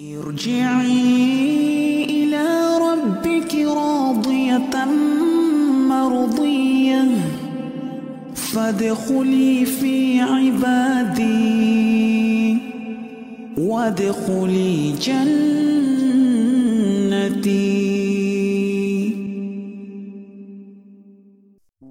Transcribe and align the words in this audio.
ارجعي 0.00 2.04
إلى 2.04 2.78
ربك 2.80 3.54
راضية 3.54 4.84
مرضية 5.88 7.04
فادخلي 8.34 9.64
في 9.64 10.20
عبادي 10.20 11.30
وادخلي 13.58 14.92
جنتي 14.92 15.50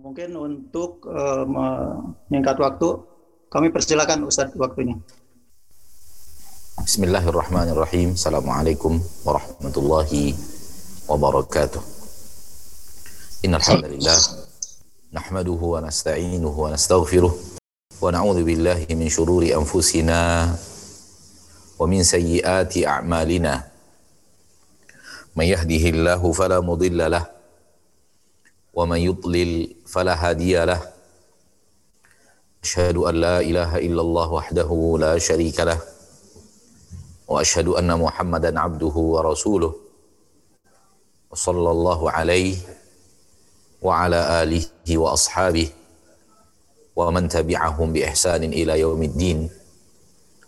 Mungkin 0.10 0.34
untuk 0.34 1.06
uh, 1.06 1.46
menyingkat 1.46 2.58
waktu, 2.58 2.98
kami 3.54 3.70
persilakan 3.70 4.26
Ustadz 4.26 4.58
waktunya. 4.58 4.98
Bismillahirrahmanirrahim. 6.90 8.18
Assalamualaikum 8.18 8.98
warahmatullahi 9.22 10.34
wabarakatuh. 11.06 11.78
Innal 13.46 13.62
hamdalillah 13.62 14.18
nahmaduhu 15.14 15.78
wa 15.78 15.86
nasta'inuhu 15.86 16.50
wa 16.50 16.74
nastaghfiruh 16.74 17.30
wa 17.30 18.10
na'udzu 18.10 18.42
billahi 18.42 18.90
min 18.98 19.06
shururi 19.06 19.54
anfusina 19.54 20.50
wa 20.50 21.86
min 21.86 22.02
sayyiati 22.02 22.90
a'malina. 22.90 23.70
May 25.38 25.54
yahdihillahu 25.54 26.34
fala 26.34 26.58
mudilla 26.66 27.06
lahu 27.06 27.30
ومن 28.74 28.98
يضلل 28.98 29.86
فلا 29.86 30.18
هادي 30.18 30.66
له 30.66 30.82
أشهد 32.66 32.98
أن 32.98 33.16
لا 33.22 33.38
إله 33.46 33.78
إلا 33.78 34.02
الله 34.02 34.28
وحده 34.34 34.70
لا 34.98 35.14
شريك 35.22 35.60
له 35.62 35.99
وأشهد 37.30 37.68
أن 37.68 38.00
محمدا 38.00 38.60
عبده 38.60 38.96
ورسوله 39.14 39.74
وصلى 41.32 41.72
الله 41.72 42.12
عليه 42.12 42.58
وعلى 43.82 44.44
آله 44.44 44.66
وأصحابه 44.98 45.70
ومن 46.96 47.30
تبعهم 47.30 47.94
بإحسان 47.94 48.44
إلى 48.44 48.80
يوم 48.80 49.04
الدين 49.04 49.50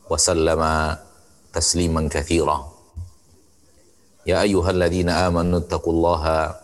وسلم 0.09 0.61
تسليما 1.53 2.09
كثيرا. 2.09 2.57
يا 4.25 4.41
أيها 4.41 4.69
الذين 4.71 5.09
آمنوا 5.09 5.59
اتقوا 5.59 5.93
الله 5.93 6.23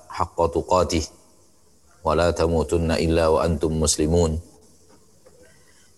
حق 0.09 0.37
تقاته 0.53 1.03
ولا 2.03 2.31
تموتن 2.31 2.91
إلا 2.91 3.27
وأنتم 3.27 3.79
مسلمون. 3.79 4.39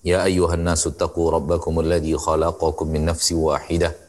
يا 0.06 0.24
أيها 0.24 0.54
الناس 0.54 0.88
اتقوا 0.88 1.32
ربكم 1.32 1.80
الذي 1.80 2.18
خلقكم 2.18 2.88
من 2.88 3.06
نفس 3.06 3.32
واحدة 3.32 4.09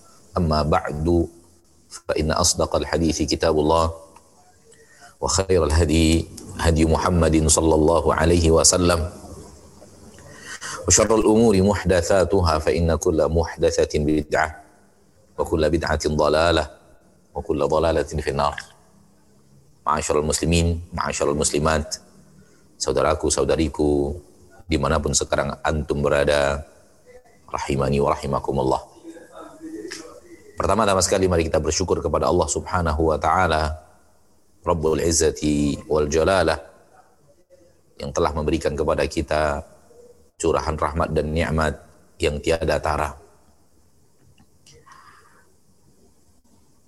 أما 0.36 0.62
بعد 0.62 1.28
فإن 2.08 2.30
أصدق 2.30 2.76
الحديث 2.76 3.22
كتاب 3.22 3.58
الله 3.58 3.86
وخير 5.20 5.64
الهدي 5.64 6.28
هدي 6.60 6.84
محمد 6.84 7.46
صلى 7.48 7.74
الله 7.74 8.04
عليه 8.14 8.50
وسلم 8.50 9.00
وشر 10.88 11.10
الأمور 11.14 11.54
محدثاتها 11.62 12.58
فإن 12.58 12.94
كل 12.94 13.18
محدثة 13.28 13.92
بدعة 13.94 14.48
وكل 15.38 15.62
بدعة 15.70 16.04
ضلالة 16.06 16.64
وكل 17.34 17.60
ضلالة 17.68 18.10
في 18.22 18.30
النار 18.30 18.56
Ma'asyarul 19.86 20.26
muslimin, 20.26 20.82
ma'asyarul 20.90 21.38
muslimat, 21.38 22.02
saudaraku, 22.74 23.30
saudariku, 23.30 24.18
dimanapun 24.66 25.14
sekarang 25.14 25.54
antum 25.62 26.02
berada, 26.02 26.66
rahimani 27.46 28.02
wa 28.02 28.10
rahimakumullah. 28.10 28.82
Pertama-tama 30.61 31.01
sekali 31.01 31.25
mari 31.25 31.49
kita 31.49 31.57
bersyukur 31.57 32.05
kepada 32.05 32.29
Allah 32.29 32.45
subhanahu 32.45 33.09
wa 33.09 33.17
ta'ala, 33.17 33.81
Rabbul 34.61 35.01
Izzati 35.01 35.89
wal 35.89 36.05
Jalalah, 36.05 36.53
yang 37.97 38.13
telah 38.13 38.29
memberikan 38.29 38.77
kepada 38.77 39.01
kita 39.09 39.65
curahan 40.37 40.77
rahmat 40.77 41.17
dan 41.17 41.33
nikmat 41.33 41.81
yang 42.21 42.37
tiada 42.37 42.77
tara. 42.77 43.09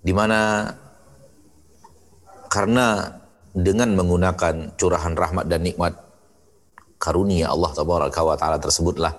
Di 0.05 0.13
mana 0.13 0.69
karena 2.53 3.09
dengan 3.57 3.97
menggunakan 3.97 4.77
curahan 4.77 5.17
rahmat 5.17 5.49
dan 5.49 5.65
nikmat 5.65 5.97
karunia 7.01 7.49
Allah 7.49 7.73
taala 7.73 8.61
tersebutlah 8.61 9.17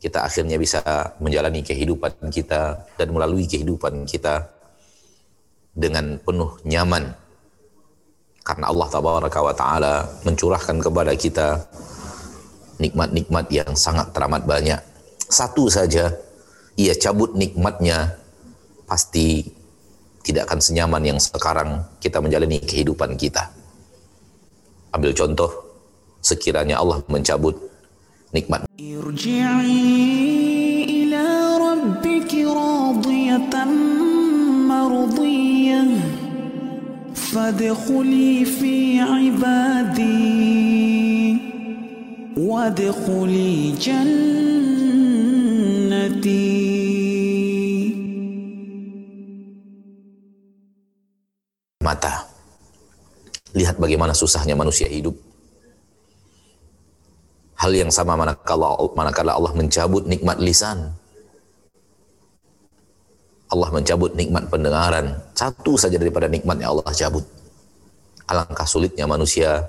kita 0.00 0.24
akhirnya 0.24 0.56
bisa 0.56 0.80
menjalani 1.20 1.60
kehidupan 1.60 2.32
kita 2.32 2.88
dan 2.96 3.08
melalui 3.12 3.44
kehidupan 3.44 4.08
kita 4.08 4.48
dengan 5.76 6.16
penuh 6.24 6.56
nyaman 6.64 7.12
karena 8.42 8.66
Allah 8.72 8.88
tabaraka 8.88 9.38
wa 9.44 9.54
taala 9.54 9.94
mencurahkan 10.24 10.76
kepada 10.80 11.12
kita 11.14 11.60
nikmat-nikmat 12.80 13.46
yang 13.52 13.70
sangat 13.76 14.08
teramat 14.16 14.42
banyak 14.48 14.80
satu 15.28 15.68
saja 15.68 16.10
ia 16.80 16.96
cabut 16.96 17.36
nikmatnya 17.36 18.16
pasti 18.88 19.46
tidak 20.26 20.50
akan 20.50 20.60
senyaman 20.60 21.02
yang 21.14 21.18
sekarang 21.22 21.80
kita 22.02 22.20
menjalani 22.20 22.60
kehidupan 22.60 23.16
kita. 23.16 23.48
Ambil 24.90 25.14
contoh, 25.14 25.50
sekiranya 26.20 26.82
Allah 26.82 27.00
mencabut 27.06 27.56
nikmat. 28.33 28.65
ارجعي 28.75 29.93
إلى 30.83 31.25
ربك 31.57 32.31
راضية 32.35 33.55
مرضية 34.67 35.87
فادخلي 37.15 38.45
في 38.45 38.99
عبادي 38.99 40.17
وادخلي 42.37 43.71
جنتي 43.81 44.25
mata. 51.85 52.25
Lihat 53.53 53.77
bagaimana 53.77 54.17
susahnya 54.17 54.57
manusia 54.57 54.89
hidup. 54.89 55.13
Hal 57.60 57.72
yang 57.76 57.92
sama 57.92 58.16
manakala, 58.16 58.72
manakala 58.96 59.36
Allah 59.36 59.52
mencabut 59.52 60.08
nikmat 60.08 60.40
lisan. 60.40 60.96
Allah 63.52 63.68
mencabut 63.68 64.16
nikmat 64.16 64.48
pendengaran. 64.48 65.20
Satu 65.36 65.76
saja 65.76 66.00
daripada 66.00 66.24
nikmat 66.30 66.56
yang 66.56 66.72
Allah 66.72 66.88
cabut. 66.96 67.26
Alangkah 68.24 68.64
sulitnya 68.64 69.04
manusia 69.04 69.68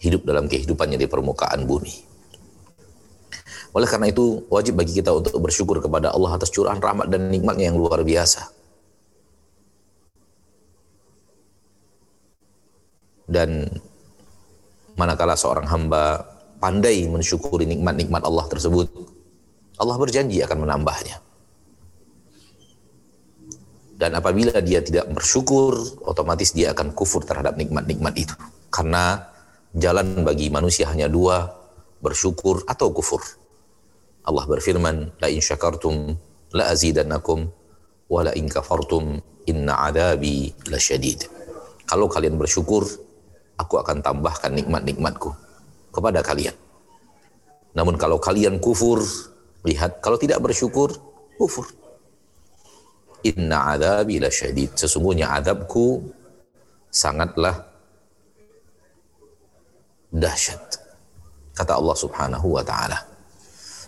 hidup 0.00 0.24
dalam 0.24 0.48
kehidupannya 0.48 0.96
di 0.96 1.04
permukaan 1.04 1.68
bumi. 1.68 1.92
Oleh 3.76 3.88
karena 3.88 4.08
itu, 4.08 4.48
wajib 4.48 4.80
bagi 4.80 4.96
kita 4.96 5.12
untuk 5.12 5.36
bersyukur 5.36 5.84
kepada 5.84 6.16
Allah 6.16 6.40
atas 6.40 6.48
curahan 6.48 6.80
rahmat 6.80 7.12
dan 7.12 7.28
nikmatnya 7.28 7.72
yang 7.72 7.76
luar 7.76 8.00
biasa. 8.00 8.62
dan 13.32 13.64
manakala 15.00 15.32
seorang 15.32 15.64
hamba 15.64 16.31
pandai 16.62 17.10
mensyukuri 17.10 17.66
nikmat-nikmat 17.66 18.22
Allah 18.22 18.46
tersebut, 18.46 18.86
Allah 19.82 19.98
berjanji 19.98 20.38
akan 20.46 20.62
menambahnya. 20.62 21.18
Dan 23.98 24.14
apabila 24.14 24.62
dia 24.62 24.78
tidak 24.78 25.10
bersyukur, 25.10 25.74
otomatis 26.06 26.54
dia 26.54 26.70
akan 26.70 26.94
kufur 26.94 27.26
terhadap 27.26 27.58
nikmat-nikmat 27.58 28.14
itu. 28.14 28.34
Karena 28.70 29.26
jalan 29.74 30.22
bagi 30.22 30.54
manusia 30.54 30.86
hanya 30.86 31.10
dua, 31.10 31.50
bersyukur 31.98 32.62
atau 32.70 32.94
kufur. 32.94 33.22
Allah 34.22 34.46
berfirman, 34.46 35.18
La 35.18 35.26
in 35.26 35.42
syakartum 35.42 36.14
la 36.54 36.70
azidannakum 36.70 37.50
wa 38.06 38.20
la 38.22 38.34
in 38.38 38.46
kafartum 38.46 39.18
inna 39.50 39.86
adabi 39.86 40.50
lasyadid. 40.66 41.26
Kalau 41.86 42.06
kalian 42.06 42.38
bersyukur, 42.38 42.86
aku 43.58 43.74
akan 43.82 44.02
tambahkan 44.02 44.50
nikmat-nikmatku 44.54 45.51
kepada 45.92 46.24
kalian. 46.24 46.56
Namun 47.76 48.00
kalau 48.00 48.16
kalian 48.16 48.56
kufur, 48.58 49.04
lihat 49.64 50.00
kalau 50.00 50.16
tidak 50.16 50.40
bersyukur, 50.40 50.92
kufur. 51.36 51.68
inna 53.22 53.78
adabi 53.78 54.18
lasyadid. 54.18 54.74
Sesungguhnya 54.74 55.30
adabku 55.30 56.02
sangatlah 56.90 57.54
dahsyat. 60.10 60.82
Kata 61.54 61.78
Allah 61.78 61.96
Subhanahu 61.96 62.58
wa 62.58 62.64
taala. 62.66 62.98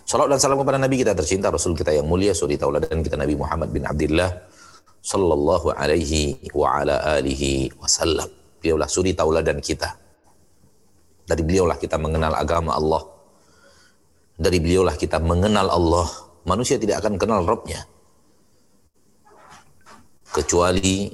Salam 0.05 0.29
dan 0.29 0.37
salam 0.37 0.61
kepada 0.61 0.77
Nabi 0.77 1.01
kita 1.01 1.17
tercinta, 1.17 1.49
Rasul 1.49 1.73
kita 1.73 1.89
yang 1.89 2.05
mulia, 2.05 2.31
suri 2.31 2.55
tauladan 2.55 3.01
kita 3.01 3.17
Nabi 3.17 3.33
Muhammad 3.33 3.73
bin 3.73 3.89
Abdullah 3.89 4.29
sallallahu 5.01 5.73
alaihi 5.73 6.37
wa 6.53 6.77
ala 6.79 7.17
alihi 7.17 7.73
wasallam. 7.81 8.29
Beliaulah 8.61 8.85
suri 8.85 9.17
tauladan 9.17 9.57
kita. 9.57 10.04
Dari 11.25 11.41
beliaulah 11.41 11.77
kita 11.81 11.97
mengenal 11.97 12.37
agama 12.37 12.77
Allah. 12.77 13.03
Dari 14.37 14.57
beliaulah 14.61 14.93
kita 14.93 15.17
mengenal 15.17 15.67
Allah. 15.73 16.07
Manusia 16.45 16.77
tidak 16.77 17.01
akan 17.01 17.17
kenal 17.17 17.41
Rabbnya. 17.41 17.81
Kecuali 20.29 21.09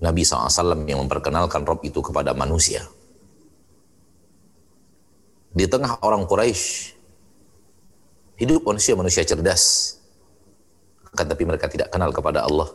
Nabi 0.00 0.22
SAW 0.24 0.84
yang 0.88 1.04
memperkenalkan 1.04 1.64
Rabb 1.64 1.84
itu 1.84 2.00
kepada 2.00 2.32
manusia. 2.32 2.84
Di 5.56 5.64
tengah 5.64 6.04
orang 6.04 6.28
Quraisy 6.28 6.96
hidup 8.36 8.60
manusia-manusia 8.68 9.24
cerdas. 9.24 9.96
Akan 11.12 11.28
tapi 11.32 11.48
mereka 11.48 11.64
tidak 11.68 11.88
kenal 11.88 12.12
kepada 12.12 12.44
Allah. 12.44 12.68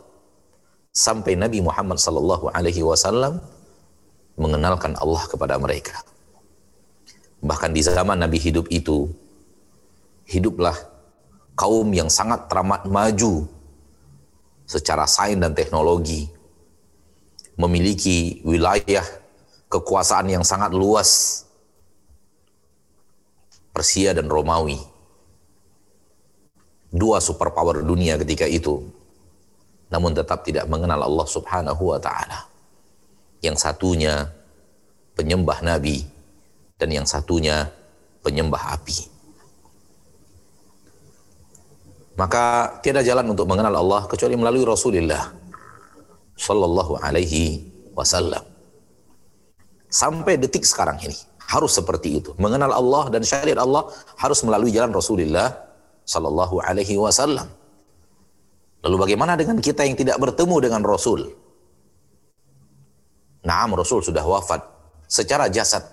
Sampai 0.90 1.38
Nabi 1.38 1.62
Muhammad 1.62 2.02
wasallam 2.82 3.38
mengenalkan 4.34 4.98
Allah 4.98 5.22
kepada 5.30 5.56
mereka. 5.62 6.02
Bahkan 7.42 7.74
di 7.74 7.82
zaman 7.82 8.22
Nabi 8.22 8.38
hidup 8.38 8.70
itu 8.70 9.10
hiduplah 10.30 10.78
kaum 11.58 11.90
yang 11.90 12.06
sangat 12.06 12.46
teramat 12.46 12.86
maju 12.86 13.50
secara 14.62 15.10
sains 15.10 15.42
dan 15.42 15.50
teknologi 15.50 16.30
memiliki 17.58 18.40
wilayah 18.46 19.02
kekuasaan 19.66 20.30
yang 20.30 20.46
sangat 20.46 20.70
luas 20.70 21.42
Persia 23.72 24.12
dan 24.12 24.28
Romawi. 24.28 24.76
Dua 26.92 27.24
superpower 27.24 27.80
dunia 27.80 28.20
ketika 28.20 28.44
itu. 28.44 28.84
Namun 29.88 30.12
tetap 30.12 30.44
tidak 30.44 30.68
mengenal 30.68 31.08
Allah 31.08 31.24
subhanahu 31.24 31.96
wa 31.96 31.96
ta'ala. 31.96 32.52
Yang 33.40 33.64
satunya 33.64 34.28
penyembah 35.16 35.64
Nabi 35.64 36.04
dan 36.82 36.90
yang 36.90 37.06
satunya 37.06 37.70
penyembah 38.26 38.74
api. 38.74 39.06
Maka 42.18 42.76
tiada 42.82 43.06
jalan 43.06 43.30
untuk 43.30 43.46
mengenal 43.46 43.78
Allah 43.78 44.10
kecuali 44.10 44.34
melalui 44.34 44.66
Rasulullah 44.66 45.30
sallallahu 46.34 46.98
alaihi 46.98 47.62
wasallam. 47.94 48.42
Sampai 49.86 50.42
detik 50.42 50.66
sekarang 50.66 50.98
ini 51.06 51.14
harus 51.52 51.76
seperti 51.76 52.18
itu. 52.18 52.30
Mengenal 52.40 52.72
Allah 52.72 53.12
dan 53.12 53.22
syariat 53.22 53.60
Allah 53.60 53.86
harus 54.16 54.40
melalui 54.40 54.72
jalan 54.72 54.88
Rasulullah 54.88 55.52
Sallallahu 56.08 56.64
Alaihi 56.64 56.96
Wasallam. 56.96 57.44
Lalu 58.82 58.96
bagaimana 58.98 59.36
dengan 59.36 59.60
kita 59.60 59.84
yang 59.84 59.94
tidak 59.94 60.16
bertemu 60.16 60.56
dengan 60.64 60.82
Rasul? 60.82 61.28
Naam 63.44 63.76
Rasul 63.76 64.00
sudah 64.00 64.24
wafat 64.24 64.64
secara 65.06 65.52
jasad. 65.52 65.84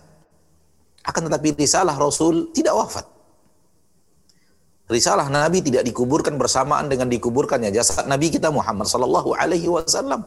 Akan 1.09 1.25
tetapi 1.25 1.57
risalah 1.57 1.97
Rasul 1.97 2.53
tidak 2.53 2.77
wafat. 2.77 3.05
Risalah 4.89 5.25
Nabi 5.29 5.65
tidak 5.65 5.85
dikuburkan 5.89 6.37
bersamaan 6.37 6.85
dengan 6.85 7.09
dikuburkannya 7.09 7.73
jasad 7.73 8.05
Nabi 8.05 8.29
kita 8.29 8.53
Muhammad 8.53 8.85
sallallahu 8.85 9.33
alaihi 9.33 9.69
wasallam. 9.69 10.25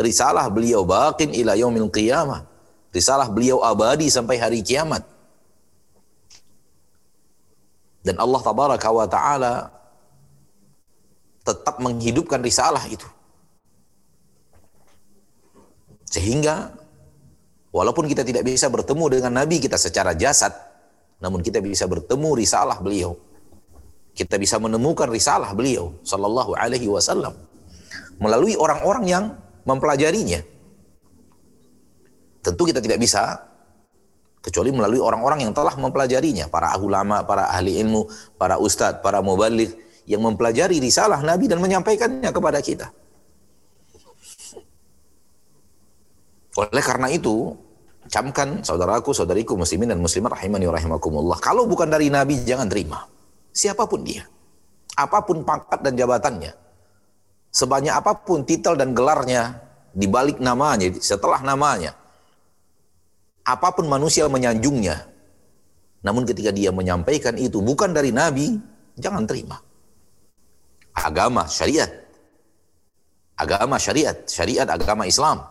Risalah 0.00 0.48
beliau 0.48 0.84
baqin 0.88 1.32
ila 1.36 1.52
yaumil 1.52 1.92
qiyamah 1.92 2.52
Risalah 2.92 3.32
beliau 3.32 3.64
abadi 3.64 4.12
sampai 4.12 4.36
hari 4.36 4.60
kiamat. 4.60 5.00
Dan 8.04 8.20
Allah 8.20 8.40
tabaraka 8.44 8.88
wa 8.92 9.08
ta'ala 9.08 9.54
tetap 11.40 11.80
menghidupkan 11.80 12.44
risalah 12.44 12.84
itu. 12.84 13.08
Sehingga 16.12 16.76
walaupun 17.72 18.06
kita 18.06 18.22
tidak 18.22 18.44
bisa 18.46 18.68
bertemu 18.68 19.18
dengan 19.18 19.42
Nabi 19.42 19.58
kita 19.58 19.80
secara 19.80 20.12
jasad, 20.14 20.52
namun 21.18 21.40
kita 21.42 21.58
bisa 21.58 21.88
bertemu 21.88 22.38
risalah 22.38 22.78
beliau. 22.78 23.16
Kita 24.12 24.36
bisa 24.36 24.60
menemukan 24.60 25.08
risalah 25.08 25.56
beliau 25.56 25.96
sallallahu 26.04 26.52
alaihi 26.52 26.84
wasallam 26.84 27.32
melalui 28.20 28.54
orang-orang 28.54 29.04
yang 29.08 29.24
mempelajarinya. 29.64 30.44
Tentu 32.44 32.62
kita 32.68 32.84
tidak 32.84 33.00
bisa 33.00 33.40
kecuali 34.42 34.74
melalui 34.74 34.98
orang-orang 34.98 35.46
yang 35.46 35.54
telah 35.54 35.72
mempelajarinya, 35.78 36.50
para 36.50 36.74
ulama, 36.82 37.22
para 37.22 37.48
ahli 37.54 37.78
ilmu, 37.78 38.10
para 38.34 38.58
ustadz, 38.58 39.00
para 39.00 39.22
mubalik 39.22 39.70
yang 40.04 40.20
mempelajari 40.20 40.82
risalah 40.82 41.22
Nabi 41.22 41.46
dan 41.46 41.62
menyampaikannya 41.62 42.30
kepada 42.34 42.58
kita. 42.58 42.90
Oleh 46.58 46.84
karena 46.84 47.08
itu, 47.08 47.54
camkan 48.10 48.64
saudaraku, 48.64 49.14
saudariku 49.14 49.54
muslimin 49.54 49.92
dan 49.94 50.00
muslimat 50.00 50.34
rahimani 50.34 50.66
rahimakumullah. 50.70 51.38
Kalau 51.38 51.66
bukan 51.66 51.90
dari 51.90 52.08
Nabi 52.08 52.42
jangan 52.42 52.66
terima. 52.66 53.06
Siapa 53.52 53.84
pun 53.84 54.02
dia. 54.02 54.24
Apa 54.96 55.22
pun 55.24 55.44
pangkat 55.44 55.80
dan 55.84 55.94
jabatannya. 55.98 56.52
Sebanyak 57.52 57.94
apa 57.94 58.16
pun 58.24 58.48
titel 58.48 58.80
dan 58.80 58.96
gelarnya 58.96 59.60
di 59.92 60.08
balik 60.08 60.40
namanya, 60.40 60.88
setelah 60.96 61.44
namanya 61.44 61.92
apa 63.42 63.74
pun 63.74 63.86
manusia 63.90 64.26
menyanjungnya. 64.30 65.10
Namun 66.02 66.26
ketika 66.26 66.50
dia 66.50 66.74
menyampaikan 66.74 67.38
itu 67.38 67.62
bukan 67.62 67.94
dari 67.94 68.10
Nabi, 68.10 68.58
jangan 68.98 69.22
terima. 69.26 69.58
Agama 70.94 71.46
syariat. 71.46 71.90
Agama 73.38 73.78
syariat, 73.78 74.26
syariat 74.26 74.66
agama 74.66 75.06
Islam. 75.06 75.46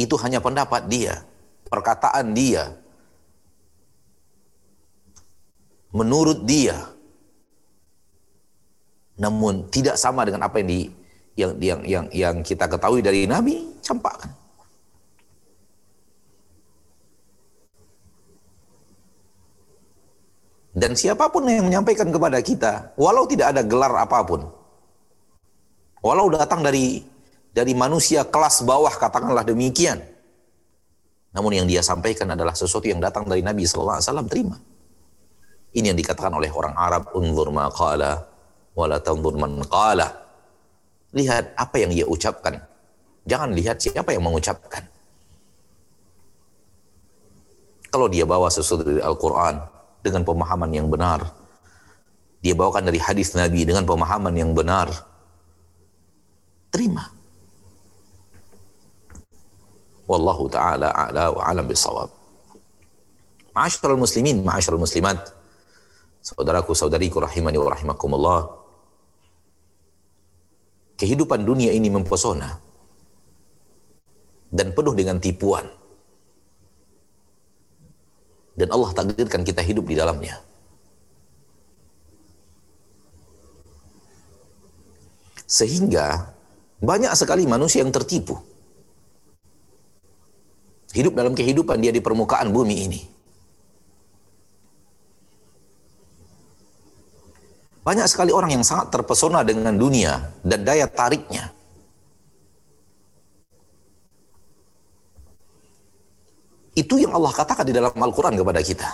Itu 0.00 0.16
hanya 0.24 0.40
pendapat 0.40 0.88
dia, 0.88 1.20
perkataan 1.68 2.32
dia. 2.32 2.72
Menurut 5.92 6.48
dia. 6.48 6.88
Namun 9.20 9.68
tidak 9.68 10.00
sama 10.00 10.24
dengan 10.24 10.48
apa 10.48 10.64
yang 10.64 10.68
di 10.72 10.80
yang 11.36 11.52
yang 11.60 11.80
yang, 11.84 12.06
yang 12.16 12.36
kita 12.40 12.64
ketahui 12.64 13.04
dari 13.04 13.28
Nabi, 13.28 13.60
campakkan. 13.84 14.32
Dan 20.72 20.96
siapa 20.96 21.28
pun 21.28 21.44
yang 21.44 21.68
menyampaikan 21.68 22.08
kepada 22.08 22.40
kita, 22.40 22.96
walau 22.96 23.28
tidak 23.28 23.52
ada 23.52 23.60
gelar 23.66 23.92
apa 24.00 24.24
pun, 24.24 24.48
walau 26.00 26.32
datang 26.32 26.64
dari 26.64 27.09
dari 27.50 27.74
manusia 27.74 28.22
kelas 28.26 28.62
bawah 28.62 28.90
katakanlah 28.94 29.42
demikian, 29.42 29.98
namun 31.34 31.52
yang 31.54 31.66
dia 31.66 31.82
sampaikan 31.82 32.30
adalah 32.30 32.54
sesuatu 32.54 32.86
yang 32.86 32.98
datang 32.98 33.26
dari 33.26 33.42
Nabi 33.42 33.66
Sallallahu 33.66 33.98
Alaihi 33.98 34.08
Wasallam 34.10 34.28
terima. 34.30 34.56
Ini 35.70 35.94
yang 35.94 35.98
dikatakan 35.98 36.34
oleh 36.34 36.50
orang 36.50 36.74
Arab, 36.74 37.14
unzur 37.14 37.54
ma 37.54 37.70
qala, 37.70 38.26
wala 38.74 38.98
tanzur 38.98 39.38
man 39.38 39.62
qala. 39.66 40.10
Lihat 41.14 41.54
apa 41.58 41.76
yang 41.78 41.90
ia 41.94 42.06
ucapkan. 42.06 42.58
Jangan 43.26 43.54
lihat 43.54 43.78
siapa 43.78 44.10
yang 44.10 44.26
mengucapkan. 44.26 44.86
Kalau 47.90 48.06
dia 48.06 48.22
bawa 48.26 48.46
sesuatu 48.50 48.86
dari 48.86 49.02
Al-Quran, 49.02 49.58
dengan 50.00 50.24
pemahaman 50.24 50.70
yang 50.72 50.88
benar. 50.88 51.28
Dia 52.40 52.56
bawakan 52.56 52.88
dari 52.88 52.96
hadis 52.96 53.36
Nabi 53.36 53.68
dengan 53.68 53.84
pemahaman 53.84 54.32
yang 54.32 54.56
benar. 54.56 54.88
Terima. 56.72 57.19
Wallahu 60.10 60.50
taala 60.50 60.90
a'la 60.90 61.30
wa 61.30 61.42
alam 61.46 61.70
bisawab. 61.70 62.10
Ma'asyiral 63.54 63.94
muslimin, 63.94 64.42
ma'asyiral 64.42 64.82
muslimat. 64.82 65.22
Saudaraku, 66.18 66.74
saudariku 66.74 67.22
rahimani 67.22 67.62
wa 67.62 67.70
rahimakumullah. 67.70 68.40
Kehidupan 70.98 71.46
dunia 71.46 71.70
ini 71.70 71.88
mempesona 71.88 72.60
dan 74.50 74.74
penuh 74.76 74.92
dengan 74.98 75.16
tipuan 75.22 75.64
dan 78.58 78.68
Allah 78.74 78.90
takdirkan 78.92 79.40
kita 79.40 79.64
hidup 79.64 79.88
di 79.88 79.96
dalamnya. 79.96 80.36
Sehingga 85.48 86.36
banyak 86.84 87.16
sekali 87.16 87.48
manusia 87.48 87.80
yang 87.80 87.94
tertipu. 87.94 88.49
Hidup 90.90 91.14
dalam 91.14 91.38
kehidupan 91.38 91.78
dia 91.78 91.94
di 91.94 92.02
permukaan 92.02 92.50
bumi 92.50 92.76
ini. 92.90 93.00
Banyak 97.80 98.06
sekali 98.10 98.34
orang 98.34 98.60
yang 98.60 98.64
sangat 98.66 98.92
terpesona 98.92 99.40
dengan 99.40 99.72
dunia 99.78 100.18
dan 100.44 100.66
daya 100.66 100.84
tariknya. 100.90 101.48
Itu 106.76 106.98
yang 106.98 107.14
Allah 107.16 107.32
katakan 107.34 107.66
di 107.66 107.74
dalam 107.74 107.92
Al-Quran 107.94 108.38
kepada 108.38 108.60
kita. 108.62 108.88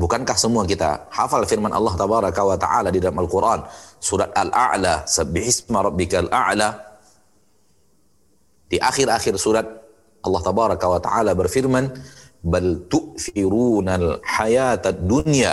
Bukankah 0.00 0.36
semua 0.40 0.64
kita 0.64 1.12
hafal 1.12 1.44
firman 1.44 1.68
Allah 1.68 1.92
ta'ala 2.56 2.88
di 2.88 2.96
dalam 3.04 3.20
Al-Quran. 3.20 3.60
Surat 4.00 4.32
Al-A'la, 4.32 5.04
Sabbihisma 5.04 5.84
rabbikal 5.84 6.32
a'la. 6.32 6.89
Di 8.70 8.78
akhir-akhir 8.78 9.34
surat 9.34 9.66
Allah 10.22 10.42
tabaraka 10.46 10.86
wa 10.86 11.00
ta'ala 11.02 11.34
berfirman, 11.34 11.90
Bal 12.40 12.88
tu'firunal 12.88 14.24
hayatad 14.24 15.04
dunya. 15.04 15.52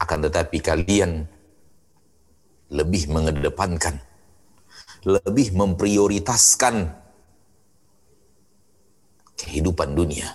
Akan 0.00 0.24
tetapi 0.24 0.56
kalian 0.64 1.28
lebih 2.72 3.12
mengedepankan, 3.12 4.00
lebih 5.04 5.52
memprioritaskan 5.52 6.88
kehidupan 9.36 9.92
dunia. 9.92 10.32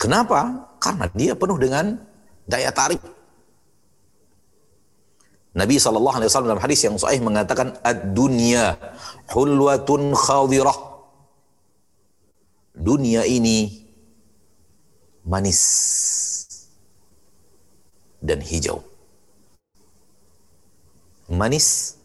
Kenapa? 0.00 0.66
Karena 0.80 1.06
dia 1.12 1.36
penuh 1.36 1.60
dengan 1.60 1.92
daya 2.48 2.72
tarik. 2.72 3.19
Nabi 5.50 5.82
SAW 5.82 6.46
dalam 6.46 6.62
hadis 6.62 6.86
yang 6.86 6.94
sahih 6.94 7.18
mengatakan 7.18 7.74
ad-dunya 7.82 8.78
hulwatun 9.34 10.14
khadirah. 10.14 10.78
Dunia 12.70 13.26
ini 13.26 13.82
manis 15.26 15.60
dan 18.22 18.38
hijau. 18.38 18.86
Manis 21.26 21.98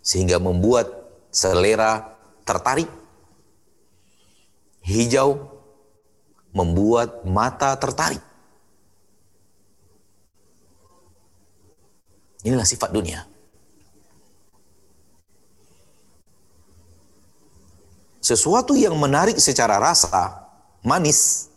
sehingga 0.00 0.40
membuat 0.40 0.88
selera 1.28 2.16
tertarik. 2.48 2.88
Hijau 4.80 5.60
membuat 6.56 7.24
mata 7.28 7.76
tertarik. 7.76 8.20
Inilah 12.44 12.68
sifat 12.68 12.92
dunia. 12.92 13.24
Sesuatu 18.24 18.72
yang 18.72 18.96
menarik 18.96 19.36
secara 19.36 19.76
rasa, 19.76 20.48
manis, 20.80 21.52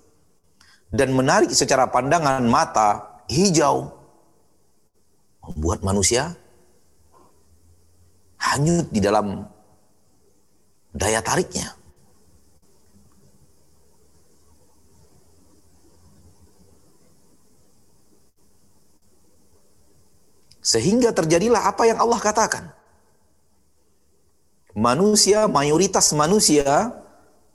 dan 0.92 1.16
menarik 1.16 1.52
secara 1.56 1.88
pandangan 1.88 2.44
mata, 2.44 3.24
hijau, 3.32 3.88
membuat 5.44 5.80
manusia 5.80 6.36
hanyut 8.36 8.92
di 8.92 9.00
dalam 9.00 9.48
daya 10.92 11.24
tariknya. 11.24 11.77
Sehingga 20.68 21.16
terjadilah 21.16 21.72
apa 21.72 21.88
yang 21.88 21.96
Allah 22.04 22.20
katakan. 22.20 22.76
Manusia, 24.76 25.48
mayoritas 25.48 26.12
manusia 26.12 26.92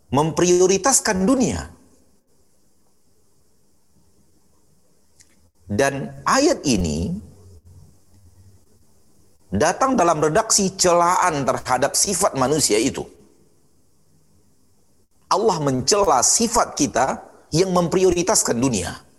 memprioritaskan 0.08 1.28
dunia. 1.28 1.68
Dan 5.68 6.08
ayat 6.24 6.64
ini 6.64 7.12
datang 9.52 9.92
dalam 9.92 10.20
redaksi 10.20 10.72
celaan 10.72 11.44
terhadap 11.44 11.92
sifat 11.92 12.32
manusia 12.40 12.80
itu. 12.80 13.04
Allah 15.28 15.60
mencela 15.60 16.20
sifat 16.24 16.76
kita 16.76 17.20
yang 17.52 17.72
memprioritaskan 17.76 18.56
dunia. 18.56 19.11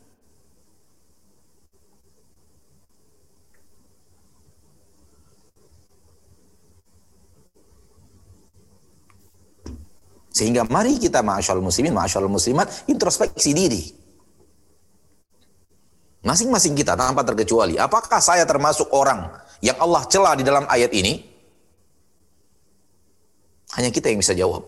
Sehingga 10.33 10.65
mari 10.65 10.97
kita 10.97 11.21
ma'asyal 11.21 11.61
muslimin, 11.61 11.93
ma'asyal 11.93 12.25
muslimat, 12.25 12.89
introspeksi 12.89 13.53
diri. 13.53 13.83
Masing-masing 16.25 16.73
kita 16.73 16.97
tanpa 16.97 17.21
terkecuali, 17.21 17.77
apakah 17.77 18.17
saya 18.17 18.41
termasuk 18.49 18.89
orang 18.89 19.29
yang 19.61 19.77
Allah 19.77 20.01
cela 20.09 20.33
di 20.33 20.41
dalam 20.41 20.65
ayat 20.65 20.89
ini? 20.89 21.21
Hanya 23.77 23.93
kita 23.93 24.09
yang 24.09 24.17
bisa 24.25 24.33
jawab. 24.33 24.65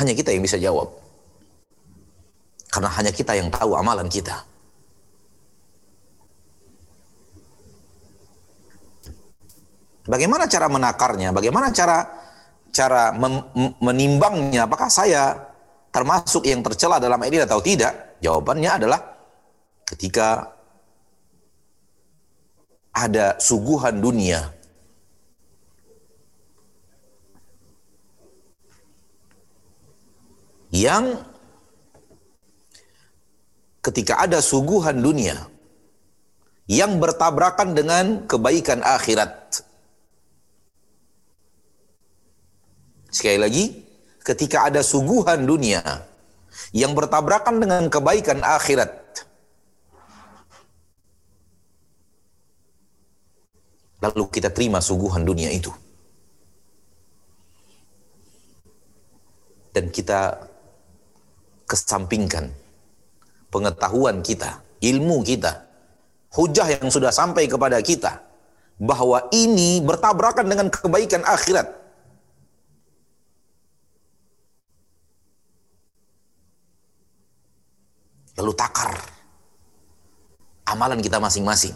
Hanya 0.00 0.16
kita 0.16 0.32
yang 0.32 0.44
bisa 0.44 0.56
jawab. 0.56 0.88
Karena 2.72 2.92
hanya 2.96 3.12
kita 3.12 3.32
yang 3.36 3.48
tahu 3.52 3.76
amalan 3.76 4.08
kita. 4.08 4.55
Bagaimana 10.06 10.46
cara 10.46 10.66
menakarnya? 10.70 11.34
Bagaimana 11.34 11.74
cara 11.74 12.06
cara 12.70 13.10
menimbangnya? 13.82 14.70
Apakah 14.70 14.86
saya 14.86 15.34
termasuk 15.90 16.46
yang 16.46 16.62
tercela 16.62 17.02
dalam 17.02 17.18
ini 17.26 17.42
atau 17.42 17.58
tidak? 17.58 18.18
Jawabannya 18.22 18.70
adalah 18.82 19.00
ketika 19.82 20.56
ada 22.96 23.36
suguhan 23.36 24.00
dunia 24.00 24.56
yang 30.72 31.20
ketika 33.84 34.18
ada 34.18 34.40
suguhan 34.40 34.96
dunia 34.98 35.36
yang 36.66 36.98
bertabrakan 36.98 37.76
dengan 37.76 38.26
kebaikan 38.26 38.82
akhirat 38.82 39.62
Sekali 43.16 43.40
lagi, 43.40 43.64
ketika 44.20 44.68
ada 44.68 44.84
suguhan 44.84 45.48
dunia 45.48 45.80
yang 46.76 46.92
bertabrakan 46.92 47.56
dengan 47.56 47.88
kebaikan 47.88 48.44
akhirat, 48.44 48.92
lalu 54.04 54.28
kita 54.28 54.52
terima 54.52 54.84
suguhan 54.84 55.24
dunia 55.24 55.48
itu. 55.48 55.72
Dan 59.72 59.88
kita 59.88 60.36
kesampingkan 61.64 62.52
pengetahuan 63.48 64.20
kita, 64.20 64.60
ilmu 64.84 65.24
kita, 65.24 65.64
hujah 66.36 66.68
yang 66.68 66.92
sudah 66.92 67.08
sampai 67.08 67.48
kepada 67.48 67.80
kita, 67.80 68.20
bahwa 68.76 69.24
ini 69.32 69.80
bertabrakan 69.80 70.44
dengan 70.44 70.68
kebaikan 70.68 71.24
akhirat. 71.24 71.85
Lalu 78.36 78.52
takar 78.52 78.92
amalan 80.66 81.00
kita 81.00 81.22
masing-masing. 81.22 81.72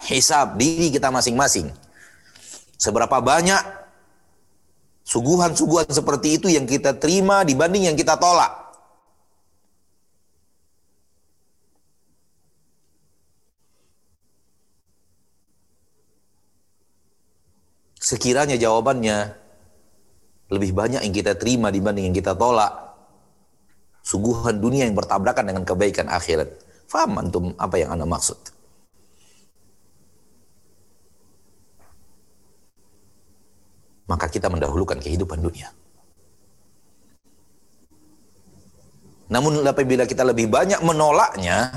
Hisab 0.00 0.56
diri 0.56 0.92
kita 0.92 1.12
masing-masing. 1.12 1.72
Seberapa 2.80 3.20
banyak 3.20 3.60
suguhan-suguhan 5.04 5.90
seperti 5.90 6.40
itu 6.40 6.48
yang 6.48 6.64
kita 6.64 6.96
terima 6.96 7.44
dibanding 7.44 7.90
yang 7.90 7.96
kita 7.98 8.16
tolak. 8.16 8.56
Sekiranya 18.00 18.56
jawabannya 18.56 19.36
lebih 20.50 20.72
banyak 20.74 21.04
yang 21.04 21.14
kita 21.14 21.36
terima 21.38 21.70
dibanding 21.70 22.10
yang 22.10 22.16
kita 22.16 22.34
tolak, 22.34 22.89
Suguhan 24.00 24.58
dunia 24.58 24.88
yang 24.88 24.96
bertabrakan 24.96 25.44
dengan 25.44 25.62
kebaikan 25.62 26.08
akhirat. 26.08 26.48
Faham 26.90 27.20
antum 27.20 27.54
apa 27.60 27.76
yang 27.78 27.94
anda 27.94 28.08
maksud? 28.08 28.38
Maka 34.10 34.26
kita 34.26 34.50
mendahulukan 34.50 34.98
kehidupan 34.98 35.38
dunia. 35.38 35.70
Namun 39.30 39.62
apabila 39.62 40.10
kita 40.10 40.26
lebih 40.26 40.50
banyak 40.50 40.82
menolaknya, 40.82 41.70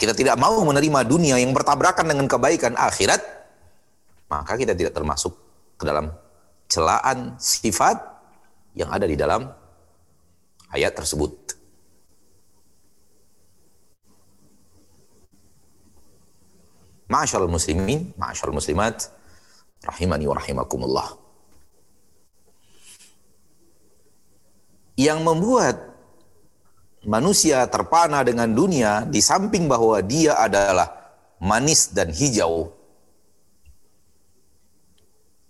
kita 0.00 0.16
tidak 0.16 0.40
mau 0.40 0.56
menerima 0.64 1.04
dunia 1.04 1.36
yang 1.36 1.52
bertabrakan 1.52 2.08
dengan 2.08 2.24
kebaikan 2.24 2.72
akhirat, 2.80 3.20
maka 4.32 4.56
kita 4.56 4.72
tidak 4.72 4.96
termasuk 4.96 5.36
ke 5.76 5.84
dalam 5.84 6.08
celaan 6.72 7.36
sifat 7.36 8.00
yang 8.72 8.88
ada 8.88 9.04
di 9.04 9.20
dalam 9.20 9.52
ayat 10.74 10.92
tersebut. 10.98 11.54
Ma'asyarul 17.06 17.52
muslimin, 17.52 18.10
ma'asyarul 18.18 18.58
muslimat, 18.58 19.06
rahimani 19.86 20.26
wa 20.26 20.34
rahimakumullah. 20.34 21.08
Yang 24.98 25.18
membuat 25.22 25.76
manusia 27.06 27.62
terpana 27.70 28.24
dengan 28.26 28.50
dunia 28.50 29.04
di 29.06 29.20
samping 29.22 29.70
bahwa 29.70 30.00
dia 30.02 30.34
adalah 30.40 30.90
manis 31.38 31.92
dan 31.92 32.10
hijau. 32.10 32.72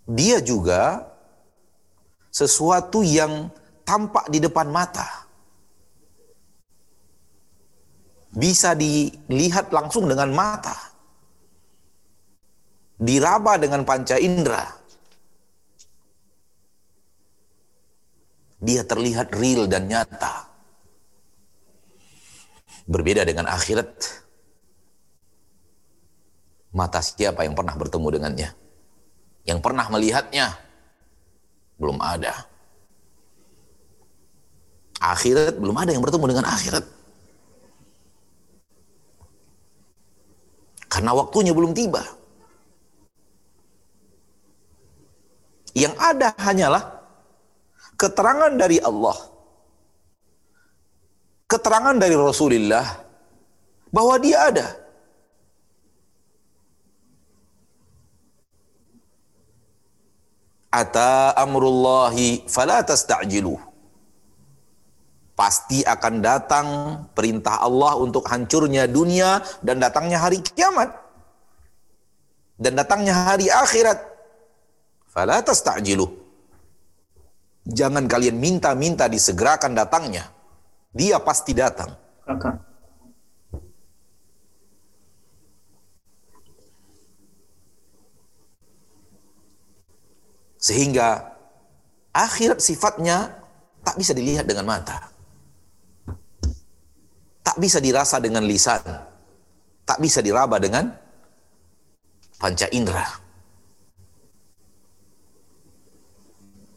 Dia 0.04 0.42
juga 0.44 1.08
sesuatu 2.28 3.00
yang 3.00 3.48
tampak 3.84 4.32
di 4.32 4.40
depan 4.40 4.72
mata. 4.72 5.24
Bisa 8.34 8.74
dilihat 8.74 9.70
langsung 9.70 10.10
dengan 10.10 10.34
mata. 10.34 10.74
Diraba 12.98 13.54
dengan 13.60 13.86
panca 13.86 14.18
indera. 14.18 14.66
Dia 18.58 18.82
terlihat 18.82 19.30
real 19.36 19.70
dan 19.70 19.86
nyata. 19.86 20.50
Berbeda 22.88 23.22
dengan 23.22 23.46
akhirat. 23.46 24.24
Mata 26.74 26.98
siapa 26.98 27.46
yang 27.46 27.54
pernah 27.54 27.78
bertemu 27.78 28.08
dengannya? 28.18 28.50
Yang 29.46 29.60
pernah 29.62 29.86
melihatnya? 29.92 30.58
Belum 31.78 32.02
ada. 32.02 32.53
Akhirat 35.04 35.60
belum 35.60 35.76
ada 35.76 35.92
yang 35.92 36.00
bertemu 36.00 36.32
dengan 36.32 36.48
akhirat. 36.48 36.84
Karena 40.88 41.12
waktunya 41.12 41.52
belum 41.52 41.76
tiba. 41.76 42.00
Yang 45.76 45.94
ada 46.00 46.32
hanyalah 46.40 47.04
keterangan 48.00 48.52
dari 48.56 48.80
Allah. 48.80 49.18
Keterangan 51.52 52.00
dari 52.00 52.16
Rasulullah 52.16 52.86
bahwa 53.92 54.16
dia 54.16 54.48
ada. 54.48 54.68
Ata 60.72 61.36
amrullahi 61.36 62.48
fala 62.48 62.80
tasta'jiluh 62.80 63.73
pasti 65.34 65.82
akan 65.82 66.14
datang 66.22 66.66
perintah 67.12 67.62
Allah 67.62 67.98
untuk 67.98 68.26
hancurnya 68.26 68.86
dunia 68.86 69.42
dan 69.62 69.82
datangnya 69.82 70.22
hari 70.22 70.42
kiamat. 70.42 70.90
Dan 72.54 72.78
datangnya 72.78 73.34
hari 73.34 73.50
akhirat. 73.50 73.98
Fala 75.10 75.42
tasta'jilu. 75.42 76.06
Jangan 77.66 78.06
kalian 78.06 78.38
minta-minta 78.38 79.10
disegerakan 79.10 79.74
datangnya. 79.74 80.30
Dia 80.94 81.18
pasti 81.18 81.50
datang. 81.50 81.90
Kakak. 82.22 82.74
sehingga 90.64 91.36
akhirat 92.16 92.56
sifatnya 92.56 93.36
tak 93.84 94.00
bisa 94.00 94.16
dilihat 94.16 94.48
dengan 94.48 94.64
mata 94.64 95.13
tak 97.44 97.60
bisa 97.60 97.76
dirasa 97.78 98.16
dengan 98.24 98.48
lisan, 98.48 98.80
tak 99.84 100.00
bisa 100.00 100.24
diraba 100.24 100.56
dengan 100.56 100.88
panca 102.40 102.64
indera. 102.72 103.04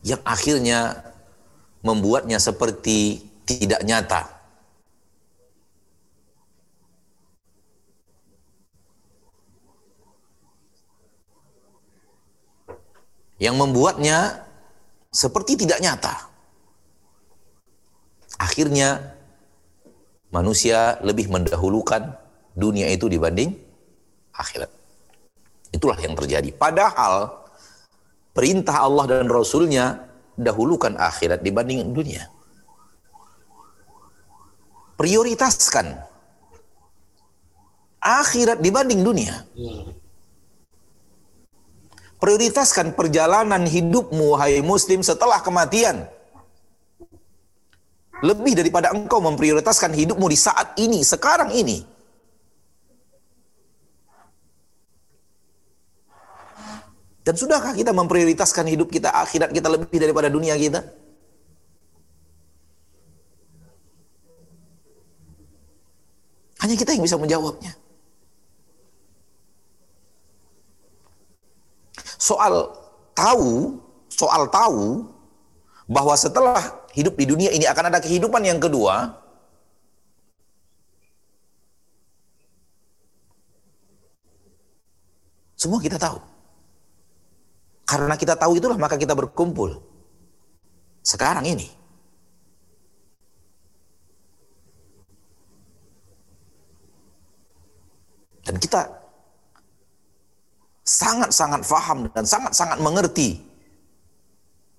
Yang 0.03 0.21
akhirnya 0.27 0.79
membuatnya 1.87 2.35
seperti 2.35 3.23
tidak 3.47 3.79
nyata. 3.87 4.27
Yang 13.39 13.55
membuatnya 13.55 14.43
seperti 15.13 15.63
tidak 15.63 15.79
nyata. 15.79 16.27
Akhirnya 18.37 19.16
manusia 20.31 20.99
lebih 21.03 21.31
mendahulukan 21.31 22.15
dunia 22.57 22.89
itu 22.91 23.07
dibanding 23.07 23.55
akhirat. 24.33 24.69
Itulah 25.71 25.97
yang 25.99 26.15
terjadi. 26.15 26.49
Padahal 26.55 27.45
perintah 28.31 28.81
Allah 28.83 29.05
dan 29.19 29.27
Rasulnya 29.27 30.07
dahulukan 30.37 30.95
akhirat 30.95 31.41
dibanding 31.41 31.91
dunia. 31.91 32.29
Prioritaskan 34.97 35.93
akhirat 38.01 38.61
dibanding 38.61 39.05
dunia. 39.05 39.45
Prioritaskan 42.17 42.97
perjalanan 42.97 43.61
hidupmu, 43.69 44.33
wahai 44.33 44.65
muslim, 44.65 45.05
setelah 45.05 45.37
kematian 45.37 46.09
lebih 48.25 48.57
daripada 48.57 48.89
engkau 48.93 49.21
memprioritaskan 49.21 49.93
hidupmu 49.93 50.25
di 50.25 50.37
saat 50.37 50.73
ini, 50.81 51.05
sekarang 51.05 51.53
ini. 51.53 51.85
Dan 57.27 57.35
sudahkah 57.35 57.75
kita 57.75 57.91
memprioritaskan 57.91 58.71
hidup 58.71 58.87
kita, 58.87 59.11
akhirat 59.11 59.51
kita 59.51 59.67
lebih 59.67 59.99
daripada 59.99 60.31
dunia 60.31 60.55
kita? 60.55 60.79
Hanya 66.63 66.75
kita 66.79 66.95
yang 66.95 67.03
bisa 67.03 67.19
menjawabnya. 67.19 67.75
Soal 72.15 72.71
tahu, 73.11 73.75
soal 74.07 74.47
tahu 74.47 75.05
bahwa 75.85 76.15
setelah 76.15 76.86
hidup 76.97 77.13
di 77.13 77.25
dunia 77.29 77.53
ini 77.53 77.69
akan 77.69 77.93
ada 77.93 78.01
kehidupan 78.01 78.41
yang 78.41 78.57
kedua. 78.57 79.13
Semua 85.53 85.77
kita 85.77 86.01
tahu. 86.01 86.17
Karena 87.85 88.17
kita 88.17 88.33
tahu 88.33 88.57
itulah 88.57 88.77
maka 88.81 88.97
kita 88.97 89.13
berkumpul. 89.13 89.77
Sekarang 91.05 91.45
ini. 91.45 91.69
Dan 98.41 98.57
kita 98.57 98.89
sangat-sangat 100.81 101.61
faham 101.61 102.09
dan 102.09 102.25
sangat-sangat 102.25 102.81
mengerti. 102.81 103.43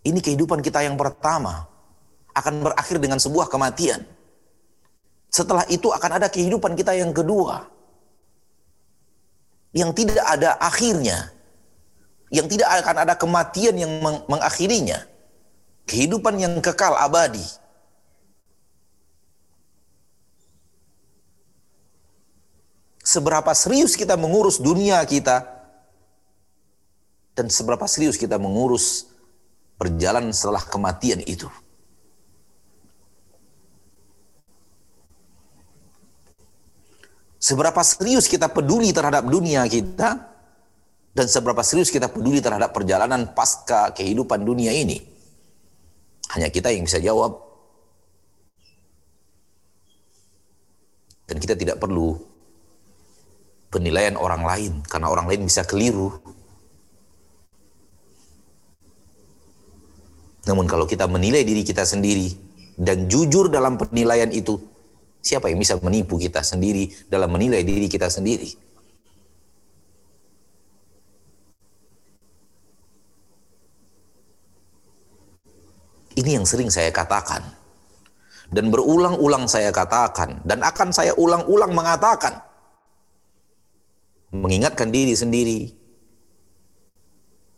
Ini 0.02 0.18
kehidupan 0.24 0.64
kita 0.64 0.82
yang 0.82 0.96
pertama 0.96 1.77
akan 2.38 2.54
berakhir 2.70 2.96
dengan 3.02 3.18
sebuah 3.18 3.50
kematian. 3.50 4.02
Setelah 5.28 5.68
itu 5.68 5.92
akan 5.92 6.10
ada 6.22 6.28
kehidupan 6.32 6.72
kita 6.72 6.96
yang 6.96 7.12
kedua. 7.12 7.68
Yang 9.76 9.90
tidak 10.04 10.24
ada 10.24 10.56
akhirnya. 10.56 11.30
Yang 12.32 12.56
tidak 12.56 12.68
akan 12.84 12.96
ada 13.04 13.14
kematian 13.14 13.74
yang 13.76 13.92
meng 14.00 14.24
mengakhirinya. 14.26 15.04
Kehidupan 15.84 16.40
yang 16.40 16.54
kekal 16.64 16.96
abadi. 16.96 17.44
Seberapa 23.04 23.56
serius 23.56 23.96
kita 23.96 24.20
mengurus 24.20 24.60
dunia 24.60 25.00
kita 25.08 25.40
dan 27.32 27.46
seberapa 27.48 27.86
serius 27.88 28.20
kita 28.20 28.36
mengurus 28.36 29.08
perjalanan 29.78 30.34
setelah 30.34 30.60
kematian 30.60 31.22
itu. 31.24 31.46
Seberapa 37.48 37.80
serius 37.80 38.28
kita 38.28 38.52
peduli 38.52 38.92
terhadap 38.92 39.24
dunia 39.24 39.64
kita 39.64 40.20
dan 41.16 41.26
seberapa 41.32 41.64
serius 41.64 41.88
kita 41.88 42.12
peduli 42.12 42.44
terhadap 42.44 42.76
perjalanan 42.76 43.32
pasca 43.32 43.88
kehidupan 43.96 44.44
dunia 44.44 44.68
ini. 44.68 45.00
Hanya 46.36 46.52
kita 46.52 46.68
yang 46.68 46.84
bisa 46.84 47.00
jawab. 47.00 47.40
Dan 51.24 51.40
kita 51.40 51.56
tidak 51.56 51.80
perlu 51.80 52.20
penilaian 53.72 54.20
orang 54.20 54.44
lain 54.44 54.72
karena 54.84 55.08
orang 55.08 55.24
lain 55.24 55.48
bisa 55.48 55.64
keliru. 55.64 56.20
Namun 60.44 60.68
kalau 60.68 60.84
kita 60.84 61.08
menilai 61.08 61.48
diri 61.48 61.64
kita 61.64 61.88
sendiri 61.88 62.28
dan 62.76 63.08
jujur 63.08 63.48
dalam 63.48 63.80
penilaian 63.80 64.28
itu, 64.36 64.60
siapa 65.18 65.50
yang 65.50 65.58
bisa 65.60 65.76
menipu 65.82 66.16
kita 66.16 66.40
sendiri 66.40 66.88
dalam 67.10 67.28
menilai 67.30 67.62
diri 67.66 67.86
kita 67.90 68.08
sendiri? 68.08 68.48
Ini 76.18 76.42
yang 76.42 76.46
sering 76.46 76.66
saya 76.66 76.90
katakan. 76.90 77.46
Dan 78.50 78.74
berulang-ulang 78.74 79.46
saya 79.46 79.70
katakan. 79.70 80.42
Dan 80.42 80.66
akan 80.66 80.90
saya 80.90 81.14
ulang-ulang 81.14 81.70
mengatakan. 81.70 82.42
Mengingatkan 84.34 84.90
diri 84.90 85.14
sendiri. 85.14 85.70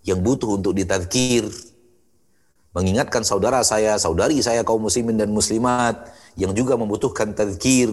Yang 0.05 0.21
butuh 0.21 0.51
untuk 0.61 0.77
ditadkir 0.77 1.49
mengingatkan 2.71 3.27
saudara 3.27 3.67
saya, 3.67 3.99
saudari 3.99 4.39
saya 4.39 4.63
kaum 4.63 4.87
muslimin 4.87 5.19
dan 5.19 5.31
muslimat 5.35 6.07
yang 6.39 6.53
juga 6.55 6.79
membutuhkan 6.79 7.35
tazkir 7.35 7.91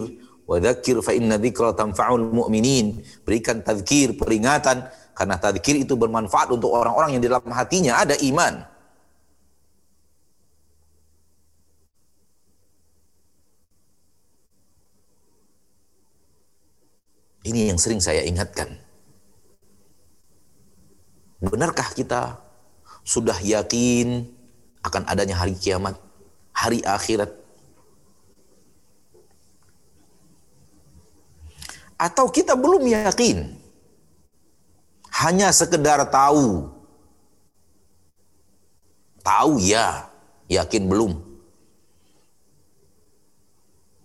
wa 0.48 0.56
dzakir 0.56 1.02
fa 1.04 1.12
inna 1.12 1.36
dzikra 1.36 1.74
tanfa'ul 1.74 2.30
mu'minin. 2.32 3.02
Berikan 3.26 3.60
tazkir, 3.60 4.14
peringatan 4.14 4.86
karena 5.16 5.36
tazkir 5.36 5.76
itu 5.78 5.98
bermanfaat 5.98 6.54
untuk 6.54 6.70
orang-orang 6.70 7.18
yang 7.18 7.22
di 7.22 7.28
dalam 7.28 7.50
hatinya 7.50 7.98
ada 7.98 8.14
iman. 8.18 8.62
Ini 17.48 17.72
yang 17.72 17.80
sering 17.80 17.98
saya 17.98 18.28
ingatkan. 18.28 18.76
Benarkah 21.40 21.94
kita 21.96 22.36
sudah 23.08 23.40
yakin 23.40 24.28
akan 24.84 25.02
adanya 25.08 25.38
hari 25.40 25.56
kiamat, 25.56 25.96
hari 26.52 26.84
akhirat. 26.84 27.47
Atau 31.98 32.30
kita 32.30 32.54
belum 32.54 32.86
yakin, 32.86 33.58
hanya 35.18 35.50
sekedar 35.50 35.98
tahu. 36.06 36.70
Tahu 39.26 39.52
ya, 39.58 40.06
yakin 40.46 40.86
belum. 40.86 41.12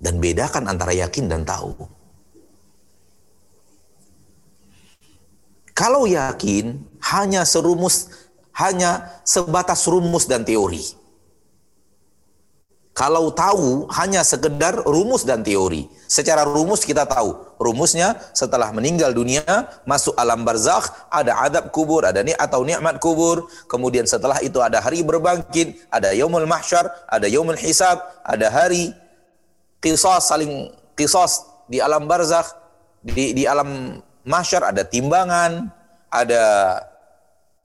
Dan 0.04 0.20
bedakan 0.20 0.68
antara 0.68 0.92
yakin 0.92 1.32
dan 1.32 1.46
tahu. 1.48 1.78
Kalau 5.72 6.10
yakin, 6.10 6.82
hanya 7.00 7.48
serumus 7.48 8.10
hanya 8.54 9.22
sebatas 9.26 9.90
rumus 9.90 10.30
dan 10.30 10.46
teori. 10.46 11.03
Kalau 12.94 13.34
tahu 13.34 13.90
hanya 13.98 14.22
sekedar 14.22 14.86
rumus 14.86 15.26
dan 15.26 15.42
teori. 15.42 15.90
Secara 16.06 16.46
rumus 16.46 16.86
kita 16.86 17.10
tahu. 17.10 17.34
Rumusnya 17.58 18.22
setelah 18.38 18.70
meninggal 18.70 19.18
dunia, 19.18 19.42
masuk 19.82 20.14
alam 20.14 20.46
barzakh, 20.46 20.94
ada 21.10 21.42
adab 21.42 21.74
kubur, 21.74 22.06
ada 22.06 22.22
ni 22.22 22.38
atau 22.38 22.62
nikmat 22.62 23.02
kubur. 23.02 23.50
Kemudian 23.66 24.06
setelah 24.06 24.38
itu 24.46 24.62
ada 24.62 24.78
hari 24.78 25.02
berbangkit, 25.02 25.90
ada 25.90 26.14
yaumul 26.14 26.46
mahsyar, 26.46 26.86
ada 27.10 27.26
yaumul 27.26 27.58
hisab, 27.58 27.98
ada 28.22 28.46
hari 28.54 28.94
qisas 29.82 30.30
saling 30.30 30.70
qisas 30.94 31.42
di 31.66 31.82
alam 31.82 32.06
barzakh, 32.06 32.46
di 33.02 33.34
di 33.34 33.50
alam 33.50 33.98
mahsyar 34.22 34.70
ada 34.70 34.86
timbangan, 34.86 35.66
ada 36.14 36.44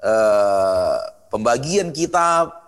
uh, 0.00 0.96
pembagian 1.28 1.92
kitab, 1.92 2.67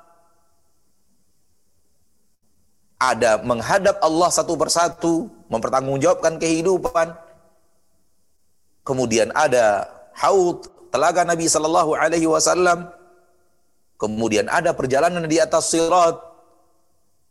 ada 3.01 3.41
menghadap 3.41 3.97
Allah 4.05 4.29
satu 4.29 4.61
persatu, 4.61 5.33
mempertanggungjawabkan 5.49 6.37
kehidupan. 6.37 7.17
Kemudian 8.85 9.33
ada 9.33 9.89
haud 10.21 10.69
telaga 10.93 11.25
Nabi 11.25 11.49
Shallallahu 11.49 11.97
Alaihi 11.97 12.29
Wasallam. 12.29 12.93
Kemudian 13.97 14.53
ada 14.53 14.77
perjalanan 14.77 15.25
di 15.25 15.41
atas 15.41 15.73
sirat, 15.73 16.21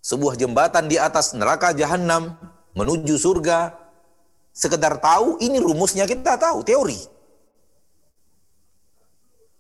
sebuah 0.02 0.38
jembatan 0.42 0.90
di 0.90 0.98
atas 0.98 1.38
neraka 1.38 1.70
jahanam 1.78 2.34
menuju 2.74 3.14
surga. 3.22 3.78
Sekedar 4.50 4.98
tahu 4.98 5.38
ini 5.38 5.62
rumusnya 5.62 6.10
kita 6.10 6.36
tahu 6.36 6.66
teori. 6.66 6.98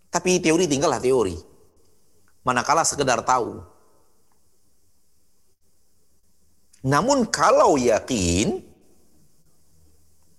Tapi 0.09 0.41
teori 0.41 0.65
tinggallah 0.65 0.97
teori. 0.97 1.37
Manakala 2.41 2.81
sekedar 2.81 3.21
tahu. 3.21 3.61
Namun 6.83 7.27
kalau 7.27 7.75
yakin, 7.75 8.63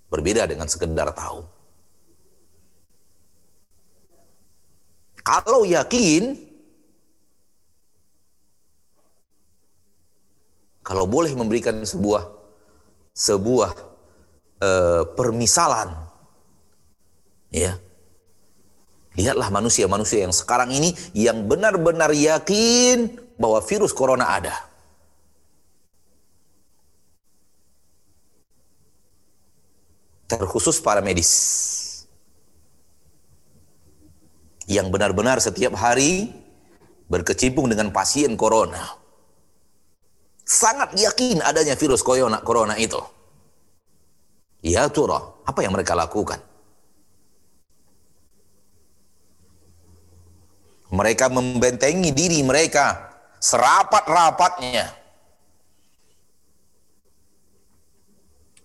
berbeda 0.09 0.49
dengan 0.49 0.67
sekedar 0.67 1.13
tahu. 1.13 1.45
Kalau 5.21 5.69
yakin, 5.69 6.33
kalau 10.81 11.05
boleh 11.05 11.31
memberikan 11.37 11.85
sebuah 11.85 12.25
sebuah 13.13 13.71
uh, 14.65 15.03
permisalan, 15.13 15.93
ya, 17.53 17.77
Lihatlah 19.19 19.51
manusia-manusia 19.51 20.23
yang 20.23 20.31
sekarang 20.31 20.71
ini 20.71 20.95
yang 21.19 21.51
benar-benar 21.51 22.15
yakin 22.15 23.19
bahwa 23.43 23.59
virus 23.59 23.91
corona 23.91 24.39
ada. 24.39 24.70
Terkhusus 30.31 30.79
para 30.79 31.03
medis. 31.03 31.33
Yang 34.71 34.87
benar-benar 34.95 35.43
setiap 35.43 35.75
hari 35.75 36.31
berkecimpung 37.11 37.67
dengan 37.67 37.91
pasien 37.91 38.39
corona. 38.39 38.95
Sangat 40.47 40.95
yakin 40.95 41.43
adanya 41.43 41.75
virus 41.75 42.07
corona, 42.07 42.39
corona 42.47 42.79
itu. 42.79 43.03
Ya 44.63 44.87
turah, 44.87 45.35
apa 45.43 45.67
yang 45.67 45.75
mereka 45.75 45.99
lakukan? 45.99 46.39
Mereka 50.95 51.27
membentengi 51.31 52.15
diri 52.15 52.39
mereka 52.47 53.19
serapat-rapatnya. 53.43 54.95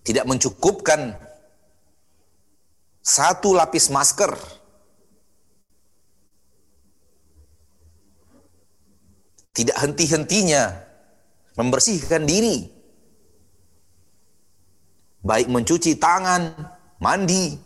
Tidak 0.06 0.22
mencukupkan 0.22 1.25
satu 3.06 3.54
lapis 3.54 3.86
masker. 3.86 4.34
Tidak 9.54 9.78
henti-hentinya. 9.78 10.74
Membersihkan 11.54 12.26
diri. 12.26 12.66
Baik 15.24 15.48
mencuci 15.48 15.96
tangan, 15.96 16.54
mandi, 17.00 17.56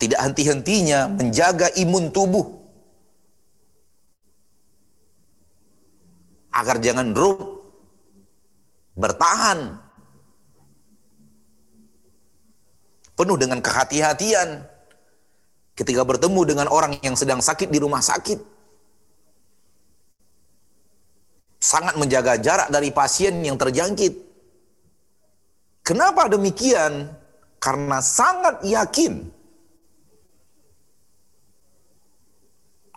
tidak 0.00 0.18
henti-hentinya 0.24 1.12
menjaga 1.12 1.68
imun 1.76 2.08
tubuh. 2.08 2.48
Agar 6.50 6.82
jangan 6.82 7.14
drop 7.14 7.38
bertahan 8.98 9.78
penuh 13.20 13.36
dengan 13.36 13.60
kehati-hatian. 13.60 14.64
Ketika 15.76 16.08
bertemu 16.08 16.40
dengan 16.48 16.66
orang 16.72 16.96
yang 17.04 17.12
sedang 17.12 17.44
sakit 17.44 17.68
di 17.68 17.76
rumah 17.76 18.00
sakit. 18.00 18.40
Sangat 21.60 22.00
menjaga 22.00 22.40
jarak 22.40 22.72
dari 22.72 22.88
pasien 22.88 23.44
yang 23.44 23.60
terjangkit. 23.60 24.16
Kenapa 25.84 26.32
demikian? 26.32 27.12
Karena 27.60 28.00
sangat 28.00 28.64
yakin. 28.64 29.28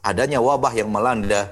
Adanya 0.03 0.39
wabah 0.39 0.71
yang 0.71 0.87
melanda. 0.87 1.51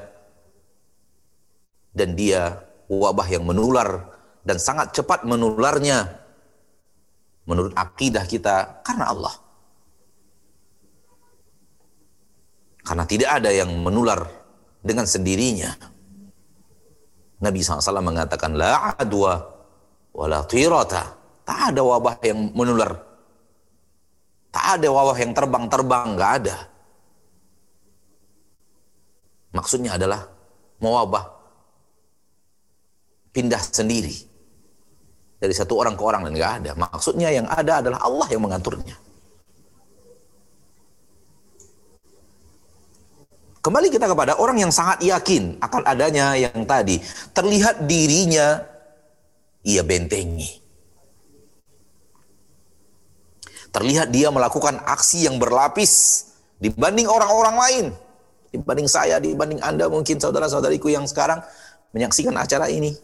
Dan 1.92 2.16
dia 2.16 2.64
wabah 2.88 3.28
yang 3.28 3.44
menular. 3.44 4.08
Dan 4.48 4.56
sangat 4.60 4.96
cepat 4.96 5.28
menularnya 5.28 6.21
menurut 7.52 7.76
akidah 7.76 8.24
kita 8.24 8.80
karena 8.88 9.12
Allah. 9.12 9.36
Karena 12.82 13.04
tidak 13.04 13.30
ada 13.30 13.52
yang 13.52 13.70
menular 13.84 14.24
dengan 14.80 15.04
sendirinya. 15.04 15.76
Nabi 17.44 17.60
SAW 17.60 18.00
mengatakan, 18.00 18.56
La 18.56 18.96
adwa 18.96 19.38
wa 20.16 20.26
la 20.32 20.42
tirata. 20.48 21.20
Tak 21.44 21.76
ada 21.76 21.82
wabah 21.84 22.16
yang 22.24 22.56
menular. 22.56 22.96
Tak 24.56 24.80
ada 24.80 24.88
wabah 24.88 25.18
yang 25.20 25.32
terbang-terbang, 25.36 26.08
nggak 26.16 26.34
ada 26.44 26.58
Maksudnya 29.52 30.00
adalah 30.00 30.32
mewabah 30.80 31.28
pindah 33.36 33.60
sendiri 33.60 34.31
dari 35.42 35.58
satu 35.58 35.74
orang 35.82 35.98
ke 35.98 36.04
orang 36.06 36.22
dan 36.30 36.38
nggak 36.38 36.54
ada. 36.62 36.72
Maksudnya 36.78 37.34
yang 37.34 37.50
ada 37.50 37.82
adalah 37.82 38.00
Allah 38.06 38.28
yang 38.30 38.46
mengaturnya. 38.46 38.94
Kembali 43.62 43.94
kita 43.94 44.06
kepada 44.10 44.38
orang 44.38 44.58
yang 44.62 44.74
sangat 44.74 45.02
yakin 45.02 45.58
akan 45.62 45.82
adanya 45.86 46.38
yang 46.38 46.66
tadi. 46.66 47.02
Terlihat 47.34 47.90
dirinya 47.90 48.62
ia 49.66 49.82
bentengi. 49.82 50.62
Terlihat 53.70 54.10
dia 54.14 54.34
melakukan 54.34 54.82
aksi 54.86 55.26
yang 55.26 55.42
berlapis 55.42 56.26
dibanding 56.62 57.10
orang-orang 57.10 57.56
lain. 57.58 57.86
Dibanding 58.52 58.90
saya, 58.90 59.18
dibanding 59.18 59.64
Anda 59.64 59.88
mungkin 59.88 60.20
saudara-saudariku 60.20 60.92
yang 60.92 61.08
sekarang 61.08 61.40
menyaksikan 61.96 62.36
acara 62.36 62.68
ini. 62.68 62.98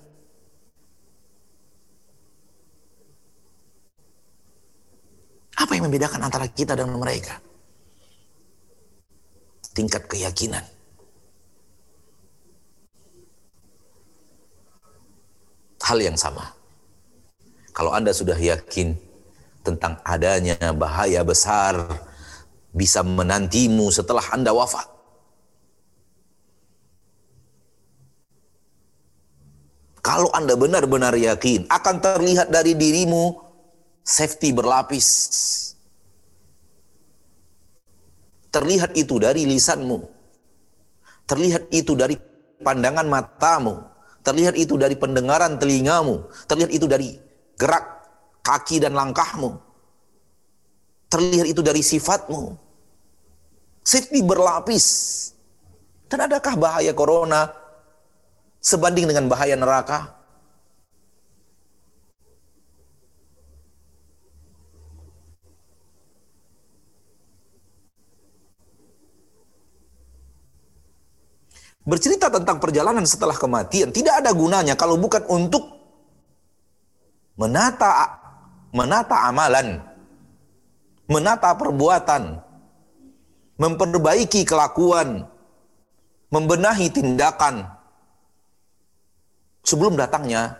Apa 5.57 5.73
yang 5.73 5.89
membedakan 5.89 6.21
antara 6.21 6.45
kita 6.45 6.77
dan 6.77 6.93
mereka? 6.93 7.41
tingkat 9.77 10.09
keyakinan. 10.09 10.65
Hal 15.85 16.01
yang 16.01 16.17
sama. 16.17 16.49
Kalau 17.77 17.93
Anda 17.93 18.09
sudah 18.09 18.33
yakin 18.33 18.97
tentang 19.61 20.01
adanya 20.01 20.57
bahaya 20.73 21.21
besar 21.21 21.77
bisa 22.73 23.05
menantimu 23.05 23.93
setelah 23.93 24.25
Anda 24.33 24.49
wafat. 24.49 24.89
Kalau 30.01 30.33
Anda 30.33 30.57
benar-benar 30.57 31.13
yakin 31.13 31.69
akan 31.69 31.95
terlihat 32.01 32.49
dari 32.49 32.73
dirimu 32.73 33.46
safety 34.07 34.55
berlapis 34.55 35.07
Terlihat 38.57 38.97
itu 38.97 39.21
dari 39.21 39.45
lisanmu. 39.45 40.01
Terlihat 41.29 41.69
itu 41.69 41.93
dari 41.93 42.17
pandangan 42.65 43.05
matamu. 43.05 43.85
Terlihat 44.25 44.57
itu 44.57 44.81
dari 44.81 44.97
pendengaran 44.97 45.61
telingamu. 45.61 46.25
Terlihat 46.49 46.73
itu 46.73 46.89
dari 46.89 47.13
gerak 47.53 47.85
kaki 48.41 48.81
dan 48.81 48.97
langkahmu. 48.97 49.61
Terlihat 51.05 51.53
itu 51.53 51.61
dari 51.61 51.85
sifatmu. 51.85 52.57
Safety 53.85 54.25
berlapis. 54.25 54.85
Dan 56.09 56.25
adakah 56.25 56.57
bahaya 56.57 56.97
corona 56.97 57.53
sebanding 58.57 59.05
dengan 59.05 59.29
bahaya 59.29 59.53
neraka? 59.53 60.16
Bercerita 71.87 72.27
tentang 72.27 72.59
perjalanan 72.59 73.07
setelah 73.07 73.33
kematian 73.39 73.95
tidak 73.95 74.19
ada 74.19 74.35
gunanya 74.35 74.75
kalau 74.75 74.99
bukan 74.99 75.23
untuk 75.31 75.63
menata 77.39 78.19
menata 78.75 79.25
amalan, 79.31 79.79
menata 81.07 81.55
perbuatan, 81.55 82.37
memperbaiki 83.57 84.43
kelakuan, 84.43 85.25
membenahi 86.29 86.91
tindakan 86.91 87.65
sebelum 89.63 89.95
datangnya 89.95 90.59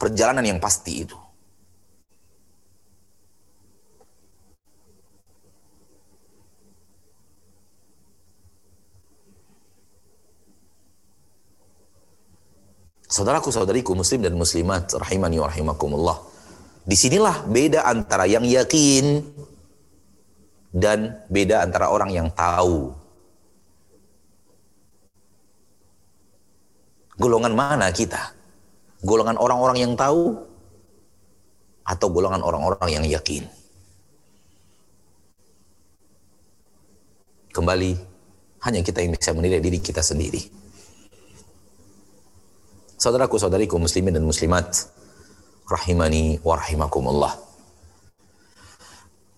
perjalanan 0.00 0.44
yang 0.44 0.60
pasti 0.60 1.04
itu. 1.04 1.16
Saudaraku 13.10 13.50
saudariku 13.50 13.98
muslim 13.98 14.22
dan 14.22 14.38
muslimat 14.38 14.86
rahimani 14.94 15.42
wa 15.42 15.50
rahimakumullah. 15.50 16.18
Di 16.86 16.94
sinilah 16.94 17.42
beda 17.42 17.82
antara 17.82 18.22
yang 18.30 18.46
yakin 18.46 19.26
dan 20.70 21.18
beda 21.26 21.66
antara 21.66 21.90
orang 21.90 22.14
yang 22.14 22.30
tahu. 22.30 22.94
Golongan 27.18 27.52
mana 27.52 27.90
kita? 27.90 28.30
Golongan 29.02 29.42
orang-orang 29.42 29.76
yang 29.82 29.92
tahu 29.98 30.38
atau 31.82 32.06
golongan 32.14 32.46
orang-orang 32.46 32.88
yang 32.94 33.04
yakin? 33.10 33.42
Kembali 37.50 37.90
hanya 38.62 38.80
kita 38.86 39.02
yang 39.02 39.18
bisa 39.18 39.34
menilai 39.34 39.58
diri 39.58 39.82
kita 39.82 39.98
sendiri. 39.98 40.46
Saudaraku 43.00 43.40
saudariku 43.40 43.80
muslimin 43.80 44.12
dan 44.12 44.28
muslimat 44.28 44.76
rahimani 45.64 46.36
wa. 46.44 46.60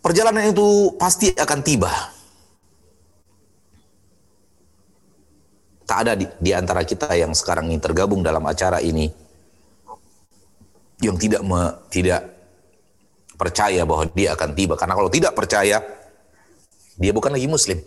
Perjalanan 0.03 0.51
itu 0.51 0.99
pasti 0.99 1.31
akan 1.31 1.61
tiba. 1.63 1.93
Tak 5.87 5.99
ada 6.03 6.19
di, 6.19 6.27
di 6.43 6.51
antara 6.51 6.83
kita 6.83 7.07
yang 7.15 7.31
sekarang 7.39 7.71
ini 7.71 7.79
tergabung 7.79 8.19
dalam 8.27 8.43
acara 8.51 8.83
ini 8.83 9.07
yang 10.99 11.15
tidak 11.15 11.47
me, 11.47 11.87
tidak 11.87 12.27
percaya 13.39 13.87
bahwa 13.87 14.11
dia 14.11 14.35
akan 14.35 14.51
tiba 14.59 14.75
karena 14.75 14.95
kalau 14.99 15.11
tidak 15.11 15.39
percaya 15.39 15.79
dia 16.99 17.13
bukan 17.15 17.31
lagi 17.31 17.47
muslim. 17.47 17.79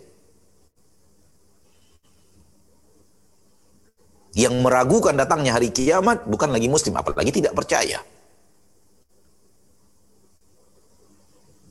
Yang 4.36 4.52
meragukan 4.60 5.16
datangnya 5.16 5.56
hari 5.56 5.72
kiamat 5.72 6.28
bukan 6.28 6.52
lagi 6.52 6.68
muslim 6.68 6.92
apalagi 6.92 7.32
tidak 7.32 7.56
percaya. 7.56 8.04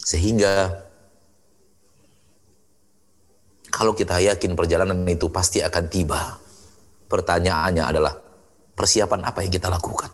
Sehingga 0.02 0.74
kalau 3.70 3.94
kita 3.94 4.18
yakin 4.18 4.58
perjalanan 4.58 5.06
itu 5.06 5.30
pasti 5.30 5.62
akan 5.62 5.86
tiba. 5.94 6.42
Pertanyaannya 7.06 7.84
adalah 7.86 8.18
persiapan 8.74 9.22
apa 9.30 9.46
yang 9.46 9.54
kita 9.54 9.70
lakukan? 9.70 10.10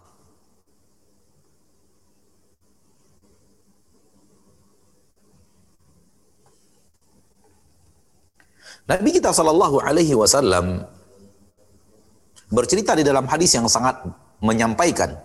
Nabi 8.91 9.09
kita 9.15 9.31
Shallallahu 9.31 9.79
Alaihi 9.79 10.11
Wasallam 10.19 10.83
bercerita 12.51 12.93
di 12.93 13.07
dalam 13.07 13.25
hadis 13.25 13.55
yang 13.55 13.65
sangat 13.71 14.03
menyampaikan 14.43 15.15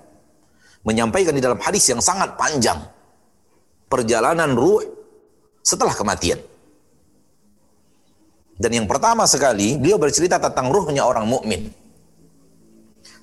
menyampaikan 0.87 1.35
di 1.35 1.43
dalam 1.43 1.59
hadis 1.59 1.83
yang 1.91 1.99
sangat 1.99 2.39
panjang 2.39 2.79
perjalanan 3.91 4.55
ruh 4.55 4.87
setelah 5.67 5.91
kematian. 5.91 6.39
Dan 8.57 8.71
yang 8.73 8.87
pertama 8.87 9.27
sekali 9.27 9.75
beliau 9.77 9.99
bercerita 9.99 10.39
tentang 10.39 10.71
ruhnya 10.71 11.03
orang 11.03 11.27
mukmin. 11.27 11.69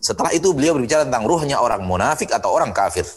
Setelah 0.04 0.36
itu 0.36 0.52
beliau 0.52 0.76
berbicara 0.76 1.08
tentang 1.08 1.24
ruhnya 1.24 1.64
orang 1.64 1.88
munafik 1.88 2.30
atau 2.36 2.52
orang 2.52 2.76
kafir. 2.76 3.08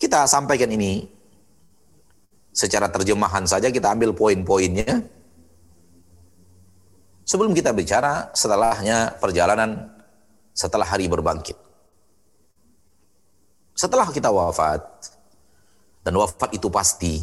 Kita 0.00 0.24
sampaikan 0.26 0.72
ini 0.72 1.06
secara 2.50 2.88
terjemahan 2.88 3.44
saja 3.44 3.68
kita 3.68 3.92
ambil 3.92 4.16
poin-poinnya 4.16 5.04
Sebelum 7.22 7.54
kita 7.54 7.70
bicara 7.70 8.34
setelahnya 8.34 9.14
perjalanan 9.22 9.88
setelah 10.52 10.84
hari 10.84 11.06
berbangkit. 11.08 11.56
Setelah 13.72 14.10
kita 14.12 14.28
wafat, 14.28 14.82
dan 16.02 16.18
wafat 16.18 16.50
itu 16.52 16.68
pasti, 16.68 17.22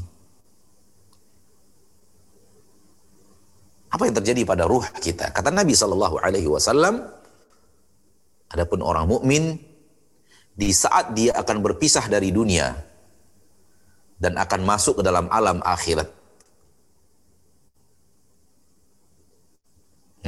apa 3.90 4.04
yang 4.08 4.16
terjadi 4.18 4.42
pada 4.48 4.66
ruh 4.66 4.86
kita? 5.04 5.30
Kata 5.36 5.52
Nabi 5.52 5.76
Shallallahu 5.76 6.16
Alaihi 6.24 6.50
Wasallam, 6.50 7.06
adapun 8.50 8.82
orang 8.82 9.06
mukmin 9.06 9.62
di 10.56 10.70
saat 10.74 11.14
dia 11.14 11.36
akan 11.38 11.64
berpisah 11.64 12.08
dari 12.10 12.34
dunia 12.34 12.76
dan 14.20 14.36
akan 14.36 14.62
masuk 14.68 15.00
ke 15.00 15.04
dalam 15.06 15.32
alam 15.32 15.64
akhirat, 15.64 16.08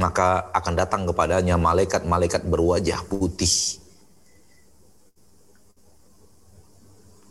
maka 0.00 0.48
akan 0.56 0.74
datang 0.76 1.02
kepadanya 1.04 1.60
malaikat-malaikat 1.60 2.48
berwajah 2.48 3.04
putih. 3.08 3.80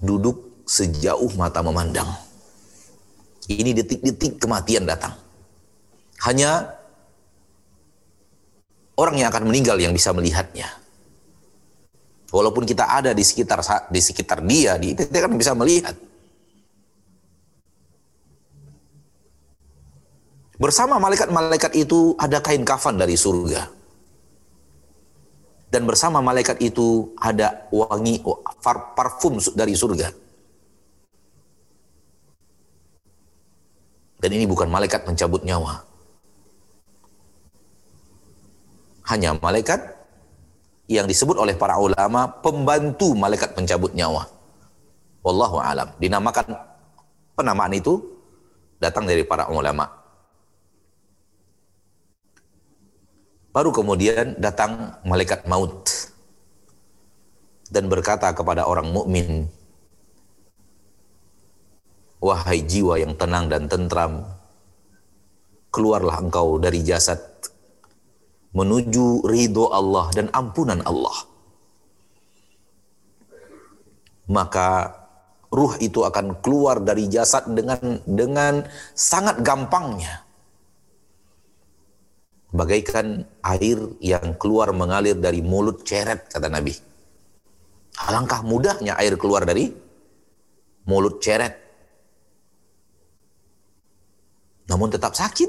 Duduk 0.01 0.65
sejauh 0.65 1.29
mata 1.37 1.61
memandang. 1.61 2.09
Ini 3.49 3.73
detik-detik 3.73 4.37
kematian 4.37 4.85
datang. 4.85 5.17
Hanya 6.21 6.77
orang 8.97 9.17
yang 9.17 9.29
akan 9.33 9.49
meninggal 9.49 9.77
yang 9.81 9.93
bisa 9.93 10.13
melihatnya. 10.13 10.69
Walaupun 12.31 12.63
kita 12.63 12.87
ada 12.87 13.11
di 13.11 13.25
sekitar 13.25 13.59
di 13.91 13.99
sekitar 13.99 14.39
dia, 14.45 14.79
di 14.79 14.95
kita 14.95 15.27
kan 15.27 15.33
bisa 15.35 15.51
melihat. 15.57 15.97
Bersama 20.61 21.01
malaikat-malaikat 21.01 21.73
itu 21.73 22.13
ada 22.21 22.37
kain 22.37 22.61
kafan 22.61 22.93
dari 22.93 23.17
surga. 23.17 23.65
Dan 25.73 25.89
bersama 25.89 26.21
malaikat 26.21 26.61
itu 26.61 27.17
ada 27.17 27.65
wangi 27.73 28.21
parfum 28.93 29.41
dari 29.57 29.73
surga. 29.73 30.13
Dan 34.21 34.29
ini 34.37 34.45
bukan 34.45 34.69
malaikat 34.69 35.01
pencabut 35.01 35.41
nyawa. 35.41 35.81
Hanya 39.09 39.33
malaikat 39.41 39.81
yang 40.85 41.09
disebut 41.09 41.41
oleh 41.41 41.57
para 41.57 41.81
ulama 41.81 42.29
pembantu 42.29 43.17
malaikat 43.17 43.57
pencabut 43.57 43.97
nyawa. 43.97 44.29
Wallahu 45.25 45.57
alam. 45.57 45.89
Dinamakan 45.97 46.53
penamaan 47.33 47.73
itu 47.73 47.97
datang 48.77 49.09
dari 49.09 49.25
para 49.25 49.49
ulama. 49.49 50.00
Baru 53.51 53.75
kemudian 53.75 54.39
datang 54.39 54.95
malaikat 55.03 55.43
maut 55.43 55.91
dan 57.67 57.91
berkata 57.91 58.31
kepada 58.31 58.63
orang 58.63 58.87
mukmin, 58.91 59.51
"Wahai 62.23 62.63
jiwa 62.63 62.95
yang 62.95 63.15
tenang 63.19 63.51
dan 63.51 63.67
tentram, 63.67 64.23
keluarlah 65.71 66.19
engkau 66.19 66.59
dari 66.59 66.83
jasad 66.83 67.19
menuju 68.51 69.23
ridho 69.23 69.71
Allah 69.71 70.11
dan 70.11 70.27
ampunan 70.35 70.83
Allah. 70.83 71.17
Maka 74.31 74.95
ruh 75.51 75.75
itu 75.83 76.07
akan 76.07 76.39
keluar 76.39 76.79
dari 76.79 77.07
jasad 77.11 77.47
dengan 77.51 77.99
dengan 78.07 78.63
sangat 78.95 79.43
gampangnya. 79.43 80.23
Bagaikan 82.51 83.23
air 83.47 83.79
yang 84.03 84.35
keluar 84.35 84.75
mengalir 84.75 85.15
dari 85.15 85.39
mulut 85.39 85.87
ceret 85.87 86.27
kata 86.27 86.51
Nabi. 86.51 86.75
Alangkah 88.07 88.43
mudahnya 88.43 88.99
air 88.99 89.15
keluar 89.15 89.47
dari 89.47 89.71
mulut 90.83 91.23
ceret. 91.23 91.55
Namun 94.67 94.91
tetap 94.91 95.15
sakit. 95.15 95.47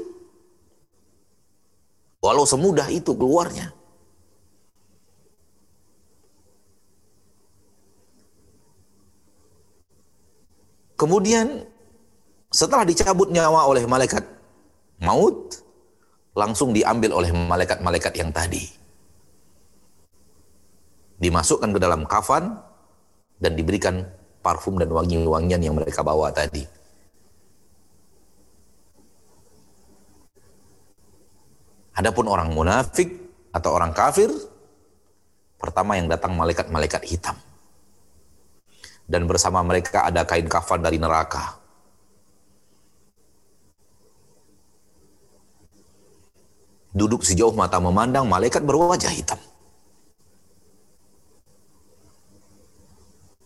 Walau 2.23 2.47
semudah 2.47 2.87
itu 2.87 3.11
keluarnya. 3.11 3.75
Kemudian 10.95 11.67
setelah 12.47 12.87
dicabut 12.87 13.27
nyawa 13.27 13.67
oleh 13.67 13.83
malaikat 13.83 14.23
maut, 15.03 15.62
langsung 16.33 16.73
diambil 16.73 17.13
oleh 17.13 17.29
malaikat-malaikat 17.29 18.13
yang 18.17 18.33
tadi. 18.33 18.65
Dimasukkan 21.21 21.69
ke 21.71 21.79
dalam 21.79 22.03
kafan 22.09 22.57
dan 23.37 23.53
diberikan 23.53 24.03
parfum 24.43 24.75
dan 24.81 24.91
wangi-wangian 24.91 25.61
yang 25.61 25.77
mereka 25.77 26.03
bawa 26.03 26.33
tadi. 26.33 26.65
Adapun 31.93 32.25
orang 32.25 32.49
munafik 32.49 33.07
atau 33.53 33.77
orang 33.77 33.93
kafir, 33.93 34.33
pertama 35.61 35.93
yang 35.95 36.09
datang 36.09 36.33
malaikat-malaikat 36.33 37.05
hitam. 37.05 37.37
Dan 39.05 39.29
bersama 39.29 39.61
mereka 39.61 40.09
ada 40.09 40.25
kain 40.25 40.49
kafan 40.49 40.81
dari 40.81 40.97
neraka. 40.97 41.62
Duduk 46.93 47.25
sejauh 47.25 47.53
mata 47.57 47.81
memandang, 47.81 48.29
malaikat 48.29 48.61
berwajah 48.61 49.09
hitam. 49.09 49.41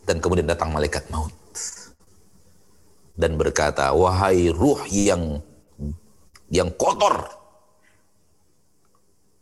Dan 0.03 0.19
kemudian 0.19 0.47
datang 0.47 0.75
malaikat 0.75 1.07
maut. 1.07 1.31
Dan 3.15 3.39
berkata, 3.39 3.95
wahai 3.95 4.51
ruh 4.51 4.83
yang 4.91 5.39
yang 6.47 6.71
kotor, 6.75 7.27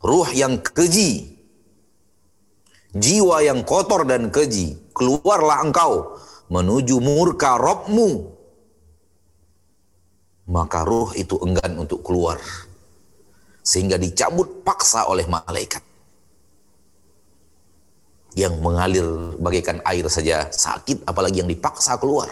ruh 0.02 0.30
yang 0.34 0.58
keji, 0.62 1.38
jiwa 2.94 3.46
yang 3.46 3.62
kotor 3.62 4.06
dan 4.06 4.34
keji, 4.34 4.78
keluarlah 4.94 5.66
engkau 5.66 6.18
menuju 6.50 6.98
murka 7.02 7.58
Robmu. 7.58 8.34
Maka 10.46 10.86
ruh 10.86 11.10
itu 11.18 11.42
enggan 11.42 11.74
untuk 11.82 12.06
keluar. 12.06 12.38
Sehingga 13.66 13.98
dicabut 13.98 14.62
paksa 14.62 15.10
oleh 15.10 15.26
malaikat. 15.26 15.82
Yang 18.38 18.54
mengalir 18.62 19.08
bagaikan 19.42 19.82
air 19.82 20.06
saja 20.06 20.46
sakit, 20.54 21.10
apalagi 21.10 21.42
yang 21.42 21.50
dipaksa 21.50 21.98
keluar. 21.98 22.30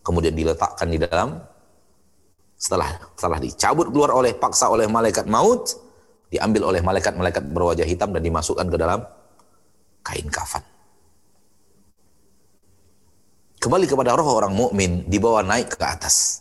Kemudian 0.00 0.32
diletakkan 0.32 0.88
di 0.88 0.96
dalam 0.96 1.36
setelah 2.60 2.92
setelah 3.16 3.40
dicabut 3.40 3.88
keluar 3.92 4.16
oleh 4.16 4.32
paksa 4.36 4.72
oleh 4.72 4.88
malaikat 4.88 5.28
maut, 5.28 5.76
diambil 6.32 6.72
oleh 6.72 6.80
malaikat-malaikat 6.80 7.44
berwajah 7.50 7.84
hitam 7.84 8.12
dan 8.12 8.22
dimasukkan 8.24 8.66
ke 8.68 8.76
dalam 8.76 9.00
kain 10.04 10.28
kafan. 10.32 10.64
Kembali 13.60 13.84
kepada 13.84 14.16
roh 14.16 14.28
orang 14.28 14.56
mukmin 14.56 15.04
dibawa 15.04 15.44
naik 15.44 15.76
ke 15.76 15.84
atas. 15.84 16.40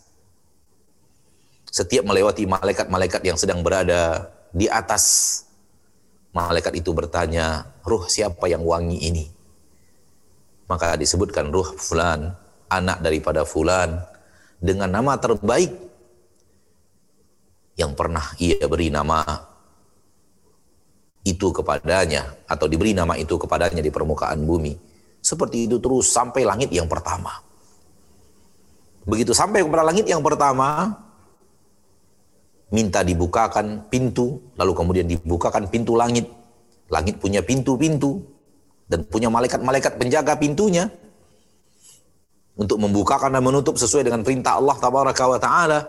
Setiap 1.70 2.02
melewati 2.06 2.50
malaikat-malaikat 2.50 3.22
yang 3.22 3.38
sedang 3.38 3.62
berada 3.62 4.30
di 4.50 4.66
atas, 4.66 5.46
malaikat 6.34 6.74
itu 6.82 6.90
bertanya, 6.94 7.70
"Ruh 7.86 8.10
siapa 8.10 8.50
yang 8.50 8.66
wangi 8.66 8.98
ini?" 8.98 9.26
Maka 10.66 10.98
disebutkan 10.98 11.50
ruh 11.54 11.78
fulan, 11.78 12.34
anak 12.70 13.02
daripada 13.02 13.46
fulan 13.46 14.02
dengan 14.62 14.90
nama 14.90 15.18
terbaik 15.18 15.74
yang 17.80 17.96
pernah 17.96 18.36
ia 18.38 18.60
beri 18.68 18.92
nama 18.92 19.24
itu 21.24 21.54
kepadanya 21.54 22.36
atau 22.50 22.66
diberi 22.68 22.92
nama 22.92 23.16
itu 23.16 23.38
kepadanya 23.38 23.80
di 23.80 23.92
permukaan 23.94 24.44
bumi. 24.44 24.74
Seperti 25.20 25.68
itu 25.68 25.78
terus 25.78 26.10
sampai 26.10 26.48
langit 26.48 26.72
yang 26.72 26.88
pertama. 26.88 27.44
Begitu 29.04 29.36
sampai 29.36 29.64
kepada 29.64 29.84
langit 29.84 30.08
yang 30.08 30.24
pertama, 30.24 30.96
minta 32.70 33.02
dibukakan 33.02 33.90
pintu, 33.90 34.54
lalu 34.58 34.72
kemudian 34.78 35.08
dibukakan 35.10 35.70
pintu 35.70 35.98
langit. 35.98 36.30
Langit 36.90 37.22
punya 37.22 37.46
pintu-pintu 37.46 38.26
dan 38.90 39.06
punya 39.06 39.30
malaikat-malaikat 39.30 40.02
penjaga 40.02 40.34
pintunya 40.42 40.90
untuk 42.58 42.82
membukakan 42.82 43.30
dan 43.38 43.46
menutup 43.46 43.78
sesuai 43.78 44.10
dengan 44.10 44.26
perintah 44.26 44.58
Allah 44.58 44.76
tabaraka 44.82 45.24
wa 45.30 45.38
taala 45.38 45.80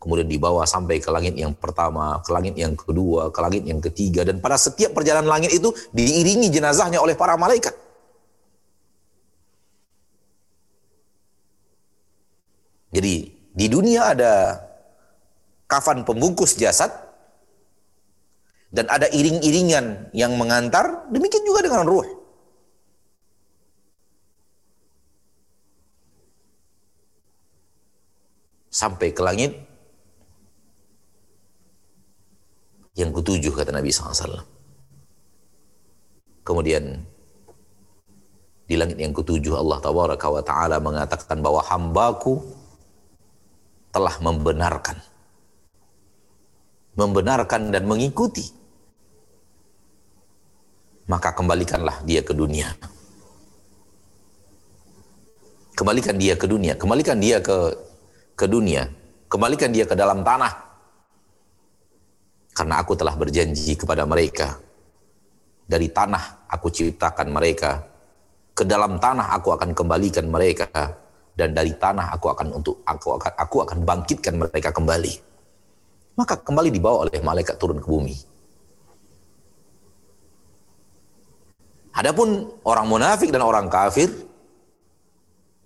kemudian 0.00 0.24
dibawa 0.24 0.64
sampai 0.64 0.96
ke 0.96 1.12
langit 1.12 1.36
yang 1.36 1.52
pertama, 1.52 2.16
ke 2.24 2.32
langit 2.32 2.56
yang 2.56 2.72
kedua, 2.72 3.28
ke 3.28 3.38
langit 3.44 3.68
yang 3.68 3.84
ketiga, 3.84 4.24
dan 4.24 4.40
pada 4.40 4.56
setiap 4.56 4.96
perjalanan 4.96 5.28
langit 5.28 5.52
itu 5.52 5.68
diiringi 5.92 6.48
jenazahnya 6.48 7.04
oleh 7.04 7.12
para 7.12 7.36
malaikat. 7.36 7.76
Jadi 12.90 13.14
di 13.52 13.66
dunia 13.70 14.16
ada 14.16 14.34
kafan 15.70 16.02
pembungkus 16.02 16.58
jasad 16.58 16.90
dan 18.70 18.86
ada 18.86 19.10
iring-iringan 19.10 20.14
yang 20.14 20.38
mengantar, 20.38 21.10
demikian 21.10 21.42
juga 21.42 21.66
dengan 21.66 21.86
ruh. 21.86 22.06
Sampai 28.70 29.10
ke 29.10 29.18
langit 29.18 29.58
yang 32.94 33.10
ketujuh 33.10 33.50
kata 33.50 33.74
Nabi 33.74 33.90
SAW. 33.90 34.46
Kemudian 36.46 37.02
di 38.70 38.78
langit 38.78 39.02
yang 39.02 39.10
ketujuh 39.10 39.58
Allah 39.58 39.82
wa 39.82 40.42
Ta'ala 40.46 40.78
mengatakan 40.78 41.42
bahwa 41.42 41.58
hambaku 41.66 42.38
telah 43.90 44.14
membenarkan 44.22 45.09
membenarkan 46.98 47.70
dan 47.70 47.86
mengikuti 47.86 48.60
maka 51.10 51.34
kembalikanlah 51.34 52.06
dia 52.06 52.22
ke 52.22 52.30
dunia. 52.30 52.70
Kembalikan 55.74 56.14
dia 56.14 56.38
ke 56.38 56.46
dunia. 56.46 56.78
Kembalikan 56.78 57.18
dia 57.18 57.42
ke 57.42 57.74
ke 58.38 58.46
dunia. 58.46 58.86
Kembalikan 59.26 59.74
dia 59.74 59.82
ke 59.90 59.98
dalam 59.98 60.22
tanah. 60.22 60.70
Karena 62.54 62.78
aku 62.78 62.94
telah 62.94 63.14
berjanji 63.18 63.74
kepada 63.74 64.06
mereka, 64.06 64.58
dari 65.66 65.88
tanah 65.90 66.46
aku 66.50 66.66
ciptakan 66.68 67.30
mereka, 67.30 67.78
ke 68.54 68.66
dalam 68.66 68.98
tanah 68.98 69.32
aku 69.38 69.54
akan 69.54 69.70
kembalikan 69.72 70.26
mereka, 70.28 70.68
dan 71.32 71.54
dari 71.54 71.72
tanah 71.78 72.10
aku 72.12 72.26
akan 72.26 72.60
untuk 72.60 72.82
aku 72.84 73.16
akan 73.16 73.32
aku 73.38 73.56
akan 73.64 73.78
bangkitkan 73.86 74.34
mereka 74.36 74.74
kembali. 74.74 75.29
Maka 76.20 76.36
kembali 76.36 76.68
dibawa 76.68 77.08
oleh 77.08 77.16
malaikat 77.24 77.56
turun 77.56 77.80
ke 77.80 77.88
bumi. 77.88 78.12
Adapun 81.96 82.52
orang 82.60 82.84
munafik 82.84 83.32
dan 83.32 83.40
orang 83.40 83.72
kafir 83.72 84.12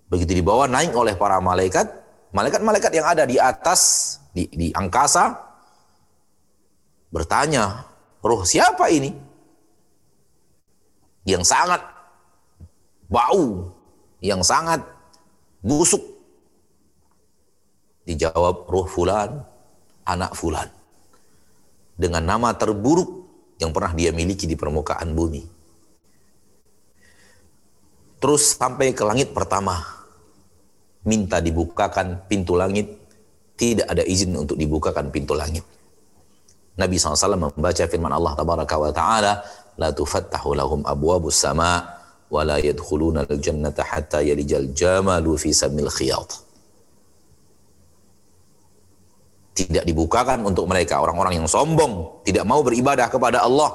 begitu 0.07 0.39
dibawa 0.39 0.63
naik 0.71 0.95
oleh 0.95 1.11
para 1.19 1.43
malaikat, 1.43 1.91
malaikat-malaikat 2.31 2.91
yang 2.95 3.03
ada 3.03 3.27
di 3.27 3.35
atas 3.35 3.81
di, 4.31 4.47
di 4.47 4.67
angkasa 4.71 5.35
bertanya, 7.11 7.83
"Roh 8.23 8.47
siapa 8.47 8.87
ini?" 8.95 9.11
Yang 11.27 11.51
sangat 11.51 11.83
bau, 13.11 13.75
yang 14.23 14.39
sangat 14.39 14.79
busuk. 15.59 16.01
Dijawab, 18.07 18.71
"Roh 18.71 18.87
fulan, 18.87 19.43
anak 20.05 20.37
fulan." 20.37 20.69
Dengan 21.95 22.23
nama 22.23 22.53
terburuk 22.55 23.25
yang 23.59 23.71
pernah 23.71 23.95
dia 23.95 24.11
miliki 24.11 24.45
di 24.45 24.55
permukaan 24.59 25.15
bumi. 25.15 25.43
Terus 28.19 28.57
sampai 28.57 28.91
ke 28.91 29.03
langit 29.05 29.31
pertama. 29.31 29.79
Minta 31.05 31.37
dibukakan 31.39 32.25
pintu 32.25 32.57
langit. 32.57 32.89
Tidak 33.55 33.87
ada 33.87 34.03
izin 34.03 34.35
untuk 34.35 34.59
dibukakan 34.59 35.13
pintu 35.15 35.31
langit. 35.31 35.63
Nabi 36.75 36.99
SAW 36.99 37.39
membaca 37.39 37.83
firman 37.87 38.11
Allah 38.11 38.35
Tabaraka 38.35 38.75
wa 38.75 38.91
Ta'ala, 38.91 39.33
La 39.75 39.91
tufattahu 39.91 40.55
lahum 40.55 40.81
abwabus 40.87 41.43
sama' 41.43 41.83
wa 42.31 42.41
la 42.47 42.59
yadkhuluna 42.59 43.27
al-jannata 43.27 43.83
hatta 43.83 44.23
yalijal 44.23 44.71
jamalu 44.71 45.35
fi 45.35 45.51
samil 45.51 45.91
khiyat. 45.91 46.44
Tidak 49.55 49.87
dibukakan 49.87 50.43
untuk 50.43 50.67
mereka 50.67 50.99
orang-orang 50.99 51.39
yang 51.39 51.47
sombong, 51.47 52.27
tidak 52.27 52.43
mau 52.43 52.59
beribadah 52.59 53.07
kepada 53.07 53.47
Allah. 53.47 53.71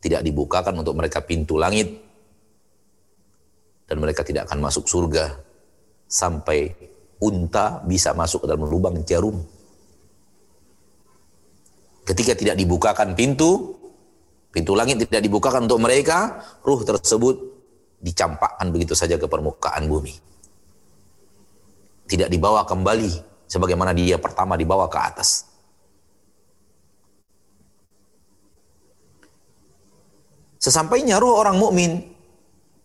Tidak 0.00 0.24
dibukakan 0.24 0.80
untuk 0.80 0.96
mereka 0.96 1.20
pintu 1.20 1.60
langit 1.60 2.08
dan 3.84 3.96
mereka 4.00 4.24
tidak 4.24 4.48
akan 4.48 4.64
masuk 4.64 4.88
surga 4.88 5.36
sampai 6.08 6.72
unta 7.20 7.84
bisa 7.84 8.16
masuk 8.16 8.44
ke 8.44 8.46
dalam 8.48 8.64
lubang 8.64 8.96
jarum. 9.04 9.36
Ketika 12.08 12.32
tidak 12.32 12.56
dibukakan 12.56 13.12
pintu, 13.12 13.76
pintu 14.48 14.72
langit 14.72 14.96
tidak 15.04 15.24
dibukakan 15.24 15.68
untuk 15.68 15.84
mereka, 15.84 16.40
ruh 16.64 16.80
tersebut 16.80 17.36
dicampakkan 18.00 18.72
begitu 18.72 18.96
saja 18.96 19.20
ke 19.20 19.28
permukaan 19.28 19.84
bumi. 19.92 20.16
Tidak 22.08 22.32
dibawa 22.32 22.64
kembali 22.64 23.27
sebagaimana 23.48 23.96
dia 23.96 24.20
pertama 24.20 24.54
dibawa 24.54 24.86
ke 24.86 24.98
atas. 25.00 25.48
Sesampainya 30.60 31.16
ruh 31.16 31.38
orang 31.38 31.56
mukmin 31.56 32.18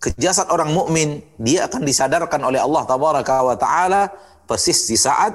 ke 0.03 0.11
jasad 0.19 0.51
orang 0.51 0.75
mukmin, 0.75 1.23
dia 1.39 1.63
akan 1.71 1.87
disadarkan 1.87 2.43
oleh 2.43 2.59
Allah 2.59 2.83
tabaraka 2.83 3.39
wa 3.39 3.55
taala 3.55 4.11
persis 4.43 4.83
di 4.91 4.99
saat 4.99 5.31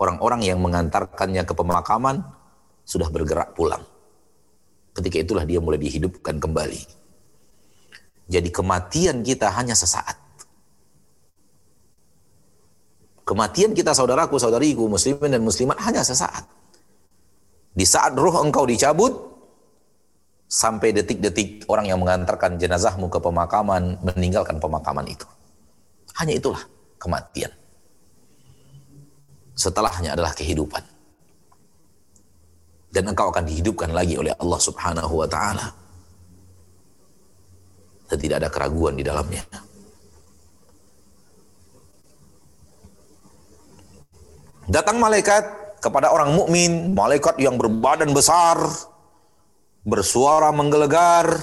orang-orang 0.00 0.48
yang 0.48 0.56
mengantarkannya 0.64 1.44
ke 1.44 1.52
pemakaman 1.52 2.24
sudah 2.88 3.12
bergerak 3.12 3.52
pulang. 3.52 3.84
Ketika 4.96 5.20
itulah 5.20 5.44
dia 5.44 5.60
mulai 5.60 5.76
dihidupkan 5.76 6.40
kembali. 6.40 6.80
Jadi 8.32 8.48
kematian 8.48 9.20
kita 9.20 9.52
hanya 9.52 9.76
sesaat. 9.76 10.16
Kematian 13.32 13.72
kita 13.72 13.96
saudaraku, 13.96 14.36
saudariku, 14.36 14.92
muslimin 14.92 15.32
dan 15.32 15.40
muslimat 15.40 15.80
hanya 15.88 16.04
sesaat. 16.04 16.44
Di 17.72 17.88
saat 17.88 18.12
roh 18.12 18.44
engkau 18.44 18.68
dicabut, 18.68 19.08
sampai 20.44 20.92
detik-detik 20.92 21.64
orang 21.64 21.88
yang 21.88 21.96
mengantarkan 21.96 22.60
jenazahmu 22.60 23.08
ke 23.08 23.16
pemakaman 23.16 23.96
meninggalkan 24.04 24.60
pemakaman 24.60 25.08
itu. 25.08 25.24
Hanya 26.20 26.36
itulah 26.36 26.60
kematian. 27.00 27.48
Setelahnya 29.56 30.12
adalah 30.12 30.36
kehidupan. 30.36 30.84
Dan 32.92 33.08
engkau 33.08 33.32
akan 33.32 33.48
dihidupkan 33.48 33.96
lagi 33.96 34.20
oleh 34.20 34.36
Allah 34.36 34.60
Subhanahu 34.60 35.24
wa 35.24 35.28
taala. 35.32 35.72
Dan 38.12 38.18
tidak 38.20 38.44
ada 38.44 38.52
keraguan 38.52 38.92
di 38.92 39.00
dalamnya. 39.00 39.40
Datang 44.70 45.02
malaikat 45.02 45.42
kepada 45.82 46.14
orang 46.14 46.38
mukmin, 46.38 46.94
malaikat 46.94 47.34
yang 47.42 47.58
berbadan 47.58 48.14
besar, 48.14 48.62
bersuara 49.82 50.54
menggelegar, 50.54 51.34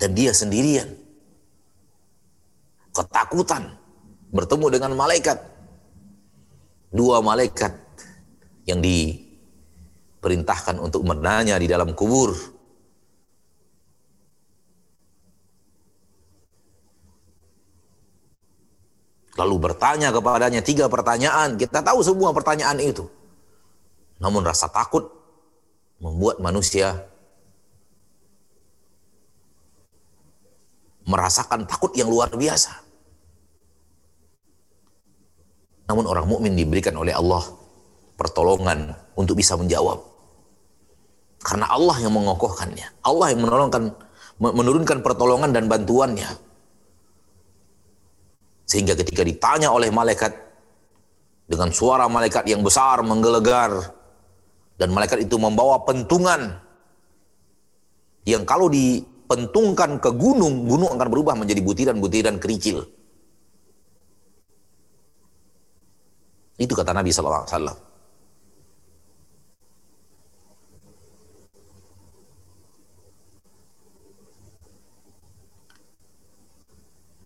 dan 0.00 0.16
dia 0.16 0.32
sendirian. 0.32 0.88
Ketakutan 2.96 3.76
bertemu 4.32 4.66
dengan 4.72 4.96
malaikat. 4.96 5.36
Dua 6.90 7.22
malaikat 7.22 7.70
yang 8.66 8.82
diperintahkan 8.82 10.80
untuk 10.80 11.04
menanya 11.06 11.60
di 11.60 11.68
dalam 11.70 11.94
kubur. 11.94 12.34
Lalu 19.38 19.54
bertanya 19.70 20.10
kepadanya 20.10 20.62
tiga 20.64 20.90
pertanyaan. 20.90 21.54
Kita 21.54 21.84
tahu 21.84 22.02
semua 22.02 22.34
pertanyaan 22.34 22.78
itu. 22.82 23.06
Namun 24.18 24.42
rasa 24.42 24.66
takut 24.66 25.06
membuat 26.02 26.42
manusia 26.42 27.06
merasakan 31.06 31.66
takut 31.66 31.94
yang 31.94 32.10
luar 32.10 32.30
biasa. 32.32 32.70
Namun 35.90 36.06
orang 36.06 36.26
mukmin 36.30 36.54
diberikan 36.54 36.94
oleh 36.94 37.10
Allah 37.10 37.42
pertolongan 38.14 38.94
untuk 39.18 39.34
bisa 39.34 39.58
menjawab. 39.58 39.98
Karena 41.40 41.66
Allah 41.66 41.96
yang 41.98 42.14
mengokohkannya. 42.14 43.02
Allah 43.02 43.26
yang 43.32 43.40
menolongkan 43.42 43.96
menurunkan 44.38 45.02
pertolongan 45.02 45.50
dan 45.50 45.66
bantuannya. 45.66 46.49
Sehingga 48.70 48.94
ketika 48.94 49.26
ditanya 49.26 49.74
oleh 49.74 49.90
malaikat 49.90 50.30
dengan 51.50 51.74
suara 51.74 52.06
malaikat 52.06 52.46
yang 52.46 52.62
besar 52.62 53.02
menggelegar 53.02 53.90
dan 54.78 54.94
malaikat 54.94 55.26
itu 55.26 55.34
membawa 55.42 55.82
pentungan 55.82 56.54
yang 58.22 58.46
kalau 58.46 58.70
dipentungkan 58.70 59.98
ke 59.98 60.14
gunung, 60.14 60.70
gunung 60.70 60.94
akan 60.94 61.08
berubah 61.10 61.34
menjadi 61.34 61.58
butiran-butiran 61.66 62.38
kerikil. 62.38 62.86
Itu 66.54 66.78
kata 66.78 66.94
Nabi 66.94 67.10
Wasallam. 67.10 67.74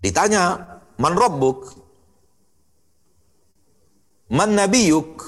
Ditanya, 0.00 0.73
man 0.98 1.14
rabbuk? 1.14 1.74
Man 4.30 4.56
nabiyuk? 4.56 5.20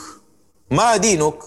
Ma 0.73 0.99
dinuk? 0.99 1.39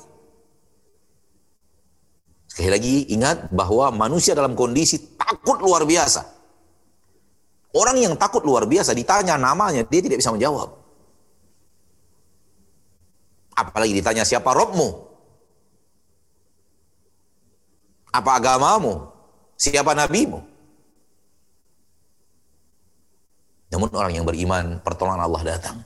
Sekali 2.48 2.70
lagi 2.76 2.96
ingat 3.16 3.52
bahwa 3.56 3.88
manusia 3.96 4.36
dalam 4.36 4.56
kondisi 4.56 5.16
takut 5.16 5.64
luar 5.64 5.88
biasa. 5.88 6.28
Orang 7.72 8.02
yang 8.02 8.18
takut 8.18 8.42
luar 8.42 8.66
biasa 8.66 8.98
ditanya 8.98 9.38
namanya, 9.38 9.86
dia 9.86 10.02
tidak 10.02 10.20
bisa 10.20 10.34
menjawab. 10.34 10.74
Apalagi 13.54 13.94
ditanya 13.94 14.24
siapa 14.24 14.56
Robmu? 14.56 15.08
Apa 18.10 18.42
agamamu? 18.42 19.08
Siapa 19.60 19.94
nabimu? 19.94 20.42
Namun 23.70 23.90
orang 23.94 24.14
yang 24.18 24.26
beriman, 24.26 24.82
pertolongan 24.82 25.22
Allah 25.26 25.42
datang. 25.46 25.78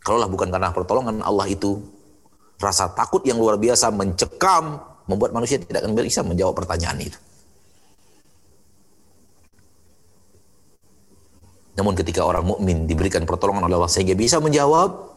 Kalaulah 0.00 0.28
bukan 0.28 0.48
karena 0.48 0.72
pertolongan 0.72 1.20
Allah 1.20 1.48
itu, 1.48 1.80
rasa 2.60 2.92
takut 2.92 3.24
yang 3.24 3.36
luar 3.36 3.60
biasa 3.60 3.92
mencekam, 3.92 4.80
membuat 5.08 5.36
manusia 5.36 5.60
tidak 5.60 5.84
akan 5.84 5.96
bisa 5.96 6.24
menjawab 6.24 6.56
pertanyaan 6.56 7.00
itu. 7.04 7.18
Namun 11.74 11.92
ketika 11.98 12.22
orang 12.22 12.46
mukmin 12.46 12.86
diberikan 12.86 13.26
pertolongan 13.26 13.66
oleh 13.66 13.76
Allah 13.76 13.92
sehingga 13.92 14.14
bisa 14.14 14.38
menjawab, 14.38 15.14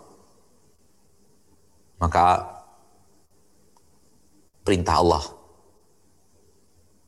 Maka 1.97 2.45
perintah 4.61 5.01
Allah 5.01 5.23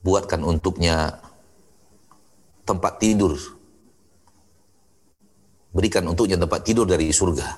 buatkan 0.01 0.41
untuknya 0.41 1.22
tempat 2.70 3.01
tidur. 3.01 3.34
Berikan 5.74 6.05
untuknya 6.05 6.38
tempat 6.38 6.61
tidur 6.61 6.86
dari 6.86 7.09
surga. 7.09 7.57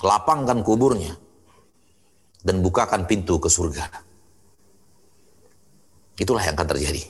Lapangkan 0.00 0.64
kuburnya 0.64 1.12
dan 2.40 2.64
bukakan 2.64 3.04
pintu 3.04 3.36
ke 3.36 3.52
surga. 3.52 3.84
Itulah 6.16 6.40
yang 6.40 6.56
akan 6.56 6.68
terjadi. 6.72 7.04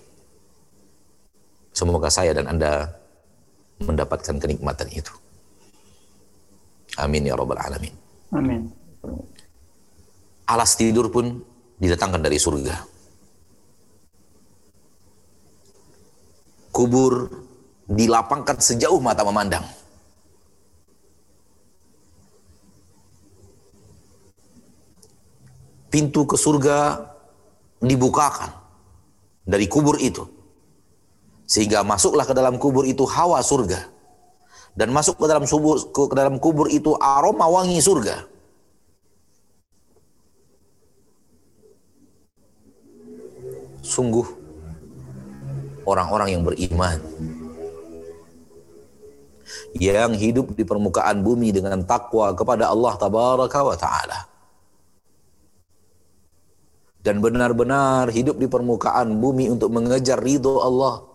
Semoga 1.71 2.11
saya 2.11 2.35
dan 2.35 2.51
Anda 2.51 2.91
mendapatkan 3.79 4.43
kenikmatan 4.43 4.91
itu. 4.91 5.15
Amin 6.99 7.27
ya 7.27 7.39
rabbal 7.39 7.63
alamin. 7.63 7.95
Amin. 8.35 8.71
Alas 10.51 10.75
tidur 10.75 11.15
pun 11.15 11.39
didatangkan 11.79 12.23
dari 12.27 12.39
surga. 12.43 12.90
Kubur 16.71 17.27
dilapangkan 17.91 18.59
sejauh 18.63 19.03
mata 19.03 19.27
memandang. 19.27 19.67
Pintu 25.91 26.23
ke 26.23 26.39
surga 26.39 27.03
dibukakan 27.83 28.55
dari 29.43 29.67
kubur 29.67 29.99
itu. 29.99 30.23
Sehingga 31.51 31.83
masuklah 31.83 32.23
ke 32.23 32.31
dalam 32.31 32.63
kubur 32.63 32.87
itu 32.87 33.03
hawa 33.03 33.43
surga. 33.43 33.91
Dan 34.71 34.95
masuk 34.95 35.19
ke 35.19 35.27
dalam 35.27 35.51
kubur, 35.51 35.83
ke 35.91 36.15
dalam 36.15 36.39
kubur 36.39 36.71
itu 36.71 36.95
aroma 37.03 37.51
wangi 37.51 37.83
surga. 37.83 38.31
sungguh 43.91 44.27
orang-orang 45.85 46.29
yang 46.37 46.43
beriman. 46.45 46.99
Yang 49.75 50.13
hidup 50.19 50.47
di 50.55 50.67
permukaan 50.67 51.23
bumi 51.23 51.55
dengan 51.55 51.83
takwa 51.87 52.35
kepada 52.35 52.71
Allah 52.71 52.95
tabaraka 52.99 53.61
wa 53.63 53.77
taala. 53.79 54.21
Dan 57.01 57.25
benar-benar 57.25 58.13
hidup 58.13 58.37
di 58.37 58.45
permukaan 58.45 59.17
bumi 59.19 59.49
untuk 59.49 59.73
mengejar 59.73 60.21
ridho 60.21 60.61
Allah. 60.61 61.07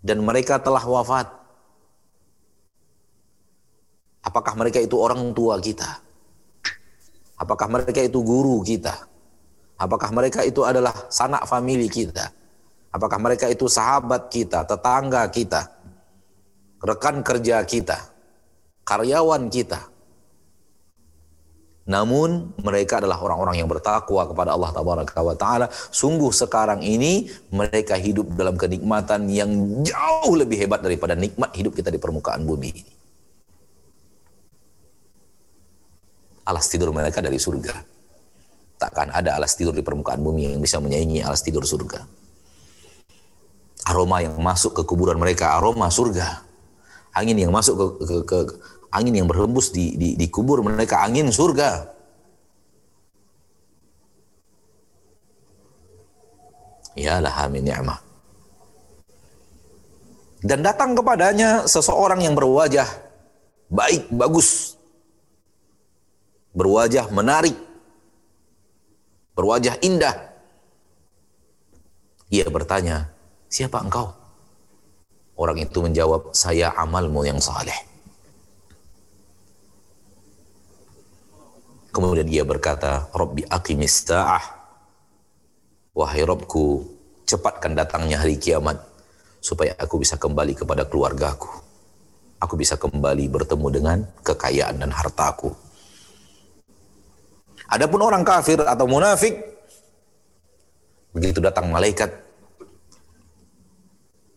Dan 0.00 0.24
mereka 0.24 0.60
telah 0.60 0.84
wafat. 0.84 1.28
Apakah 4.24 4.56
mereka 4.56 4.80
itu 4.80 4.96
orang 4.96 5.36
tua 5.36 5.60
kita? 5.60 6.00
Apakah 7.36 7.68
mereka 7.68 8.00
itu 8.00 8.24
guru 8.24 8.64
kita? 8.64 8.94
Apakah 9.76 10.08
mereka 10.16 10.40
itu 10.46 10.64
adalah 10.64 10.94
sanak 11.12 11.44
famili 11.44 11.90
kita? 11.92 12.43
Apakah 12.94 13.18
mereka 13.18 13.50
itu 13.50 13.66
sahabat 13.66 14.30
kita, 14.30 14.62
tetangga 14.62 15.26
kita, 15.26 15.66
rekan 16.78 17.26
kerja 17.26 17.58
kita, 17.66 17.98
karyawan 18.86 19.50
kita? 19.50 19.90
Namun 21.90 22.54
mereka 22.62 23.02
adalah 23.02 23.18
orang-orang 23.18 23.58
yang 23.58 23.68
bertakwa 23.68 24.24
kepada 24.30 24.54
Allah 24.54 24.70
Taala. 25.34 25.66
Sungguh 25.90 26.30
sekarang 26.30 26.86
ini 26.86 27.28
mereka 27.50 27.98
hidup 27.98 28.30
dalam 28.38 28.54
kenikmatan 28.54 29.26
yang 29.26 29.50
jauh 29.82 30.38
lebih 30.38 30.64
hebat 30.64 30.80
daripada 30.80 31.18
nikmat 31.18 31.50
hidup 31.52 31.74
kita 31.74 31.90
di 31.90 31.98
permukaan 31.98 32.46
bumi 32.46 32.68
ini. 32.78 32.92
Alas 36.46 36.70
tidur 36.70 36.94
mereka 36.94 37.18
dari 37.20 37.42
surga. 37.42 37.74
Takkan 38.80 39.10
ada 39.10 39.34
alas 39.36 39.52
tidur 39.52 39.74
di 39.74 39.82
permukaan 39.82 40.22
bumi 40.22 40.54
yang 40.54 40.62
bisa 40.62 40.78
menyaingi 40.80 41.20
alas 41.20 41.42
tidur 41.42 41.66
surga. 41.68 42.23
Aroma 43.84 44.24
yang 44.24 44.36
masuk 44.40 44.80
ke 44.80 44.82
kuburan 44.88 45.20
mereka, 45.20 45.56
aroma 45.60 45.92
surga. 45.92 46.40
Angin 47.12 47.36
yang 47.36 47.52
masuk 47.52 47.76
ke, 47.76 47.86
ke, 48.04 48.16
ke 48.24 48.38
angin 48.94 49.12
yang 49.12 49.28
berhembus 49.28 49.70
di, 49.70 49.94
di, 49.94 50.16
di 50.16 50.26
kubur 50.32 50.64
mereka, 50.64 51.04
angin 51.04 51.28
surga. 51.28 51.94
Ya 56.94 57.18
amin 57.18 57.66
ni'mah. 57.66 57.98
Dan 60.44 60.62
datang 60.62 60.94
kepadanya 60.94 61.66
seseorang 61.66 62.22
yang 62.22 62.38
berwajah 62.38 62.86
baik, 63.72 64.12
bagus. 64.14 64.78
Berwajah 66.54 67.10
menarik, 67.10 67.58
berwajah 69.34 69.74
indah. 69.82 70.14
Ia 72.30 72.46
bertanya, 72.46 73.10
siapa 73.54 73.78
engkau? 73.78 74.10
Orang 75.38 75.62
itu 75.62 75.78
menjawab, 75.78 76.34
saya 76.34 76.74
amalmu 76.74 77.22
yang 77.22 77.38
saleh. 77.38 77.78
Kemudian 81.94 82.26
dia 82.26 82.42
berkata, 82.42 83.06
Rabbi 83.14 83.46
aqimis 83.46 84.10
ta'ah. 84.10 84.42
Wahai 85.94 86.26
Robku, 86.26 86.82
cepatkan 87.22 87.78
datangnya 87.78 88.18
hari 88.18 88.34
kiamat 88.34 88.82
supaya 89.38 89.78
aku 89.78 90.02
bisa 90.02 90.18
kembali 90.18 90.58
kepada 90.58 90.82
keluargaku. 90.90 91.46
Aku 92.42 92.58
bisa 92.58 92.74
kembali 92.74 93.30
bertemu 93.30 93.66
dengan 93.70 93.98
kekayaan 94.26 94.82
dan 94.82 94.90
hartaku. 94.90 95.54
Adapun 97.70 98.02
orang 98.02 98.26
kafir 98.26 98.58
atau 98.58 98.90
munafik 98.90 99.38
begitu 101.14 101.38
datang 101.38 101.70
malaikat 101.70 102.23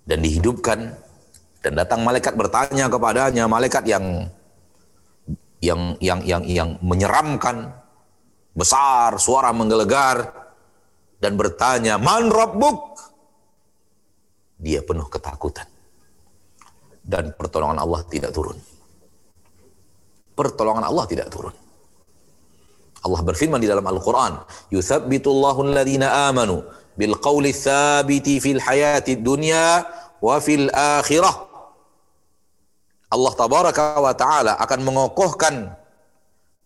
dan 0.08 0.24
dihidupkan. 0.24 0.95
Dan 1.62 1.76
datang 1.76 2.08
malaikat 2.08 2.34
bertanya 2.39 2.88
kepadanya 2.88 3.43
malaikat 3.45 3.84
yang 3.84 4.32
yang 5.60 5.99
yang 5.99 6.20
yang 6.24 6.41
yang 6.47 6.70
menyeramkan 6.80 7.76
besar 8.55 9.20
suara 9.20 9.51
menggelegar 9.51 10.32
dan 11.20 11.36
bertanya 11.36 11.99
man 11.99 12.32
rabbuk? 12.32 12.95
Dia 14.58 14.82
penuh 14.82 15.05
ketakutan. 15.12 15.68
Dan 17.03 17.36
pertolongan 17.36 17.84
Allah 17.84 18.01
tidak 18.08 18.32
turun. 18.32 18.58
Pertolongan 20.34 20.86
Allah 20.88 21.05
tidak 21.10 21.28
turun. 21.30 21.55
Allah 23.05 23.22
berfirman 23.24 23.62
di 23.62 23.70
dalam 23.70 23.86
Al-Quran, 23.86 24.43
Yuthabbitullahu 24.74 25.72
alladhina 25.72 26.28
amanu 26.28 26.66
bil 26.98 27.14
qawli 27.22 27.54
thabiti 27.54 28.41
fil 28.41 28.58
hayati 28.58 29.16
dunya 29.16 29.86
wa 30.20 30.41
fil 30.41 30.68
akhirah. 30.74 31.45
Allah 33.08 33.34
tabaraka 33.38 34.04
wa 34.04 34.12
ta'ala 34.12 34.60
akan 34.60 34.80
mengokohkan 34.84 35.72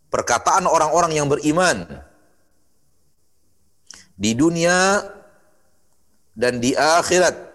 perkataan 0.10 0.66
orang-orang 0.66 1.14
yang 1.14 1.28
beriman 1.30 1.86
di 4.18 4.34
dunia 4.34 5.06
dan 6.34 6.58
di 6.58 6.74
akhirat 6.74 7.51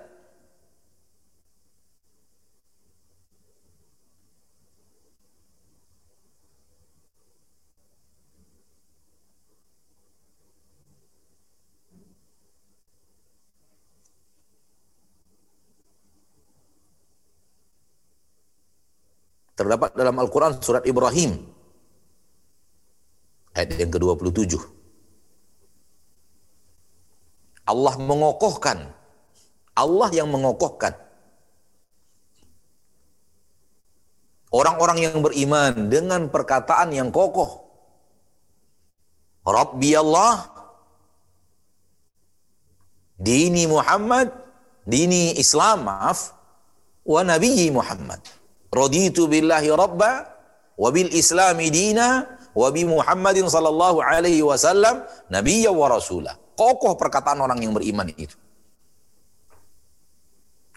terdapat 19.57 19.97
dalam 19.97 20.15
Al-Quran 20.21 20.61
surat 20.61 20.85
Ibrahim. 20.85 21.41
Ayat 23.57 23.73
yang 23.81 23.89
ke-27. 23.89 24.61
Allah 27.67 27.95
mengokohkan. 27.97 28.93
Allah 29.73 30.13
yang 30.13 30.29
mengokohkan. 30.29 30.93
Orang-orang 34.53 35.09
yang 35.09 35.19
beriman 35.25 35.89
dengan 35.89 36.29
perkataan 36.29 36.93
yang 36.93 37.09
kokoh. 37.09 37.65
Rabbi 39.49 39.91
Allah. 39.97 40.53
Dini 43.17 43.65
Muhammad. 43.65 44.37
Dini 44.85 45.33
Islam 45.41 45.89
maaf. 45.89 46.37
Wa 47.09 47.25
nabiyyi 47.25 47.73
Muhammad 47.73 48.36
raditu 48.77 49.25
billahi 49.25 49.73
rabba 49.73 50.29
wa 50.77 50.89
bil 50.93 51.09
islami 51.17 51.73
dina 51.73 52.29
wa 52.53 52.69
bi 52.69 52.85
Muhammadin 52.85 53.49
sallallahu 53.49 54.05
alaihi 54.05 54.45
wasallam 54.45 55.03
nabiyya 55.33 55.73
wa 55.73 55.89
rasula. 55.89 56.37
Kokoh 56.57 56.97
perkataan 56.97 57.41
orang 57.41 57.61
yang 57.61 57.73
beriman 57.77 58.09
itu. 58.17 58.37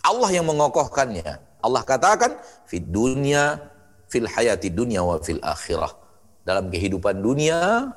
Allah 0.04 0.32
yang 0.32 0.48
mengokohkannya. 0.48 1.40
Allah 1.60 1.84
katakan 1.84 2.40
fid 2.68 2.88
dunya 2.88 3.60
fil 4.08 4.28
hayati 4.28 4.72
dunya 4.72 5.04
wa 5.04 5.20
fil 5.20 5.44
akhirah. 5.44 5.92
dalam 6.48 6.66
kehidupan 6.74 7.22
dunia 7.22 7.94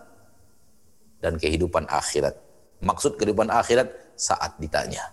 dan 1.25 1.41
kehidupan 1.41 1.89
akhirat. 1.89 2.37
Maksud 2.85 3.17
kehidupan 3.17 3.49
akhirat 3.49 3.89
saat 4.13 4.53
ditanya. 4.61 5.09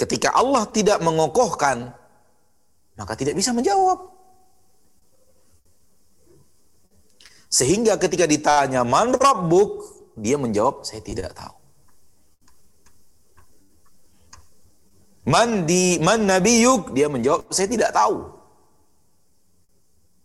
Ketika 0.00 0.32
Allah 0.32 0.64
tidak 0.64 1.04
mengokohkan, 1.04 1.92
maka 2.96 3.12
tidak 3.20 3.36
bisa 3.36 3.52
menjawab. 3.52 4.00
Sehingga 7.52 8.00
ketika 8.00 8.24
ditanya, 8.24 8.80
man 8.80 9.12
rabbuk? 9.12 9.84
Dia 10.16 10.40
menjawab, 10.40 10.88
saya 10.88 11.04
tidak 11.04 11.36
tahu. 11.36 11.52
Man 15.28 15.68
di 15.68 16.00
man 16.00 16.24
nabiyuk? 16.24 16.96
Dia 16.96 17.12
menjawab, 17.12 17.52
saya 17.52 17.68
tidak 17.68 17.92
tahu. 17.92 18.24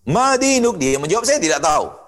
Madinuk? 0.08 0.80
Dia 0.80 0.96
menjawab, 1.04 1.28
saya 1.28 1.44
tidak 1.44 1.60
tahu. 1.60 2.05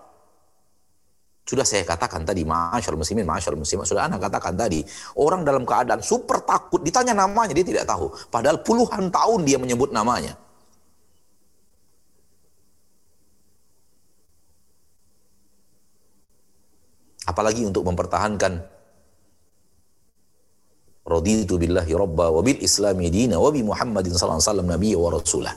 Sudah 1.47 1.63
saya 1.63 1.87
katakan 1.87 2.27
tadi, 2.27 2.43
masyarakat 2.43 2.99
muslimin, 2.99 3.23
masyarakat 3.23 3.55
muslimat, 3.55 3.87
sudah 3.87 4.03
anak 4.11 4.19
katakan 4.19 4.59
tadi, 4.59 4.83
orang 5.15 5.47
dalam 5.47 5.63
keadaan 5.63 6.03
super 6.03 6.43
takut, 6.43 6.83
ditanya 6.83 7.15
namanya, 7.15 7.55
dia 7.55 7.63
tidak 7.63 7.87
tahu. 7.87 8.11
Padahal 8.27 8.59
puluhan 8.59 9.07
tahun 9.07 9.47
dia 9.47 9.55
menyebut 9.55 9.95
namanya. 9.95 10.35
Apalagi 17.23 17.63
untuk 17.63 17.87
mempertahankan 17.87 18.59
raditu 21.07 21.55
billahi 21.55 21.91
rabba 21.95 22.27
wa 22.27 22.43
bil 22.43 22.59
islami 22.59 23.07
dina 23.07 23.39
wa 23.39 23.47
bi 23.55 23.63
muhammadin 23.63 24.11
sallallahu 24.11 24.43
alaihi 24.43 24.51
wasallam 24.51 24.99
wa 24.99 25.09
rasulah. 25.15 25.55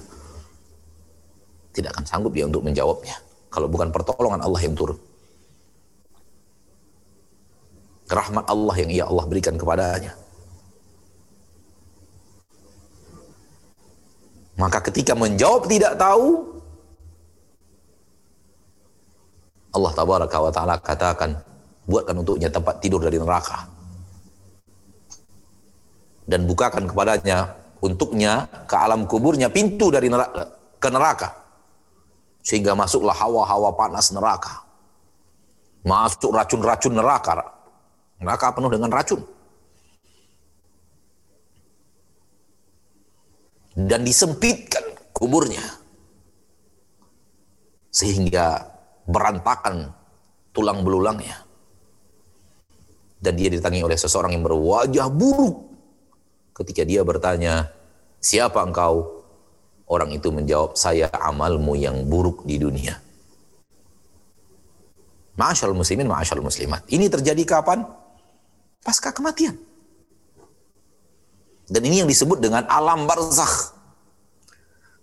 Tidak 1.75 1.91
akan 1.91 2.07
sanggup 2.07 2.31
dia 2.31 2.47
untuk 2.47 2.63
menjawabnya. 2.63 3.19
Kalau 3.51 3.67
bukan 3.67 3.91
pertolongan 3.91 4.47
Allah 4.47 4.63
yang 4.63 4.79
turun. 4.79 5.10
Rahmat 8.11 8.45
Allah 8.51 8.75
yang 8.79 8.91
ia 8.91 9.05
Allah 9.07 9.25
berikan 9.27 9.55
kepadanya. 9.55 10.19
Maka 14.61 14.85
ketika 14.93 15.17
menjawab 15.17 15.65
tidak 15.73 15.97
tahu, 15.97 16.45
Allah 19.73 19.93
tabaraka 19.97 20.37
wa 20.37 20.53
ta'ala 20.53 20.75
katakan, 20.85 21.31
buatkan 21.89 22.21
untuknya 22.21 22.53
tempat 22.53 22.77
tidur 22.85 23.01
dari 23.01 23.17
neraka. 23.17 23.65
Dan 26.29 26.45
bukakan 26.45 26.93
kepadanya, 26.93 27.57
untuknya 27.81 28.45
ke 28.69 28.77
alam 28.77 29.09
kuburnya 29.09 29.49
pintu 29.49 29.89
dari 29.89 30.13
neraka, 30.13 30.45
ke 30.77 30.89
neraka. 30.93 31.29
Sehingga 32.45 32.77
masuklah 32.77 33.17
hawa-hawa 33.17 33.73
panas 33.73 34.13
neraka. 34.13 34.61
Masuk 35.89 36.37
racun-racun 36.37 36.93
neraka, 36.93 37.41
Neraka 38.21 38.53
penuh 38.53 38.69
dengan 38.69 38.93
racun. 38.93 39.25
Dan 43.73 44.05
disempitkan 44.05 44.85
kuburnya. 45.17 45.65
Sehingga 47.89 48.69
berantakan 49.09 49.91
tulang 50.53 50.85
belulangnya. 50.85 51.49
Dan 53.21 53.37
dia 53.37 53.49
ditangi 53.49 53.81
oleh 53.81 53.97
seseorang 53.97 54.37
yang 54.37 54.45
berwajah 54.45 55.09
buruk. 55.09 55.69
Ketika 56.57 56.85
dia 56.85 57.01
bertanya, 57.05 57.73
siapa 58.21 58.61
engkau? 58.61 59.25
Orang 59.91 60.15
itu 60.15 60.31
menjawab, 60.31 60.79
saya 60.79 61.11
amalmu 61.11 61.75
yang 61.75 62.07
buruk 62.07 62.47
di 62.47 62.63
dunia. 62.63 62.95
Ma'asyal 65.35 65.75
muslimin, 65.75 66.07
ma'asyal 66.07 66.45
muslimat. 66.45 66.87
Ini 66.87 67.11
terjadi 67.11 67.43
kapan? 67.43 68.00
Pasca 68.81 69.13
kematian. 69.13 69.57
Dan 71.71 71.87
ini 71.87 72.03
yang 72.03 72.11
disebut 72.11 72.43
dengan 72.43 72.67
alam 72.67 73.07
barzakh. 73.07 73.79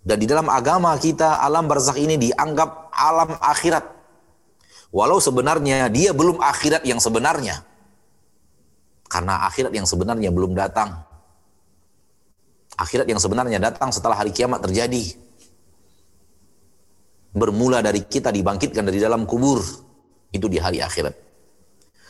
Dan 0.04 0.20
di 0.20 0.28
dalam 0.28 0.52
agama 0.52 0.92
kita 1.00 1.40
alam 1.40 1.64
barzakh 1.64 1.96
ini 1.96 2.20
dianggap 2.20 2.92
alam 2.92 3.36
akhirat. 3.40 3.84
Walau 4.92 5.20
sebenarnya 5.20 5.88
dia 5.88 6.12
belum 6.12 6.40
akhirat 6.40 6.84
yang 6.84 7.00
sebenarnya. 7.00 7.64
Karena 9.08 9.48
akhirat 9.48 9.72
yang 9.72 9.88
sebenarnya 9.88 10.28
belum 10.28 10.52
datang. 10.52 11.04
Akhirat 12.76 13.08
yang 13.08 13.18
sebenarnya 13.18 13.58
datang 13.58 13.88
setelah 13.88 14.20
hari 14.20 14.32
kiamat 14.32 14.60
terjadi. 14.60 15.16
Bermula 17.32 17.80
dari 17.80 18.04
kita 18.04 18.28
dibangkitkan 18.28 18.84
dari 18.84 19.00
dalam 19.00 19.24
kubur. 19.24 19.60
Itu 20.28 20.52
di 20.52 20.60
hari 20.60 20.84
akhirat. 20.84 21.27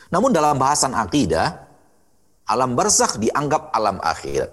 Namun 0.08 0.32
dalam 0.32 0.56
bahasan 0.56 0.96
akidah, 0.96 1.68
alam 2.48 2.72
barzakh 2.72 3.20
dianggap 3.20 3.68
alam 3.76 4.00
akhirat. 4.00 4.50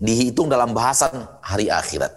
Dihitung 0.00 0.48
dalam 0.48 0.72
bahasan 0.72 1.12
hari 1.44 1.68
akhirat. 1.68 2.12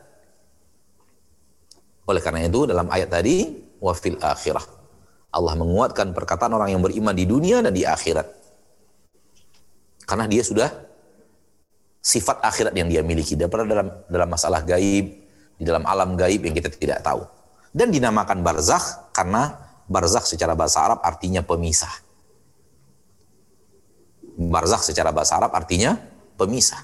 Oleh 2.07 2.21
karena 2.23 2.47
itu 2.47 2.63
dalam 2.69 2.87
ayat 2.87 3.11
tadi, 3.11 3.51
wafil 3.83 4.19
akhirah. 4.21 4.63
Allah 5.31 5.55
menguatkan 5.55 6.11
perkataan 6.11 6.51
orang 6.51 6.75
yang 6.75 6.83
beriman 6.83 7.15
di 7.15 7.23
dunia 7.23 7.63
dan 7.63 7.71
di 7.71 7.87
akhirat. 7.87 8.27
Karena 10.03 10.27
dia 10.27 10.43
sudah 10.43 10.69
sifat 12.03 12.43
akhirat 12.43 12.73
yang 12.75 12.91
dia 12.91 12.99
miliki 12.99 13.39
daripada 13.39 13.63
dalam 13.63 13.87
dalam 14.11 14.27
masalah 14.27 14.59
gaib, 14.63 15.05
di 15.55 15.63
dalam 15.63 15.87
alam 15.87 16.19
gaib 16.19 16.43
yang 16.43 16.55
kita 16.55 16.67
tidak 16.75 16.99
tahu. 16.99 17.23
Dan 17.71 17.95
dinamakan 17.95 18.43
barzakh 18.43 19.15
karena 19.15 19.55
Barzakh 19.91 20.23
secara 20.23 20.55
bahasa 20.55 20.79
Arab 20.79 21.03
artinya 21.03 21.43
pemisah. 21.43 21.91
Barzakh 24.39 24.87
secara 24.87 25.11
bahasa 25.11 25.35
Arab 25.35 25.51
artinya 25.51 25.99
pemisah. 26.39 26.79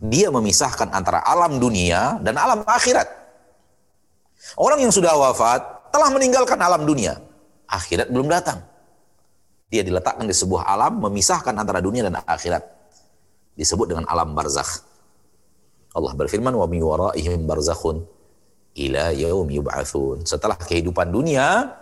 Dia 0.00 0.30
memisahkan 0.30 0.94
antara 0.94 1.20
alam 1.26 1.58
dunia 1.58 2.22
dan 2.22 2.38
alam 2.38 2.62
akhirat. 2.62 3.10
Orang 4.56 4.80
yang 4.80 4.94
sudah 4.94 5.12
wafat 5.12 5.92
telah 5.92 6.08
meninggalkan 6.14 6.56
alam 6.56 6.86
dunia. 6.86 7.18
Akhirat 7.66 8.08
belum 8.08 8.30
datang. 8.30 8.62
Dia 9.68 9.82
diletakkan 9.82 10.24
di 10.24 10.34
sebuah 10.34 10.66
alam 10.70 11.02
memisahkan 11.02 11.52
antara 11.52 11.82
dunia 11.82 12.06
dan 12.06 12.22
akhirat. 12.22 12.62
Disebut 13.58 13.90
dengan 13.92 14.06
alam 14.08 14.32
barzakh. 14.32 14.86
Allah 15.90 16.14
berfirman 16.14 16.54
wa 16.54 16.66
waraihim 16.70 17.44
barzakhun 17.44 18.06
ila 18.78 19.10
yaum. 19.14 19.46
Setelah 20.24 20.56
kehidupan 20.56 21.10
dunia, 21.10 21.76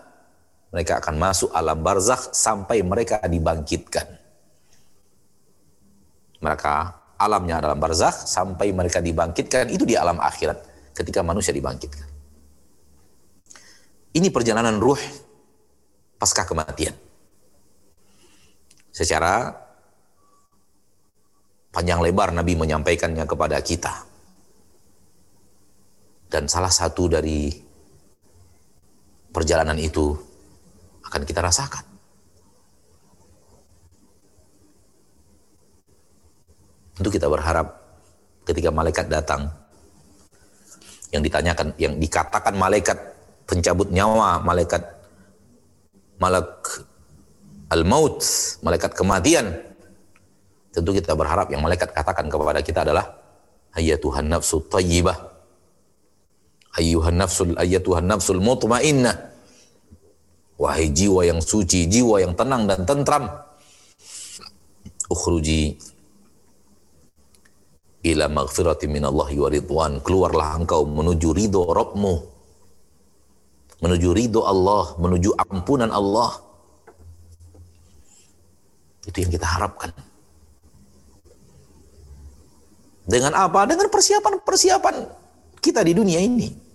mereka 0.68 1.00
akan 1.00 1.14
masuk 1.16 1.50
alam 1.56 1.80
barzakh 1.80 2.32
sampai 2.36 2.84
mereka 2.84 3.24
dibangkitkan. 3.24 4.06
Mereka 6.38 6.74
alamnya 7.18 7.58
dalam 7.58 7.80
barzakh 7.80 8.14
sampai 8.14 8.70
mereka 8.70 9.00
dibangkitkan 9.00 9.72
itu 9.72 9.82
di 9.88 9.96
alam 9.96 10.20
akhirat 10.20 10.60
ketika 10.92 11.24
manusia 11.24 11.56
dibangkitkan. 11.56 12.06
Ini 14.12 14.28
perjalanan 14.28 14.76
ruh 14.76 15.00
pasca 16.20 16.44
kematian. 16.44 16.94
Secara 18.92 19.54
panjang 21.72 22.02
lebar 22.02 22.34
Nabi 22.34 22.58
menyampaikannya 22.58 23.24
kepada 23.24 23.56
kita. 23.62 23.94
Dan 26.28 26.44
salah 26.44 26.68
satu 26.68 27.08
dari 27.08 27.48
perjalanan 29.32 29.80
itu 29.80 30.27
akan 31.08 31.24
kita 31.24 31.40
rasakan. 31.40 31.84
Tentu 37.00 37.08
kita 37.08 37.30
berharap 37.30 37.78
ketika 38.44 38.68
malaikat 38.68 39.06
datang 39.08 39.48
yang 41.08 41.24
ditanyakan 41.24 41.72
yang 41.80 41.96
dikatakan 41.96 42.52
malaikat 42.58 42.98
pencabut 43.48 43.88
nyawa, 43.88 44.44
malaikat 44.44 44.82
malak 46.20 46.68
al-maut, 47.72 48.20
malaikat 48.60 48.92
kematian. 48.92 49.56
Tentu 50.74 50.90
kita 50.92 51.16
berharap 51.16 51.48
yang 51.48 51.64
malaikat 51.64 51.94
katakan 51.94 52.28
kepada 52.28 52.60
kita 52.60 52.84
adalah 52.84 53.08
Tuhan 53.78 54.26
nafsu 54.28 54.60
tayyibah. 54.68 55.16
Ayyuhan 56.76 57.16
nafsul 57.16 57.54
Tuhan 57.56 58.04
nafsul 58.04 58.42
mutmainnah 58.42 59.37
Wahai 60.58 60.90
jiwa 60.90 61.22
yang 61.22 61.38
suci, 61.38 61.86
jiwa 61.86 62.18
yang 62.18 62.34
tenang 62.34 62.66
dan 62.66 62.82
tentram. 62.82 63.30
Ukhruji 65.06 65.78
ila 68.02 68.26
maghfirati 68.26 68.90
minallahi 68.90 69.38
wa 69.38 69.48
ridwan. 69.48 69.92
Keluarlah 70.02 70.58
engkau 70.58 70.82
menuju 70.82 71.30
ridho 71.30 71.62
Rabbmu. 71.62 72.14
Menuju 73.78 74.08
ridho 74.10 74.42
Allah, 74.42 74.98
menuju 74.98 75.38
ampunan 75.38 75.94
Allah. 75.94 76.42
Itu 79.06 79.22
yang 79.22 79.30
kita 79.30 79.46
harapkan. 79.46 79.94
Dengan 83.08 83.32
apa? 83.38 83.64
Dengan 83.64 83.88
persiapan-persiapan 83.88 84.94
kita 85.62 85.80
di 85.86 85.94
dunia 85.96 86.20
ini. 86.20 86.67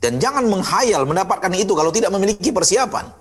Dan 0.00 0.16
jangan 0.16 0.48
menghayal 0.48 1.04
mendapatkan 1.04 1.52
itu 1.52 1.76
kalau 1.76 1.92
tidak 1.92 2.08
memiliki 2.10 2.48
persiapan. 2.48 3.12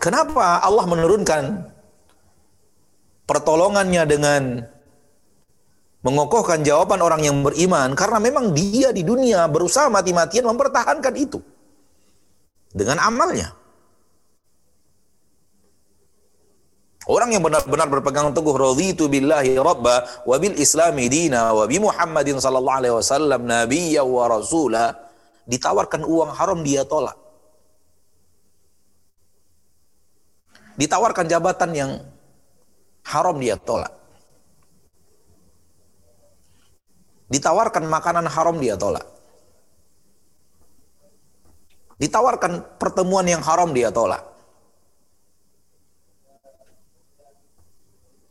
Kenapa 0.00 0.64
Allah 0.64 0.86
menurunkan 0.88 1.44
pertolongannya 3.28 4.02
dengan 4.08 4.42
mengokohkan 6.00 6.64
jawaban 6.64 7.04
orang 7.04 7.26
yang 7.26 7.42
beriman? 7.44 7.92
Karena 7.92 8.16
memang 8.16 8.56
dia 8.56 8.94
di 8.94 9.04
dunia 9.04 9.44
berusaha 9.50 9.92
mati-matian 9.92 10.48
mempertahankan 10.48 11.14
itu 11.18 11.42
dengan 12.72 13.02
amalnya. 13.02 13.59
Orang 17.10 17.34
yang 17.34 17.42
benar-benar 17.42 17.90
berpegang 17.90 18.30
teguh 18.30 18.54
raditu 18.54 19.10
billahi 19.10 19.58
rabba 19.58 20.06
wa 20.22 20.36
bil 20.38 20.54
islami 20.54 21.10
dina 21.10 21.50
wa 21.50 21.66
bi 21.66 21.82
Muhammadin 21.82 22.38
sallallahu 22.38 22.78
alaihi 22.86 22.94
wasallam 22.94 23.50
nabiyya 23.50 24.06
wa 24.06 24.30
rasula 24.30 24.94
ditawarkan 25.50 26.06
uang 26.06 26.30
haram 26.38 26.62
dia 26.62 26.86
tolak. 26.86 27.18
Ditawarkan 30.78 31.26
jabatan 31.26 31.70
yang 31.74 31.90
haram 33.02 33.42
dia 33.42 33.58
tolak. 33.58 33.90
Ditawarkan 37.26 37.90
makanan 37.90 38.30
haram 38.30 38.54
dia 38.62 38.78
tolak. 38.78 39.06
Ditawarkan 41.98 42.78
pertemuan 42.78 43.26
yang 43.26 43.42
haram 43.42 43.74
dia 43.74 43.90
tolak. 43.90 44.29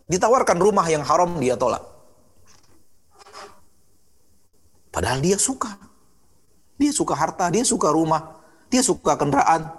Ditawarkan 0.09 0.57
rumah 0.57 0.89
yang 0.89 1.05
haram 1.05 1.37
dia 1.37 1.53
tolak. 1.53 1.85
Padahal 4.89 5.21
dia 5.21 5.37
suka. 5.37 5.77
Dia 6.81 6.89
suka 6.89 7.13
harta, 7.13 7.51
dia 7.53 7.61
suka 7.61 7.93
rumah, 7.93 8.41
dia 8.73 8.81
suka 8.81 9.13
kendaraan. 9.13 9.69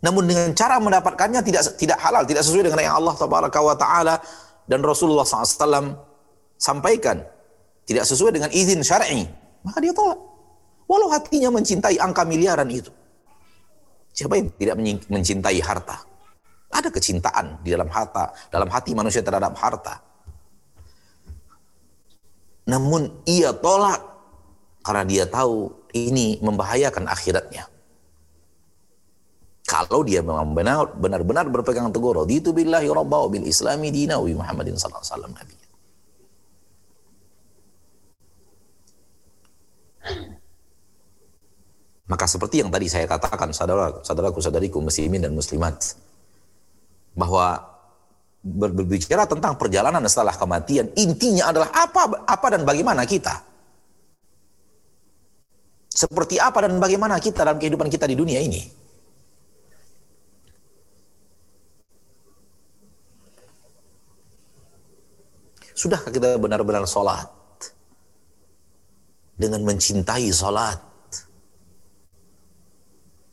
Namun 0.00 0.24
dengan 0.24 0.48
cara 0.56 0.80
mendapatkannya 0.80 1.42
tidak 1.44 1.76
tidak 1.76 1.98
halal, 2.00 2.22
tidak 2.24 2.46
sesuai 2.46 2.70
dengan 2.70 2.80
yang 2.80 2.96
Allah 2.96 3.14
Taala 3.76 4.14
dan 4.64 4.80
Rasulullah 4.80 5.26
SAW 5.26 5.92
sampaikan. 6.56 7.20
Tidak 7.86 8.02
sesuai 8.02 8.34
dengan 8.34 8.50
izin 8.50 8.82
syar'i, 8.82 9.30
maka 9.62 9.78
dia 9.78 9.94
tolak. 9.94 10.18
Walau 10.90 11.06
hatinya 11.10 11.54
mencintai 11.54 11.98
angka 12.02 12.26
miliaran 12.26 12.66
itu. 12.66 12.90
Siapa 14.10 14.38
yang 14.38 14.50
tidak 14.58 14.76
mencintai 15.06 15.58
harta? 15.62 16.02
Ada 16.86 16.94
kecintaan 16.94 17.66
di 17.66 17.74
dalam 17.74 17.90
harta, 17.90 18.30
dalam 18.46 18.70
hati 18.70 18.94
manusia 18.94 19.18
terhadap 19.18 19.58
harta. 19.58 19.98
Namun 22.70 23.26
ia 23.26 23.50
tolak 23.50 23.98
karena 24.86 25.02
dia 25.02 25.26
tahu 25.26 25.74
ini 25.98 26.38
membahayakan 26.38 27.10
akhiratnya. 27.10 27.66
Kalau 29.66 30.06
dia 30.06 30.22
memang 30.22 30.54
benar-benar 30.94 31.50
berpegang 31.50 31.90
teguh 31.90 32.22
raditu 32.22 32.54
billahi 32.54 32.86
rabba 32.86 33.26
wa 33.26 33.34
bil 33.34 33.42
islami 33.42 33.90
dina 33.90 34.22
wa 34.22 34.30
Muhammadin 34.30 34.78
sallallahu 34.78 35.02
alaihi 35.02 35.10
wasallam 35.10 35.32
nabi. 35.34 35.54
Maka 42.06 42.30
seperti 42.30 42.62
yang 42.62 42.70
tadi 42.70 42.86
saya 42.86 43.10
katakan 43.10 43.50
saudara 43.50 43.90
saudaraku 44.06 44.38
saudariku 44.38 44.78
muslimin 44.78 45.26
dan 45.26 45.34
muslimat 45.34 45.98
bahwa 47.16 47.64
berbicara 48.46 49.26
tentang 49.26 49.58
perjalanan 49.58 50.04
setelah 50.06 50.36
kematian 50.36 50.86
intinya 50.94 51.50
adalah 51.50 51.72
apa 51.74 52.22
apa 52.28 52.46
dan 52.52 52.62
bagaimana 52.62 53.02
kita. 53.08 53.42
Seperti 55.90 56.36
apa 56.36 56.68
dan 56.68 56.76
bagaimana 56.76 57.16
kita 57.16 57.40
dalam 57.40 57.56
kehidupan 57.56 57.88
kita 57.88 58.04
di 58.04 58.14
dunia 58.14 58.38
ini. 58.38 58.84
Sudahkah 65.76 66.12
kita 66.12 66.36
benar-benar 66.36 66.84
sholat? 66.84 67.32
Dengan 69.36 69.64
mencintai 69.64 70.28
sholat. 70.32 70.80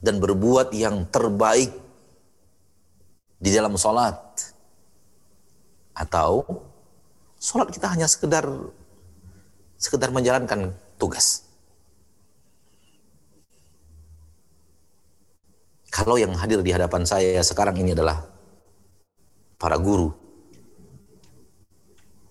Dan 0.03 0.19
berbuat 0.19 0.71
yang 0.75 1.07
terbaik 1.07 1.82
di 3.43 3.51
dalam 3.51 3.75
sholat. 3.75 4.15
Atau 5.91 6.47
sholat 7.35 7.67
kita 7.75 7.91
hanya 7.91 8.07
sekedar 8.07 8.47
sekedar 9.75 10.09
menjalankan 10.15 10.71
tugas. 10.95 11.43
Kalau 15.91 16.17
yang 16.17 16.33
hadir 16.33 16.63
di 16.63 16.71
hadapan 16.73 17.05
saya 17.05 17.43
sekarang 17.43 17.77
ini 17.77 17.93
adalah 17.93 18.25
para 19.61 19.77
guru, 19.77 20.09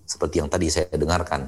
seperti 0.03 0.43
yang 0.43 0.51
tadi 0.51 0.67
saya 0.67 0.91
dengarkan, 0.91 1.47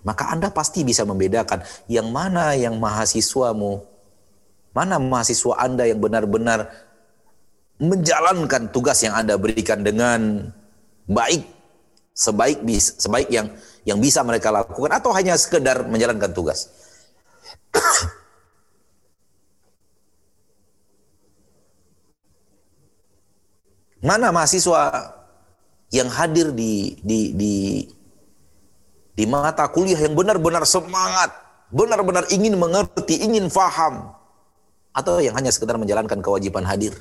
maka 0.00 0.32
Anda 0.32 0.48
pasti 0.48 0.80
bisa 0.80 1.04
membedakan 1.04 1.60
yang 1.92 2.08
mana 2.08 2.56
yang 2.56 2.80
mahasiswamu 2.80 3.95
Mana 4.76 5.00
mahasiswa 5.00 5.56
Anda 5.56 5.88
yang 5.88 6.04
benar-benar 6.04 6.68
menjalankan 7.80 8.68
tugas 8.68 9.00
yang 9.00 9.16
Anda 9.16 9.40
berikan 9.40 9.80
dengan 9.80 10.52
baik, 11.08 11.48
sebaik 12.12 12.60
sebaik 13.00 13.32
yang 13.32 13.56
yang 13.88 13.96
bisa 13.96 14.20
mereka 14.20 14.52
lakukan 14.52 14.92
atau 14.92 15.16
hanya 15.16 15.32
sekedar 15.40 15.88
menjalankan 15.88 16.28
tugas. 16.36 16.68
Mana 24.04 24.28
mahasiswa 24.28 24.92
yang 25.88 26.12
hadir 26.12 26.52
di 26.52 27.00
di 27.00 27.32
di 27.32 27.54
di 29.16 29.24
mata 29.24 29.72
kuliah 29.72 30.04
yang 30.04 30.12
benar-benar 30.12 30.68
semangat, 30.68 31.32
benar-benar 31.72 32.28
ingin 32.28 32.60
mengerti, 32.60 33.24
ingin 33.24 33.48
faham, 33.48 34.15
atau 34.96 35.20
yang 35.20 35.36
hanya 35.36 35.52
sekedar 35.52 35.76
menjalankan 35.76 36.24
kewajiban 36.24 36.64
hadir. 36.64 36.96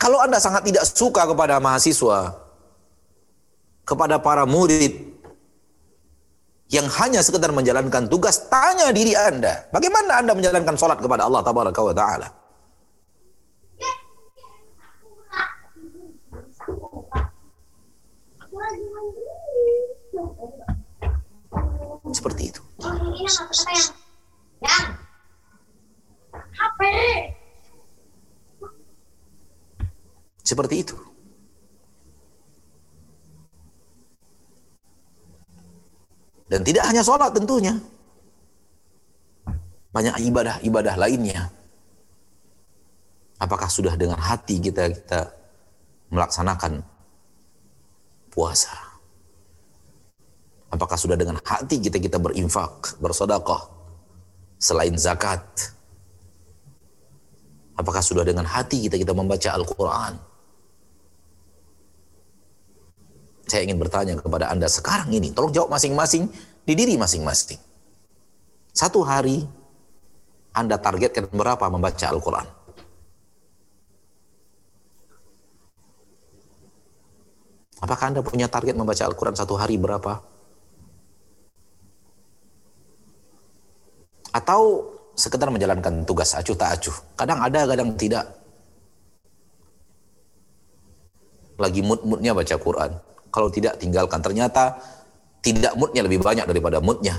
Kalau 0.00 0.18
Anda 0.18 0.42
sangat 0.42 0.66
tidak 0.66 0.82
suka 0.88 1.28
kepada 1.28 1.62
mahasiswa, 1.62 2.34
kepada 3.86 4.18
para 4.18 4.42
murid 4.48 5.14
yang 6.72 6.88
hanya 6.98 7.22
sekedar 7.22 7.54
menjalankan 7.54 8.10
tugas, 8.10 8.48
tanya 8.50 8.90
diri 8.90 9.14
Anda, 9.14 9.68
bagaimana 9.70 10.24
Anda 10.24 10.32
menjalankan 10.34 10.74
sholat 10.74 10.98
kepada 10.98 11.28
Allah 11.28 11.44
Taala? 11.44 12.41
Seperti 22.12 22.52
itu. 22.52 22.62
Seperti 30.42 30.74
itu. 30.84 30.96
Dan 36.52 36.60
tidak 36.68 36.84
hanya 36.84 37.00
sholat 37.00 37.32
tentunya. 37.32 37.72
Banyak 39.88 40.20
ibadah-ibadah 40.28 41.00
lainnya. 41.00 41.48
Apakah 43.40 43.72
sudah 43.72 43.96
dengan 43.96 44.20
hati 44.20 44.60
kita 44.60 44.92
kita 44.92 45.32
melaksanakan 46.12 46.84
puasa? 48.28 48.81
Apakah 50.72 50.96
sudah 50.96 51.20
dengan 51.20 51.36
hati 51.44 51.76
kita 51.84 52.00
kita 52.00 52.16
berinfak, 52.16 52.96
bersedekah 52.96 53.68
selain 54.56 54.96
zakat? 54.96 55.44
Apakah 57.76 58.00
sudah 58.00 58.24
dengan 58.24 58.48
hati 58.48 58.88
kita 58.88 58.96
kita 58.96 59.12
membaca 59.12 59.52
Al-Quran? 59.52 60.16
Saya 63.44 63.68
ingin 63.68 63.76
bertanya 63.76 64.16
kepada 64.16 64.48
Anda 64.48 64.64
sekarang 64.64 65.12
ini, 65.12 65.28
tolong 65.36 65.52
jawab 65.52 65.76
masing-masing 65.76 66.32
di 66.64 66.72
diri 66.72 66.96
masing-masing. 66.96 67.60
Satu 68.72 69.04
hari 69.04 69.44
Anda 70.56 70.80
targetkan 70.80 71.28
berapa 71.28 71.68
membaca 71.68 72.06
Al-Quran? 72.08 72.48
Apakah 77.84 78.04
Anda 78.08 78.24
punya 78.24 78.48
target 78.48 78.72
membaca 78.72 79.04
Al-Quran 79.04 79.36
satu 79.36 79.60
hari 79.60 79.76
berapa? 79.76 80.31
Atau 84.32 84.92
sekedar 85.12 85.52
menjalankan 85.52 86.08
tugas 86.08 86.32
acuh 86.32 86.56
tak 86.56 86.80
acuh. 86.80 86.96
Kadang 87.16 87.38
ada, 87.44 87.68
kadang 87.68 87.92
tidak. 87.94 88.24
Lagi 91.60 91.84
mood-moodnya 91.84 92.32
baca 92.32 92.56
Quran. 92.56 92.90
Kalau 93.28 93.48
tidak, 93.52 93.76
tinggalkan. 93.76 94.24
Ternyata 94.24 94.76
tidak 95.44 95.76
moodnya 95.76 96.02
lebih 96.04 96.24
banyak 96.24 96.48
daripada 96.48 96.80
moodnya. 96.80 97.16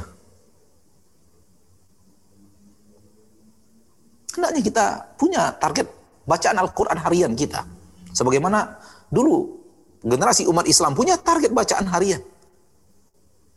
Hendaknya 4.34 4.62
kita 4.66 4.86
punya 5.14 5.54
target 5.62 5.86
bacaan 6.26 6.58
Al-Quran 6.58 6.98
harian 6.98 7.32
kita. 7.38 7.62
Sebagaimana 8.14 8.82
dulu 9.14 9.62
generasi 10.02 10.50
umat 10.50 10.66
Islam 10.66 10.98
punya 10.98 11.22
target 11.22 11.54
bacaan 11.54 11.86
harian. 11.94 12.22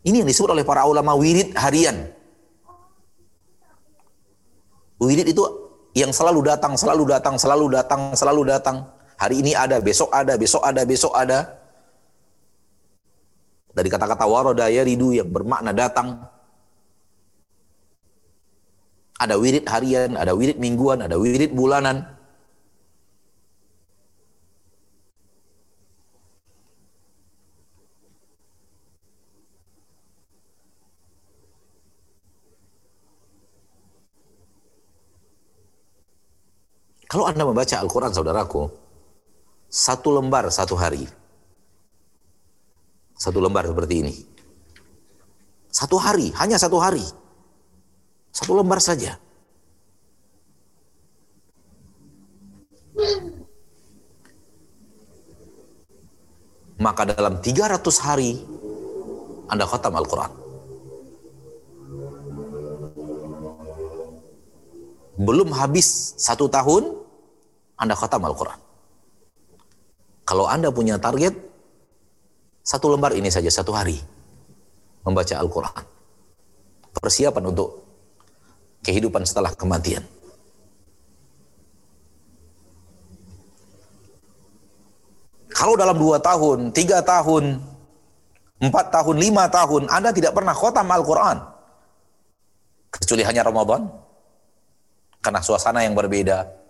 Ini 0.07 0.23
yang 0.23 0.29
disebut 0.29 0.53
oleh 0.53 0.63
para 0.63 0.87
ulama 0.87 1.17
wirid 1.17 1.57
harian. 1.59 2.16
Wirid 4.97 5.29
itu 5.29 5.45
yang 5.93 6.13
selalu 6.13 6.41
datang, 6.45 6.73
selalu 6.77 7.05
datang, 7.09 7.37
selalu 7.37 7.67
datang, 7.73 8.01
selalu 8.17 8.43
datang. 8.49 8.77
Hari 9.17 9.45
ini 9.45 9.53
ada, 9.53 9.81
besok 9.81 10.13
ada, 10.13 10.37
besok 10.37 10.65
ada, 10.65 10.83
besok 10.89 11.13
ada. 11.13 11.57
Dari 13.77 13.89
kata-kata 13.93 14.25
waroda 14.25 14.73
yaridu 14.73 15.13
yang 15.13 15.29
bermakna 15.29 15.77
datang. 15.77 16.25
Ada 19.17 19.37
wirid 19.37 19.69
harian, 19.69 20.17
ada 20.17 20.33
wirid 20.33 20.57
mingguan, 20.57 21.05
ada 21.05 21.17
wirid 21.17 21.53
bulanan. 21.53 22.16
Kalau 37.17 37.33
Anda 37.33 37.49
membaca 37.49 37.81
Al-Quran, 37.81 38.13
saudaraku, 38.13 38.69
satu 39.73 40.21
lembar 40.21 40.53
satu 40.53 40.77
hari. 40.77 41.09
Satu 43.17 43.41
lembar 43.41 43.65
seperti 43.65 44.05
ini. 44.05 44.13
Satu 45.73 45.97
hari, 45.97 46.29
hanya 46.37 46.61
satu 46.61 46.77
hari. 46.77 47.01
Satu 48.37 48.53
lembar 48.53 48.85
saja. 48.85 49.17
Maka 56.77 57.17
dalam 57.17 57.41
300 57.41 57.97
hari 57.97 58.45
Anda 59.49 59.65
khatam 59.65 59.97
Al-Quran. 59.97 60.33
Belum 65.17 65.49
habis 65.57 66.13
satu 66.21 66.53
tahun, 66.53 67.06
Anda 67.77 67.93
khatam 67.93 68.25
Al-Quran. 68.25 68.59
Kalau 70.27 70.49
Anda 70.49 70.73
punya 70.73 70.99
target, 70.99 71.37
satu 72.67 72.91
lembar 72.91 73.15
ini 73.15 73.31
saja, 73.31 73.47
satu 73.47 73.71
hari. 73.71 74.01
Membaca 75.07 75.39
Al-Quran. 75.39 75.85
Persiapan 76.99 77.45
untuk 77.55 77.87
kehidupan 78.83 79.23
setelah 79.23 79.55
kematian. 79.55 80.03
Kalau 85.57 85.79
dalam 85.79 85.97
dua 85.97 86.19
tahun, 86.19 86.75
tiga 86.75 87.01
tahun, 87.01 87.63
empat 88.61 88.93
tahun, 88.93 89.17
lima 89.17 89.47
tahun, 89.49 89.89
Anda 89.89 90.11
tidak 90.11 90.35
pernah 90.35 90.53
khotam 90.53 90.91
Al-Quran. 90.91 91.39
Kecuali 92.91 93.23
hanya 93.25 93.47
Ramadan. 93.47 93.89
Karena 95.23 95.41
suasana 95.41 95.87
yang 95.87 95.95
berbeda. 95.95 96.66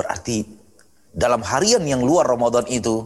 Berarti 0.00 0.48
dalam 1.12 1.44
harian 1.44 1.84
yang 1.84 2.00
luar 2.00 2.24
Ramadan 2.24 2.64
itu, 2.72 3.04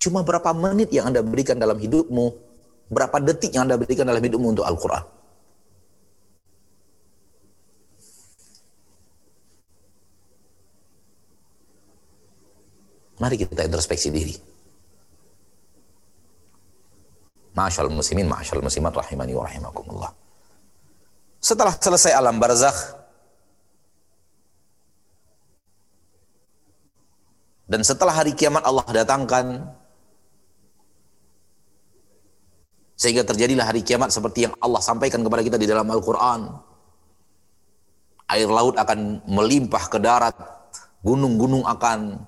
cuma 0.00 0.24
berapa 0.24 0.56
menit 0.56 0.88
yang 0.96 1.12
Anda 1.12 1.20
berikan 1.20 1.60
dalam 1.60 1.76
hidupmu 1.76 2.48
Berapa 2.88 3.20
detik 3.20 3.52
yang 3.52 3.68
Anda 3.68 3.76
berikan 3.76 4.08
dalam 4.08 4.24
hidupmu 4.24 4.56
untuk 4.56 4.64
Al-Quran? 4.64 5.04
Mari 13.20 13.36
kita 13.36 13.66
introspeksi 13.66 14.08
diri. 14.08 14.32
Masyaallah 17.52 17.92
muslimin, 17.92 18.30
masyaallah 18.30 18.64
muslimat 18.64 18.94
rahimani 18.94 19.34
wa 19.34 19.44
rahimakumullah. 19.44 20.10
Setelah 21.42 21.74
selesai 21.76 22.14
alam 22.14 22.38
barzakh 22.38 22.94
dan 27.68 27.84
setelah 27.84 28.16
hari 28.16 28.32
kiamat 28.32 28.64
Allah 28.64 28.84
datangkan 28.88 29.68
Sehingga 32.98 33.22
terjadilah 33.22 33.70
hari 33.70 33.86
kiamat 33.86 34.10
seperti 34.10 34.50
yang 34.50 34.54
Allah 34.58 34.82
sampaikan 34.82 35.22
kepada 35.22 35.46
kita 35.46 35.54
di 35.54 35.70
dalam 35.70 35.86
Al-Quran. 35.86 36.50
Air 38.26 38.50
laut 38.50 38.74
akan 38.74 39.22
melimpah 39.22 39.86
ke 39.86 40.02
darat, 40.02 40.34
gunung-gunung 41.06 41.62
akan 41.62 42.18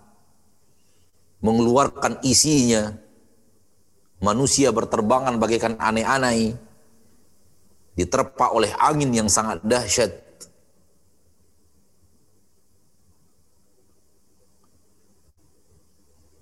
mengeluarkan 1.42 2.22
isinya, 2.22 2.94
manusia 4.22 4.70
berterbangan 4.70 5.42
bagaikan 5.42 5.74
aneh-aneh, 5.74 6.54
diterpa 7.98 8.54
oleh 8.54 8.70
angin 8.78 9.10
yang 9.10 9.26
sangat 9.26 9.58
dahsyat. 9.66 10.29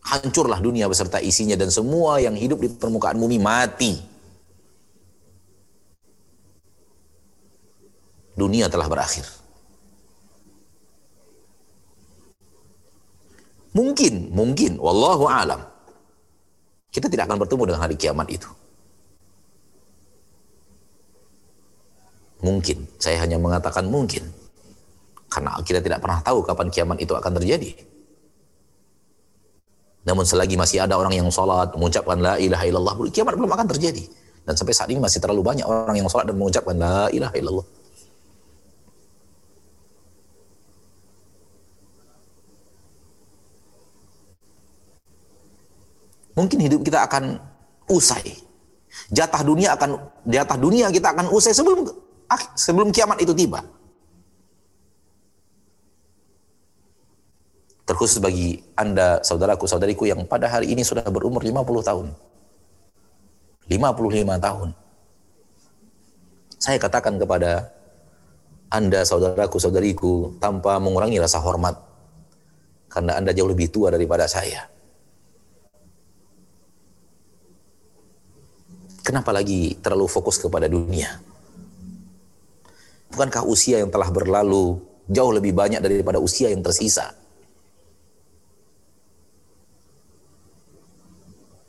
Hancurlah 0.08 0.56
dunia 0.64 0.88
beserta 0.88 1.20
isinya 1.20 1.52
dan 1.52 1.68
semua 1.68 2.16
yang 2.16 2.32
hidup 2.32 2.64
di 2.64 2.72
permukaan 2.72 3.20
bumi 3.20 3.36
mati. 3.36 4.18
dunia 8.38 8.70
telah 8.70 8.86
berakhir. 8.86 9.26
Mungkin, 13.74 14.30
mungkin, 14.30 14.78
wallahu 14.78 15.26
alam. 15.26 15.60
Kita 16.88 17.10
tidak 17.10 17.28
akan 17.28 17.42
bertemu 17.42 17.62
dengan 17.68 17.82
hari 17.82 17.96
kiamat 17.98 18.26
itu. 18.30 18.48
Mungkin, 22.38 22.86
saya 23.02 23.18
hanya 23.26 23.36
mengatakan 23.36 23.84
mungkin. 23.90 24.24
Karena 25.28 25.60
kita 25.60 25.84
tidak 25.84 26.00
pernah 26.00 26.22
tahu 26.24 26.40
kapan 26.46 26.72
kiamat 26.72 26.96
itu 27.02 27.12
akan 27.12 27.36
terjadi. 27.42 27.76
Namun 30.06 30.24
selagi 30.24 30.54
masih 30.54 30.84
ada 30.84 30.94
orang 30.94 31.14
yang 31.16 31.28
sholat, 31.32 31.74
mengucapkan 31.74 32.18
la 32.20 32.34
ilaha 32.38 32.64
illallah, 32.68 32.94
kiamat 33.10 33.34
belum 33.34 33.50
akan 33.50 33.66
terjadi. 33.74 34.04
Dan 34.46 34.54
sampai 34.56 34.72
saat 34.72 34.88
ini 34.88 35.00
masih 35.02 35.20
terlalu 35.20 35.44
banyak 35.44 35.66
orang 35.68 35.96
yang 35.96 36.08
sholat 36.08 36.24
dan 36.28 36.36
mengucapkan 36.38 36.76
la 36.78 37.12
ilaha 37.12 37.34
illallah. 37.36 37.66
mungkin 46.38 46.58
hidup 46.62 46.86
kita 46.86 47.02
akan 47.10 47.42
usai. 47.90 48.38
Jatah 49.10 49.42
dunia 49.42 49.74
akan 49.74 49.98
jatah 50.30 50.58
dunia 50.58 50.86
kita 50.94 51.10
akan 51.10 51.34
usai 51.34 51.50
sebelum 51.50 51.82
sebelum 52.54 52.94
kiamat 52.94 53.18
itu 53.18 53.34
tiba. 53.34 53.66
Terkhusus 57.88 58.20
bagi 58.20 58.60
Anda, 58.76 59.24
saudaraku, 59.24 59.64
saudariku 59.64 60.04
yang 60.04 60.28
pada 60.28 60.44
hari 60.44 60.76
ini 60.76 60.84
sudah 60.84 61.02
berumur 61.08 61.40
50 61.40 61.88
tahun. 61.88 62.06
55 63.72 64.44
tahun. 64.44 64.68
Saya 66.60 66.76
katakan 66.76 67.16
kepada 67.16 67.72
Anda, 68.68 69.08
saudaraku, 69.08 69.56
saudariku, 69.56 70.36
tanpa 70.36 70.76
mengurangi 70.76 71.16
rasa 71.16 71.40
hormat. 71.40 71.80
Karena 72.92 73.16
Anda 73.16 73.32
jauh 73.32 73.48
lebih 73.48 73.72
tua 73.72 73.88
daripada 73.92 74.24
saya 74.28 74.68
Kenapa 79.08 79.32
lagi 79.32 79.72
terlalu 79.80 80.04
fokus 80.04 80.36
kepada 80.36 80.68
dunia? 80.68 81.08
Bukankah 83.08 83.40
usia 83.48 83.80
yang 83.80 83.88
telah 83.88 84.12
berlalu 84.12 84.84
jauh 85.08 85.32
lebih 85.32 85.56
banyak 85.56 85.80
daripada 85.80 86.20
usia 86.20 86.52
yang 86.52 86.60
tersisa? 86.60 87.16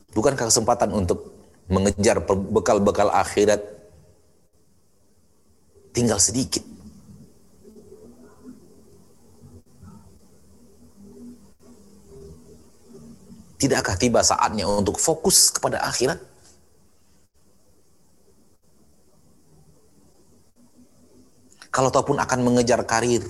Bukankah 0.09 0.49
kesempatan 0.49 0.89
untuk 0.89 1.29
mengejar 1.69 2.17
bekal-bekal 2.25 3.13
akhirat 3.13 3.61
tinggal 5.93 6.17
sedikit? 6.17 6.65
Tidakkah 13.59 13.99
tiba 13.99 14.23
saatnya 14.23 14.63
untuk 14.65 14.95
fokus 14.97 15.51
kepada 15.51 15.83
akhirat? 15.83 16.17
Kalau 21.69 21.93
ataupun 21.93 22.17
akan 22.17 22.39
mengejar 22.41 22.81
karir, 22.87 23.21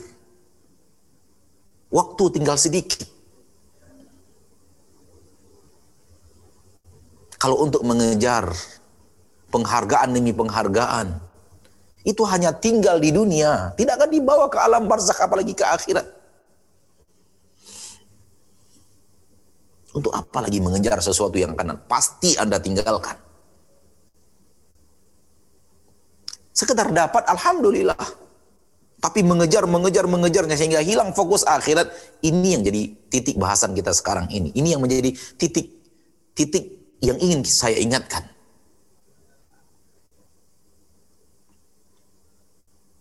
waktu 1.92 2.24
tinggal 2.30 2.56
sedikit. 2.56 3.19
Kalau 7.40 7.64
untuk 7.64 7.88
mengejar 7.88 8.52
penghargaan 9.48 10.12
demi 10.12 10.36
penghargaan, 10.36 11.16
itu 12.04 12.24
hanya 12.28 12.52
tinggal 12.52 13.00
di 13.00 13.16
dunia, 13.16 13.72
tidak 13.80 13.96
akan 13.96 14.10
dibawa 14.12 14.46
ke 14.52 14.60
alam 14.60 14.92
barzakh 14.92 15.20
apalagi 15.24 15.56
ke 15.56 15.64
akhirat. 15.64 16.08
Untuk 19.96 20.14
apa 20.14 20.46
lagi 20.46 20.60
mengejar 20.62 21.00
sesuatu 21.02 21.40
yang 21.40 21.56
akan 21.56 21.80
pasti 21.90 22.36
Anda 22.36 22.62
tinggalkan? 22.62 23.18
Sekedar 26.54 26.92
dapat, 26.92 27.24
Alhamdulillah. 27.24 28.28
Tapi 29.00 29.24
mengejar, 29.24 29.64
mengejar, 29.64 30.12
mengejarnya 30.12 30.60
sehingga 30.60 30.84
hilang 30.84 31.16
fokus 31.16 31.48
akhirat. 31.48 31.88
Ini 32.20 32.60
yang 32.60 32.68
jadi 32.68 32.92
titik 33.08 33.40
bahasan 33.40 33.72
kita 33.72 33.96
sekarang 33.96 34.28
ini. 34.28 34.52
Ini 34.52 34.76
yang 34.76 34.84
menjadi 34.84 35.16
titik 35.40 35.72
titik 36.36 36.79
yang 37.00 37.18
ingin 37.20 37.42
saya 37.48 37.80
ingatkan. 37.80 38.28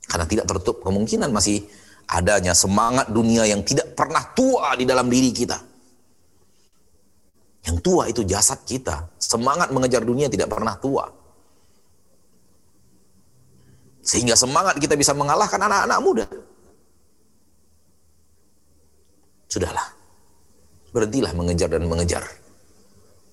Karena 0.09 0.25
tidak 0.25 0.49
tertutup 0.49 0.81
kemungkinan 0.81 1.29
masih 1.29 1.69
adanya 2.09 2.57
semangat 2.57 3.13
dunia 3.13 3.45
yang 3.45 3.61
tidak 3.61 3.93
pernah 3.93 4.25
tua 4.33 4.73
di 4.79 4.89
dalam 4.89 5.13
diri 5.13 5.31
kita. 5.35 5.59
Yang 7.69 7.77
tua 7.85 8.09
itu 8.09 8.25
jasad 8.25 8.65
kita. 8.65 9.13
Semangat 9.21 9.69
mengejar 9.69 10.01
dunia 10.01 10.33
tidak 10.33 10.49
pernah 10.49 10.73
tua. 10.81 11.05
Sehingga 14.01 14.33
semangat 14.33 14.81
kita 14.81 14.97
bisa 14.97 15.13
mengalahkan 15.13 15.61
anak-anak 15.61 15.99
muda. 16.01 16.27
Sudahlah. 19.53 19.93
Berhentilah 20.89 21.37
mengejar 21.37 21.69
dan 21.69 21.85
mengejar 21.85 22.25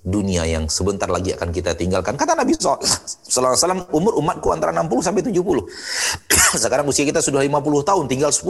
dunia 0.06 0.46
yang 0.46 0.70
sebentar 0.70 1.10
lagi 1.10 1.34
akan 1.34 1.50
kita 1.50 1.74
tinggalkan. 1.74 2.14
Kata 2.14 2.38
Nabi 2.38 2.54
SAW, 2.54 3.90
umur 3.90 4.14
umatku 4.22 4.54
antara 4.54 4.70
60 4.70 5.02
sampai 5.02 5.26
70. 5.26 5.42
Sekarang 6.64 6.86
usia 6.86 7.10
kita 7.10 7.26
sudah 7.26 7.42
50 7.42 7.82
tahun, 7.82 8.06
tinggal 8.06 8.30
10. 8.30 8.46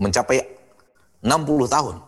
Mencapai 0.00 0.40
60 1.20 1.28
tahun. 1.68 2.00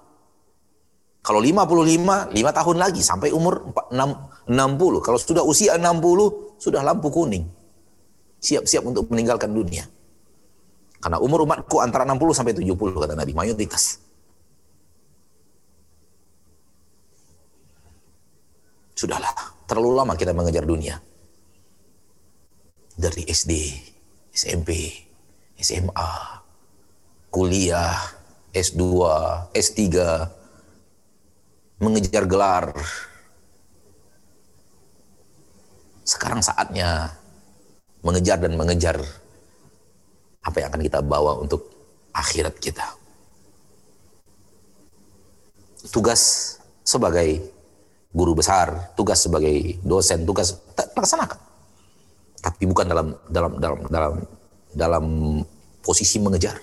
Kalau 1.20 1.40
55, 1.42 2.32
5 2.32 2.40
tahun 2.62 2.76
lagi 2.80 3.04
sampai 3.04 3.28
umur 3.36 3.68
60. 3.92 5.04
Kalau 5.04 5.18
sudah 5.20 5.44
usia 5.44 5.76
60, 5.76 6.56
sudah 6.56 6.80
lampu 6.80 7.12
kuning 7.12 7.44
siap-siap 8.40 8.86
untuk 8.86 9.10
meninggalkan 9.10 9.50
dunia. 9.50 9.84
Karena 11.02 11.20
umur 11.20 11.44
umatku 11.44 11.82
antara 11.82 12.08
60 12.08 12.32
sampai 12.32 12.54
70 12.56 12.96
kata 12.96 13.14
Nabi, 13.18 13.36
mayoritas. 13.36 14.05
Sudahlah, 18.96 19.28
terlalu 19.68 19.92
lama 19.92 20.16
kita 20.16 20.32
mengejar 20.32 20.64
dunia. 20.64 20.96
Dari 22.96 23.28
SD, 23.28 23.52
SMP, 24.32 24.88
SMA, 25.60 26.12
kuliah, 27.28 27.92
S2, 28.56 28.80
S3, 29.52 29.84
mengejar 31.76 32.24
gelar. 32.24 32.72
Sekarang 36.00 36.40
saatnya 36.40 37.12
mengejar 38.00 38.40
dan 38.40 38.56
mengejar 38.56 38.96
apa 40.40 40.56
yang 40.56 40.72
akan 40.72 40.82
kita 40.88 41.04
bawa 41.04 41.36
untuk 41.36 41.68
akhirat 42.16 42.56
kita. 42.56 42.96
Tugas 45.92 46.56
sebagai 46.80 47.55
guru 48.12 48.32
besar, 48.36 48.92
tugas 48.94 49.22
sebagai 49.22 49.78
dosen, 49.82 50.26
tugas 50.26 50.56
laksanakan. 50.94 51.38
Tapi 52.40 52.62
bukan 52.68 52.86
dalam 52.86 53.06
dalam 53.26 53.52
dalam 53.58 53.78
dalam 53.90 54.14
dalam 54.76 55.04
posisi 55.82 56.18
mengejar. 56.22 56.58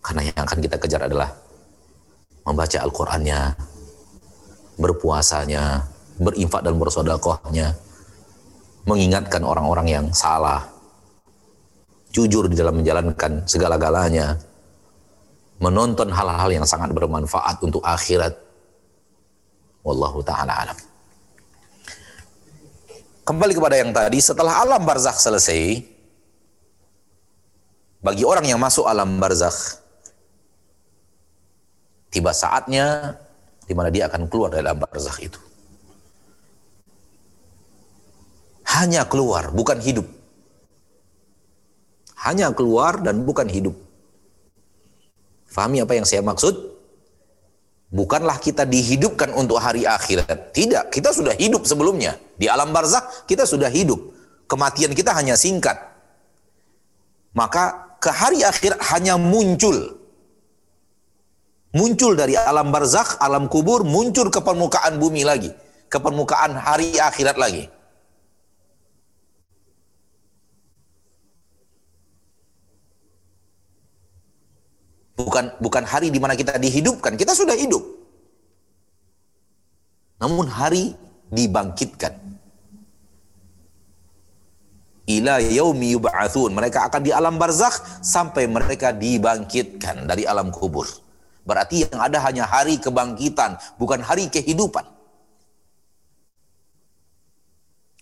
Karena 0.00 0.32
yang 0.32 0.40
akan 0.40 0.58
kita 0.64 0.76
kejar 0.80 1.04
adalah 1.04 1.28
membaca 2.48 2.78
Al-Qur'annya, 2.80 3.52
berpuasanya, 4.80 5.84
berinfak 6.16 6.64
dan 6.64 6.80
bersodakohnya, 6.80 7.76
mengingatkan 8.88 9.44
orang-orang 9.44 9.86
yang 9.92 10.06
salah, 10.16 10.64
jujur 12.10 12.48
di 12.48 12.56
dalam 12.56 12.80
menjalankan 12.80 13.44
segala-galanya, 13.44 14.40
menonton 15.60 16.08
hal-hal 16.10 16.50
yang 16.50 16.66
sangat 16.66 16.90
bermanfaat 16.96 17.60
untuk 17.60 17.84
akhirat. 17.84 18.32
Wallahu 19.86 20.20
taala 20.24 20.52
alam. 20.66 20.78
Kembali 23.24 23.52
kepada 23.54 23.76
yang 23.78 23.94
tadi, 23.94 24.18
setelah 24.18 24.60
alam 24.64 24.82
barzakh 24.82 25.16
selesai, 25.16 25.80
bagi 28.02 28.24
orang 28.26 28.48
yang 28.48 28.58
masuk 28.58 28.88
alam 28.88 29.20
barzakh, 29.22 29.78
tiba 32.10 32.34
saatnya 32.34 33.14
di 33.68 33.72
mana 33.76 33.92
dia 33.92 34.10
akan 34.10 34.26
keluar 34.26 34.50
dari 34.50 34.66
alam 34.66 34.82
barzakh 34.82 35.20
itu. 35.22 35.40
hanya 38.80 39.02
keluar, 39.04 39.50
bukan 39.50 39.82
hidup. 39.82 40.06
Hanya 42.22 42.52
keluar 42.54 43.00
dan 43.02 43.26
bukan 43.26 43.48
hidup. 43.50 43.74
Fahami 45.50 45.82
apa 45.82 45.98
yang 45.98 46.06
saya 46.06 46.22
maksud? 46.22 46.69
Bukanlah 47.90 48.38
kita 48.38 48.62
dihidupkan 48.62 49.34
untuk 49.34 49.58
hari 49.58 49.82
akhirat. 49.82 50.54
Tidak, 50.54 50.94
kita 50.94 51.10
sudah 51.10 51.34
hidup 51.34 51.66
sebelumnya. 51.66 52.14
Di 52.38 52.46
alam 52.46 52.70
barzak 52.70 53.26
kita 53.26 53.42
sudah 53.42 53.66
hidup. 53.66 53.98
Kematian 54.46 54.94
kita 54.94 55.10
hanya 55.10 55.34
singkat. 55.34 55.74
Maka 57.34 57.98
ke 57.98 58.10
hari 58.14 58.46
akhir 58.46 58.78
hanya 58.94 59.18
muncul. 59.18 59.98
Muncul 61.74 62.14
dari 62.14 62.34
alam 62.34 62.70
barzak, 62.70 63.18
alam 63.18 63.46
kubur, 63.50 63.82
muncul 63.82 64.30
ke 64.30 64.38
permukaan 64.38 64.98
bumi 65.02 65.26
lagi. 65.26 65.50
Ke 65.90 65.98
permukaan 65.98 66.54
hari 66.54 66.94
akhirat 66.94 67.38
lagi. 67.38 67.66
Bukan 75.20 75.60
bukan 75.60 75.84
hari 75.84 76.08
di 76.08 76.16
mana 76.16 76.32
kita 76.32 76.56
dihidupkan, 76.56 77.14
kita 77.20 77.36
sudah 77.36 77.52
hidup. 77.52 77.84
Namun 80.20 80.48
hari 80.48 80.96
dibangkitkan. 81.32 82.16
Ila 85.10 85.42
yaumi 85.42 85.96
yub'atsun. 85.96 86.54
Mereka 86.54 86.86
akan 86.86 87.00
di 87.02 87.10
alam 87.10 87.34
barzakh 87.40 88.04
sampai 88.04 88.46
mereka 88.46 88.94
dibangkitkan 88.94 90.06
dari 90.06 90.22
alam 90.28 90.54
kubur. 90.54 90.86
Berarti 91.42 91.88
yang 91.88 91.98
ada 91.98 92.20
hanya 92.22 92.46
hari 92.46 92.78
kebangkitan, 92.78 93.58
bukan 93.80 94.04
hari 94.04 94.30
kehidupan. 94.30 94.86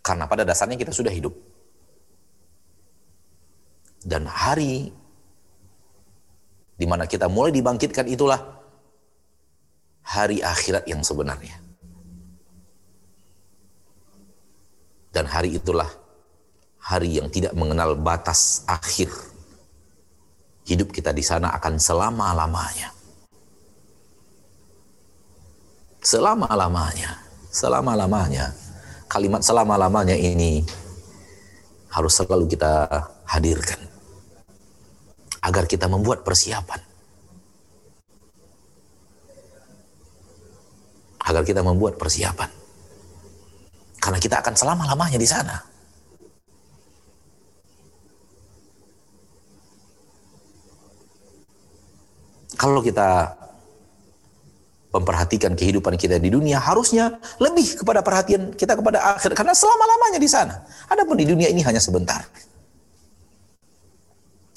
Karena 0.05 0.29
pada 0.29 0.45
dasarnya 0.45 0.77
kita 0.77 0.93
sudah 0.93 1.12
hidup. 1.14 1.33
Dan 4.05 4.29
hari 4.29 4.93
di 6.79 6.87
mana 6.87 7.11
kita 7.11 7.26
mulai 7.26 7.51
dibangkitkan 7.51 8.07
itulah 8.07 8.39
hari 10.07 10.39
akhirat 10.39 10.87
yang 10.87 11.03
sebenarnya. 11.03 11.59
Dan 15.11 15.26
hari 15.26 15.59
itulah 15.59 15.91
hari 16.79 17.18
yang 17.18 17.26
tidak 17.26 17.51
mengenal 17.59 17.99
batas 17.99 18.62
akhir. 18.70 19.11
Hidup 20.62 20.95
kita 20.95 21.11
di 21.11 21.24
sana 21.26 21.51
akan 21.59 21.81
selama-lamanya. 21.81 22.95
Selama-lamanya. 25.99 27.18
Selama-lamanya. 27.51 28.55
Kalimat 29.09 29.43
selama-lamanya 29.43 30.14
ini 30.14 30.62
harus 31.89 32.12
selalu 32.20 32.53
kita 32.53 32.87
hadirkan 33.24 33.88
agar 35.49 35.64
kita 35.64 35.88
membuat 35.88 36.20
persiapan. 36.20 36.80
Agar 41.24 41.42
kita 41.44 41.64
membuat 41.64 41.96
persiapan. 41.96 42.53
Karena 43.96 44.18
kita 44.20 44.44
akan 44.44 44.55
selama-lamanya 44.55 45.16
di 45.16 45.28
sana. 45.28 45.57
Kalau 52.59 52.82
kita 52.82 53.38
memperhatikan 54.88 55.53
kehidupan 55.55 55.94
kita 56.01 56.16
di 56.16 56.32
dunia 56.32 56.59
harusnya 56.59 57.20
lebih 57.38 57.84
kepada 57.84 58.01
perhatian 58.01 58.57
kita 58.57 58.72
kepada 58.72 59.14
akhir 59.14 59.36
karena 59.36 59.53
selama-lamanya 59.55 60.18
di 60.18 60.26
sana. 60.26 60.64
Adapun 60.90 61.14
di 61.20 61.28
dunia 61.28 61.46
ini 61.53 61.62
hanya 61.62 61.78
sebentar. 61.78 62.24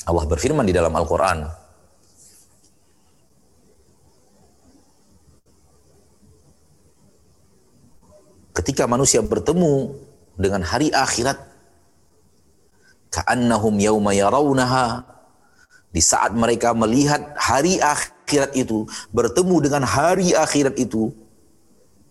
Allah 0.05 0.25
berfirman 0.25 0.65
di 0.65 0.73
dalam 0.73 0.93
Al-Qur'an. 0.93 1.45
Ketika 8.51 8.83
manusia 8.89 9.23
bertemu 9.23 9.95
dengan 10.35 10.61
hari 10.65 10.91
akhirat 10.91 11.39
ka'annahum 13.11 13.79
yauma 13.79 14.11
yarawnaha 14.11 15.07
di 15.91 15.99
saat 16.03 16.35
mereka 16.35 16.71
melihat 16.75 17.35
hari 17.35 17.79
akhirat 17.79 18.51
itu 18.55 18.87
bertemu 19.11 19.55
dengan 19.67 19.83
hari 19.87 20.35
akhirat 20.35 20.75
itu 20.79 21.11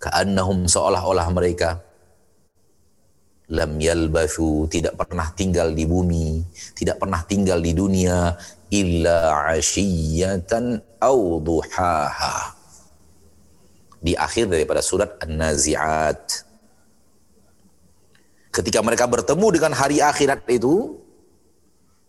ka'annahum 0.01 0.65
seolah-olah 0.69 1.29
mereka 1.33 1.81
lam 3.51 3.77
yalbathu 3.83 4.71
tidak 4.71 4.95
pernah 4.95 5.29
tinggal 5.35 5.75
di 5.75 5.85
bumi 5.85 6.41
tidak 6.79 7.03
pernah 7.03 7.21
tinggal 7.27 7.59
di 7.59 7.75
dunia 7.75 8.39
illa 8.71 9.51
ashiyatan 9.51 10.79
au 11.03 11.43
duhaha 11.43 12.61
di 14.01 14.17
akhir 14.17 14.49
daripada 14.49 14.81
surat 14.81 15.21
An-Nazi'at. 15.21 16.49
Ketika 18.51 18.81
mereka 18.83 19.07
bertemu 19.07 19.47
dengan 19.55 19.73
hari 19.77 20.03
akhirat 20.03 20.43
itu, 20.51 20.99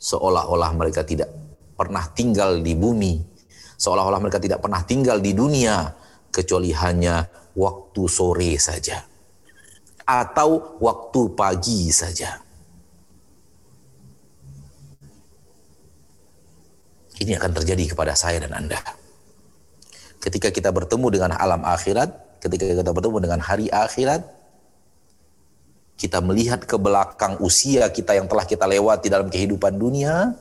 seolah-olah 0.02 0.72
mereka 0.74 1.06
tidak 1.06 1.30
pernah 1.78 2.08
tinggal 2.16 2.64
di 2.64 2.74
bumi, 2.74 3.22
seolah-olah 3.78 4.18
mereka 4.24 4.42
tidak 4.42 4.64
pernah 4.64 4.82
tinggal 4.82 5.22
di 5.22 5.38
dunia, 5.38 5.94
kecuali 6.34 6.72
hanya 6.74 7.28
waktu 7.54 8.02
sore 8.08 8.56
saja, 8.58 9.04
atau 10.06 10.78
waktu 10.82 11.22
pagi 11.34 11.90
saja. 11.94 12.42
Ini 17.22 17.38
akan 17.38 17.52
terjadi 17.54 17.94
kepada 17.94 18.18
saya 18.18 18.42
dan 18.42 18.58
Anda 18.58 18.82
ketika 20.22 20.54
kita 20.54 20.70
bertemu 20.70 21.08
dengan 21.10 21.32
alam 21.34 21.66
akhirat, 21.66 22.40
ketika 22.40 22.64
kita 22.70 22.94
bertemu 22.94 23.18
dengan 23.18 23.40
hari 23.42 23.68
akhirat, 23.74 24.22
kita 25.98 26.22
melihat 26.22 26.62
ke 26.64 26.78
belakang 26.78 27.42
usia 27.42 27.90
kita 27.90 28.14
yang 28.18 28.30
telah 28.30 28.46
kita 28.46 28.70
lewati 28.70 29.10
dalam 29.10 29.28
kehidupan 29.28 29.76
dunia, 29.76 30.38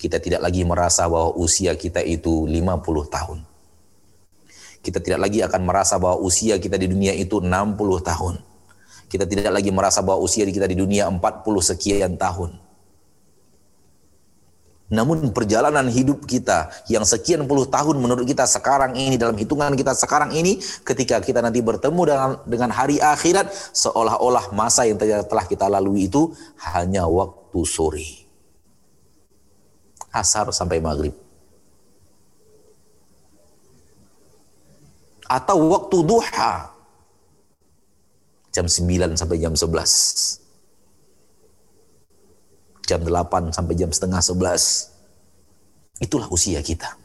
kita 0.00 0.18
tidak 0.18 0.40
lagi 0.40 0.64
merasa 0.64 1.04
bahwa 1.04 1.36
usia 1.36 1.76
kita 1.76 2.00
itu 2.00 2.48
50 2.48 3.12
tahun. 3.12 3.38
Kita 4.84 5.00
tidak 5.00 5.20
lagi 5.28 5.40
akan 5.40 5.62
merasa 5.64 5.96
bahwa 5.96 6.20
usia 6.20 6.60
kita 6.60 6.76
di 6.76 6.88
dunia 6.92 7.16
itu 7.16 7.40
60 7.40 7.48
tahun. 8.04 8.34
Kita 9.14 9.30
tidak 9.30 9.54
lagi 9.54 9.70
merasa 9.70 10.02
bahwa 10.02 10.26
usia 10.26 10.42
kita 10.42 10.66
di 10.66 10.74
dunia 10.74 11.06
40 11.06 11.22
sekian 11.62 12.18
tahun 12.18 12.64
namun 14.92 15.32
perjalanan 15.32 15.88
hidup 15.88 16.28
kita 16.28 16.68
yang 16.92 17.08
sekian 17.08 17.48
puluh 17.48 17.64
tahun 17.64 17.96
menurut 17.96 18.28
kita 18.28 18.44
sekarang 18.44 18.92
ini 18.92 19.16
dalam 19.16 19.32
hitungan 19.32 19.72
kita 19.72 19.96
sekarang 19.96 20.36
ini 20.36 20.60
ketika 20.84 21.24
kita 21.24 21.40
nanti 21.40 21.64
bertemu 21.64 22.00
dengan 22.04 22.30
dengan 22.44 22.70
hari 22.70 23.00
akhirat 23.00 23.48
seolah-olah 23.72 24.52
masa 24.52 24.84
yang 24.84 25.00
telah 25.00 25.48
kita 25.48 25.72
lalui 25.72 26.04
itu 26.04 26.36
hanya 26.76 27.08
waktu 27.08 27.60
sore. 27.64 28.28
Asar 30.12 30.52
sampai 30.52 30.78
maghrib. 30.78 31.16
Atau 35.24 35.74
waktu 35.74 35.96
duha. 36.04 36.73
Jam 38.54 38.70
9 38.70 39.18
sampai 39.18 39.42
jam 39.42 39.52
11 39.58 40.44
jam 42.84 43.00
8 43.00 43.52
sampai 43.52 43.74
jam 43.74 43.90
setengah 43.90 44.20
11. 44.20 46.04
Itulah 46.04 46.28
usia 46.28 46.60
kita. 46.60 46.96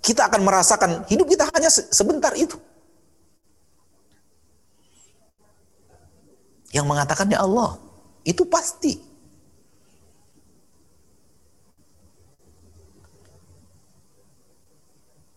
Kita 0.00 0.28
akan 0.28 0.40
merasakan 0.44 0.90
hidup 1.08 1.28
kita 1.28 1.48
hanya 1.52 1.68
sebentar 1.72 2.32
itu. 2.36 2.56
Yang 6.70 6.86
mengatakannya 6.86 7.38
Allah, 7.40 7.76
itu 8.22 8.46
pasti. 8.46 8.94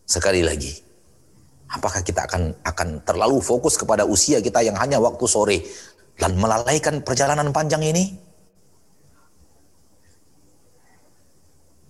Sekali 0.06 0.46
lagi, 0.46 0.83
apakah 1.74 2.06
kita 2.06 2.30
akan 2.30 2.54
akan 2.62 3.02
terlalu 3.02 3.42
fokus 3.42 3.74
kepada 3.74 4.06
usia 4.06 4.38
kita 4.40 4.62
yang 4.62 4.78
hanya 4.78 5.02
waktu 5.02 5.26
sore 5.26 5.58
dan 6.22 6.38
melalaikan 6.38 7.02
perjalanan 7.02 7.50
panjang 7.50 7.82
ini? 7.82 8.14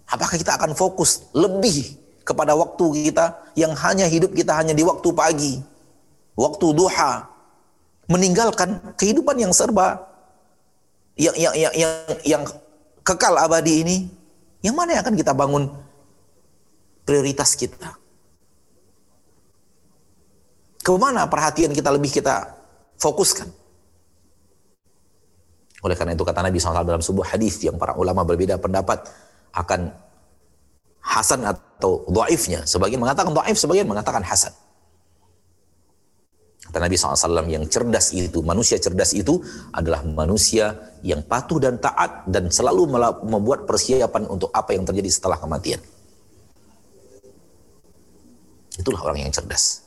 Apakah 0.07 0.39
kita 0.39 0.55
akan 0.55 0.71
fokus 0.77 1.27
lebih 1.35 1.99
kepada 2.23 2.55
waktu 2.55 3.11
kita 3.11 3.51
yang 3.59 3.75
hanya 3.75 4.07
hidup 4.07 4.31
kita 4.31 4.55
hanya 4.55 4.71
di 4.71 4.85
waktu 4.85 5.09
pagi, 5.11 5.59
waktu 6.37 6.67
duha, 6.71 7.27
meninggalkan 8.07 8.95
kehidupan 8.95 9.35
yang 9.41 9.51
serba 9.51 9.99
yang 11.17 11.35
yang 11.35 11.53
yang 11.57 11.73
yang, 11.75 11.93
yang 12.23 12.43
kekal 13.03 13.35
abadi 13.35 13.83
ini, 13.83 13.97
yang 14.63 14.77
mana 14.77 14.95
yang 14.95 15.01
akan 15.03 15.17
kita 15.17 15.33
bangun 15.33 15.67
prioritas 17.03 17.57
kita? 17.57 18.02
Ke 20.83 20.93
mana 20.99 21.25
perhatian 21.31 21.71
kita 21.71 21.89
lebih 21.95 22.11
kita 22.11 22.51
fokuskan? 22.99 23.47
Oleh 25.83 25.95
karena 25.95 26.15
itu 26.15 26.23
kata 26.23 26.43
Nabi 26.43 26.59
SAW 26.59 26.83
dalam 26.83 27.03
sebuah 27.03 27.35
hadis 27.35 27.59
yang 27.63 27.79
para 27.79 27.95
ulama 27.95 28.23
berbeda 28.23 28.59
pendapat 28.59 29.03
akan 29.55 29.91
hasan 31.03 31.43
atau 31.43 32.07
dhaifnya. 32.07 32.63
Sebagian 32.63 32.99
mengatakan 32.99 33.35
dhaif, 33.35 33.59
sebagian 33.59 33.87
mengatakan 33.87 34.23
hasan. 34.23 34.51
Kata 36.63 36.79
Nabi 36.79 36.95
SAW 36.95 37.47
yang 37.51 37.67
cerdas 37.67 38.15
itu, 38.15 38.39
manusia 38.39 38.79
cerdas 38.79 39.11
itu 39.11 39.43
adalah 39.75 40.03
manusia 40.07 40.95
yang 41.03 41.19
patuh 41.19 41.59
dan 41.59 41.75
taat 41.79 42.23
dan 42.31 42.47
selalu 42.47 42.87
membuat 43.27 43.67
persiapan 43.67 44.23
untuk 44.31 44.55
apa 44.55 44.71
yang 44.71 44.87
terjadi 44.87 45.11
setelah 45.11 45.35
kematian. 45.35 45.83
Itulah 48.79 49.03
orang 49.03 49.27
yang 49.27 49.31
cerdas. 49.35 49.82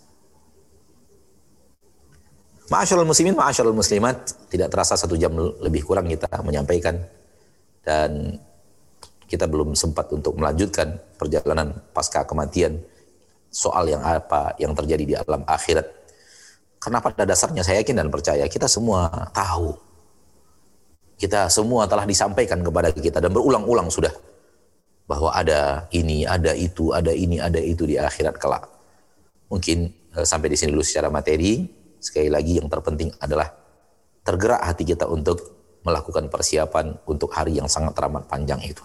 Ma'asyarul 2.66 3.06
muslimin, 3.06 3.38
ma'asyarul 3.38 3.76
muslimat, 3.76 4.34
tidak 4.50 4.74
terasa 4.74 4.98
satu 4.98 5.14
jam 5.14 5.30
lebih 5.62 5.86
kurang 5.86 6.10
kita 6.10 6.26
menyampaikan 6.42 6.98
dan 7.86 8.42
kita 9.30 9.46
belum 9.46 9.78
sempat 9.78 10.10
untuk 10.10 10.34
melanjutkan 10.34 10.98
perjalanan 11.18 11.78
pasca 11.94 12.26
kematian 12.26 12.78
soal 13.50 13.86
yang 13.86 14.02
apa 14.02 14.54
yang 14.58 14.74
terjadi 14.74 15.04
di 15.06 15.14
alam 15.14 15.46
akhirat. 15.46 15.86
Karena 16.82 16.98
pada 17.02 17.22
dasarnya 17.26 17.62
saya 17.62 17.82
yakin 17.82 18.02
dan 18.02 18.08
percaya 18.10 18.46
kita 18.46 18.66
semua 18.70 19.10
tahu. 19.30 19.74
Kita 21.16 21.48
semua 21.48 21.88
telah 21.88 22.04
disampaikan 22.04 22.60
kepada 22.60 22.92
kita 22.92 23.18
dan 23.22 23.32
berulang-ulang 23.32 23.88
sudah 23.88 24.12
bahwa 25.08 25.32
ada 25.32 25.86
ini, 25.94 26.26
ada 26.26 26.52
itu, 26.52 26.92
ada 26.92 27.14
ini, 27.14 27.40
ada 27.40 27.62
itu 27.62 27.86
di 27.88 27.96
akhirat 27.96 28.36
kelak. 28.36 28.68
Mungkin 29.48 29.78
eh, 30.18 30.26
sampai 30.26 30.50
di 30.50 30.56
sini 30.58 30.74
dulu 30.74 30.82
secara 30.82 31.08
materi. 31.08 31.75
Sekali 32.00 32.28
lagi 32.30 32.60
yang 32.60 32.68
terpenting 32.68 33.12
adalah 33.18 33.50
tergerak 34.26 34.60
hati 34.62 34.82
kita 34.82 35.06
untuk 35.06 35.38
melakukan 35.86 36.26
persiapan 36.26 36.98
untuk 37.06 37.30
hari 37.30 37.62
yang 37.62 37.70
sangat 37.70 37.94
teramat 37.94 38.26
panjang 38.26 38.58
itu. 38.66 38.82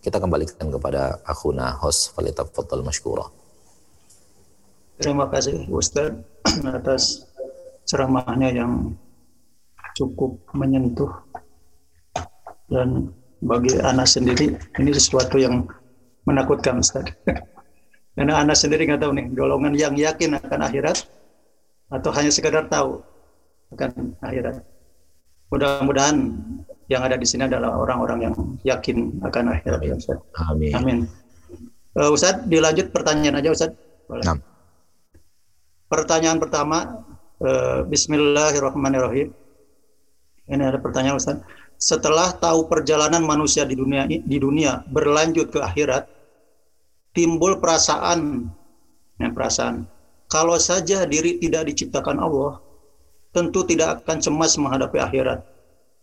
Kita 0.00 0.16
kembalikan 0.16 0.72
kepada 0.72 1.20
akhuna 1.24 1.76
host 1.80 2.16
Falitafadhal 2.16 2.80
Mashkura. 2.80 3.28
Terima 4.96 5.28
kasih 5.28 5.68
Ustaz 5.68 6.16
atas 6.64 7.28
ceramahnya 7.84 8.52
yang 8.56 8.96
cukup 9.92 10.40
menyentuh 10.56 11.12
dan 12.72 13.12
bagi 13.44 13.76
anak 13.76 14.08
sendiri 14.08 14.56
ini 14.80 14.90
sesuatu 14.96 15.36
yang 15.36 15.68
menakutkan 16.24 16.80
Ustaz. 16.80 17.04
Karena 18.16 18.40
anak 18.40 18.56
sendiri 18.56 18.88
nggak 18.88 19.02
tahu 19.02 19.12
nih 19.12 19.26
golongan 19.34 19.74
yang 19.74 19.92
yakin 19.98 20.38
akan 20.38 20.60
akhirat 20.64 21.04
atau 21.92 22.10
hanya 22.16 22.30
sekedar 22.32 22.68
tahu 22.68 23.00
akan 23.74 24.16
akhirat. 24.22 24.62
Mudah-mudahan 25.52 26.16
yang 26.88 27.02
ada 27.04 27.16
di 27.16 27.26
sini 27.28 27.46
adalah 27.46 27.76
orang-orang 27.78 28.18
yang 28.30 28.34
yakin 28.64 29.20
akan 29.22 29.54
akhirat. 29.54 29.80
Amin. 29.80 29.96
Ustaz. 29.96 30.18
Amin. 30.36 30.72
Amin. 30.74 30.98
Uh, 31.94 32.10
Ustaz, 32.10 32.42
dilanjut 32.50 32.90
pertanyaan 32.90 33.38
aja 33.38 33.54
Ustaz. 33.54 33.70
Boleh. 34.10 34.24
Nah. 34.26 34.38
Pertanyaan 35.86 36.42
pertama, 36.42 37.06
uh, 37.38 37.86
Bismillahirrahmanirrahim. 37.86 39.30
Ini 40.50 40.62
ada 40.64 40.82
pertanyaan 40.82 41.16
Ustaz. 41.16 41.38
Setelah 41.78 42.34
tahu 42.36 42.66
perjalanan 42.66 43.22
manusia 43.22 43.62
di 43.66 43.76
dunia 43.76 44.06
di 44.08 44.38
dunia 44.38 44.82
berlanjut 44.88 45.52
ke 45.52 45.58
akhirat, 45.62 46.08
timbul 47.14 47.62
perasaan 47.62 48.50
dengan 49.16 49.32
perasaan. 49.32 49.93
Kalau 50.28 50.56
saja 50.58 51.04
diri 51.04 51.38
tidak 51.38 51.70
diciptakan 51.70 52.18
Allah, 52.18 52.58
tentu 53.34 53.66
tidak 53.66 54.02
akan 54.02 54.18
cemas 54.22 54.54
menghadapi 54.56 54.98
akhirat 54.98 55.42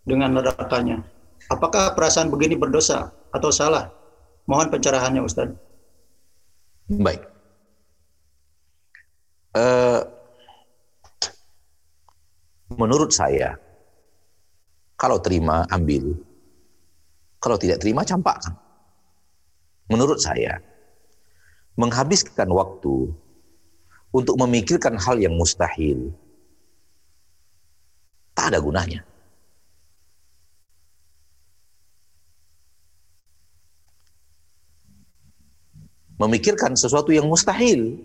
dengan 0.06 0.40
nerakanya. 0.40 1.04
Apakah 1.50 1.96
perasaan 1.98 2.30
begini 2.32 2.56
berdosa 2.56 3.12
atau 3.34 3.50
salah? 3.50 3.92
Mohon 4.46 4.78
pencerahannya 4.78 5.22
Ustaz. 5.24 5.50
Baik. 6.92 7.24
Uh, 9.52 10.04
menurut 12.72 13.12
saya, 13.12 13.60
kalau 14.96 15.20
terima, 15.20 15.68
ambil. 15.72 16.16
Kalau 17.42 17.58
tidak 17.58 17.82
terima, 17.82 18.06
campakkan. 18.06 18.54
Menurut 19.90 20.22
saya, 20.22 20.62
menghabiskan 21.76 22.48
waktu 22.54 23.12
untuk 24.12 24.36
memikirkan 24.36 25.00
hal 25.00 25.18
yang 25.24 25.34
mustahil, 25.40 26.12
tak 28.36 28.52
ada 28.52 28.60
gunanya. 28.60 29.02
Memikirkan 36.20 36.78
sesuatu 36.78 37.10
yang 37.10 37.26
mustahil, 37.26 37.98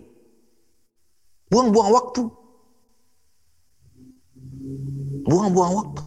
buang-buang 1.53 1.91
waktu. 1.93 2.23
Buang-buang 5.27 5.73
waktu. 5.75 6.03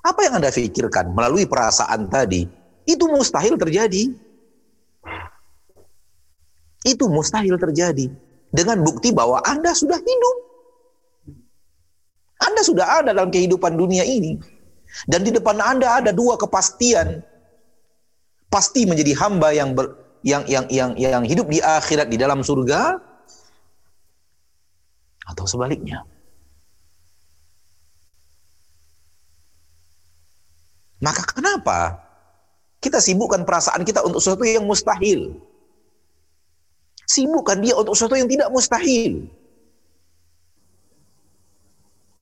Apa 0.00 0.20
yang 0.24 0.40
Anda 0.40 0.48
pikirkan 0.48 1.12
melalui 1.12 1.44
perasaan 1.44 2.08
tadi, 2.08 2.48
itu 2.88 3.04
mustahil 3.10 3.60
terjadi. 3.60 4.08
Itu 6.80 7.12
mustahil 7.12 7.60
terjadi 7.60 8.08
dengan 8.50 8.82
bukti 8.82 9.14
bahwa 9.14 9.38
Anda 9.46 9.74
sudah 9.74 9.98
hidup. 9.98 10.36
Anda 12.40 12.62
sudah 12.66 12.86
ada 13.02 13.10
dalam 13.14 13.30
kehidupan 13.30 13.78
dunia 13.78 14.02
ini. 14.02 14.38
Dan 15.06 15.22
di 15.22 15.30
depan 15.30 15.62
Anda 15.62 16.02
ada 16.02 16.10
dua 16.10 16.34
kepastian. 16.34 17.22
Pasti 18.50 18.82
menjadi 18.82 19.14
hamba 19.22 19.54
yang 19.54 19.78
ber, 19.78 19.94
yang 20.26 20.42
yang 20.50 20.66
yang 20.66 20.90
yang 20.98 21.22
hidup 21.22 21.46
di 21.46 21.62
akhirat 21.62 22.10
di 22.10 22.18
dalam 22.18 22.42
surga 22.42 22.98
atau 25.30 25.44
sebaliknya. 25.46 26.02
Maka 31.00 31.22
kenapa 31.24 32.02
kita 32.82 33.00
sibukkan 33.00 33.48
perasaan 33.48 33.86
kita 33.86 34.04
untuk 34.04 34.20
sesuatu 34.20 34.44
yang 34.44 34.68
mustahil? 34.68 35.40
Sibukkan 37.10 37.58
dia 37.58 37.74
untuk 37.74 37.98
sesuatu 37.98 38.14
yang 38.14 38.30
tidak 38.30 38.54
mustahil. 38.54 39.26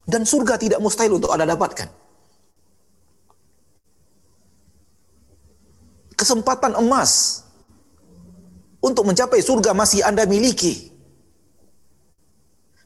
Dan 0.09 0.25
surga 0.25 0.57
tidak 0.57 0.81
mustahil 0.81 1.21
untuk 1.21 1.29
Anda 1.29 1.45
dapatkan. 1.45 1.93
Kesempatan 6.17 6.81
emas 6.81 7.45
untuk 8.81 9.05
mencapai 9.05 9.45
surga 9.45 9.77
masih 9.77 10.01
Anda 10.09 10.25
miliki. 10.25 10.89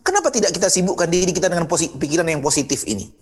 Kenapa 0.02 0.34
tidak 0.34 0.50
kita 0.58 0.66
sibukkan 0.66 1.06
diri 1.06 1.30
kita 1.30 1.46
dengan 1.46 1.70
pikiran 1.70 2.26
yang 2.26 2.42
positif 2.42 2.82
ini? 2.90 3.14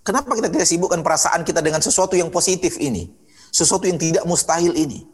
Kenapa 0.00 0.32
kita 0.32 0.48
tidak 0.48 0.64
sibukkan 0.64 1.04
perasaan 1.04 1.44
kita 1.44 1.60
dengan 1.60 1.84
sesuatu 1.84 2.16
yang 2.16 2.32
positif 2.32 2.80
ini? 2.80 3.12
Sesuatu 3.52 3.84
yang 3.84 4.00
tidak 4.00 4.24
mustahil 4.24 4.72
ini? 4.72 5.13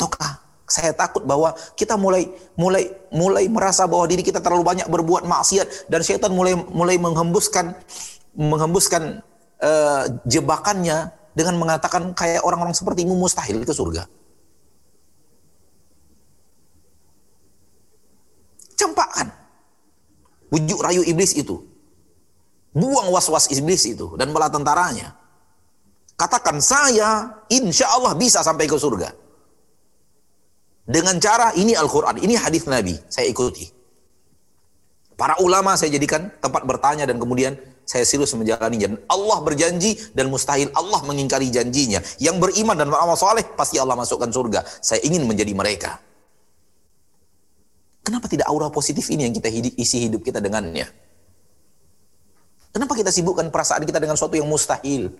Ataukah 0.00 0.40
saya 0.64 0.96
takut 0.96 1.28
bahwa 1.28 1.52
kita 1.76 2.00
mulai 2.00 2.24
mulai 2.56 2.88
mulai 3.12 3.44
merasa 3.52 3.84
bahwa 3.84 4.08
diri 4.08 4.24
kita 4.24 4.40
terlalu 4.40 4.64
banyak 4.64 4.88
berbuat 4.88 5.28
maksiat 5.28 5.92
dan 5.92 6.00
syaitan 6.00 6.32
mulai 6.32 6.56
mulai 6.56 6.96
menghembuskan 6.96 7.76
menghembuskan 8.32 9.20
uh, 9.60 10.08
jebakannya 10.24 11.12
dengan 11.36 11.60
mengatakan 11.60 12.16
kayak 12.16 12.40
orang-orang 12.40 12.72
sepertimu 12.72 13.12
mustahil 13.12 13.60
ke 13.60 13.76
surga. 13.76 14.08
Campakkan. 18.80 19.28
Bujuk 20.48 20.80
rayu 20.80 21.04
iblis 21.04 21.36
itu. 21.36 21.60
Buang 22.72 23.12
was-was 23.12 23.52
iblis 23.52 23.84
itu 23.84 24.16
dan 24.16 24.32
bala 24.32 24.48
tentaranya. 24.48 25.12
Katakan 26.16 26.56
saya 26.64 27.36
insya 27.52 27.92
Allah 27.92 28.16
bisa 28.16 28.40
sampai 28.40 28.64
ke 28.64 28.80
surga. 28.80 29.29
Dengan 30.90 31.22
cara 31.22 31.54
ini 31.54 31.78
Al-Quran, 31.78 32.18
ini 32.18 32.34
hadis 32.34 32.66
Nabi, 32.66 32.98
saya 33.06 33.30
ikuti. 33.30 33.70
Para 35.14 35.38
ulama 35.38 35.78
saya 35.78 35.94
jadikan 35.94 36.34
tempat 36.42 36.66
bertanya 36.66 37.06
dan 37.06 37.22
kemudian 37.22 37.54
saya 37.86 38.02
serius 38.02 38.34
menjalani 38.34 38.98
Allah 39.06 39.38
berjanji 39.38 39.94
dan 40.10 40.26
mustahil 40.34 40.66
Allah 40.74 40.98
mengingkari 41.06 41.46
janjinya. 41.46 42.02
Yang 42.18 42.42
beriman 42.42 42.74
dan 42.74 42.90
beramal 42.90 43.14
soleh 43.14 43.46
pasti 43.54 43.78
Allah 43.78 43.94
masukkan 43.94 44.34
surga. 44.34 44.66
Saya 44.82 44.98
ingin 45.06 45.30
menjadi 45.30 45.54
mereka. 45.54 46.02
Kenapa 48.02 48.26
tidak 48.26 48.50
aura 48.50 48.72
positif 48.74 49.06
ini 49.14 49.30
yang 49.30 49.34
kita 49.36 49.46
hidup, 49.46 49.74
isi 49.78 50.10
hidup 50.10 50.26
kita 50.26 50.42
dengannya? 50.42 50.90
Kenapa 52.74 52.98
kita 52.98 53.14
sibukkan 53.14 53.52
perasaan 53.54 53.86
kita 53.86 54.02
dengan 54.02 54.18
sesuatu 54.18 54.34
yang 54.34 54.50
mustahil? 54.50 55.14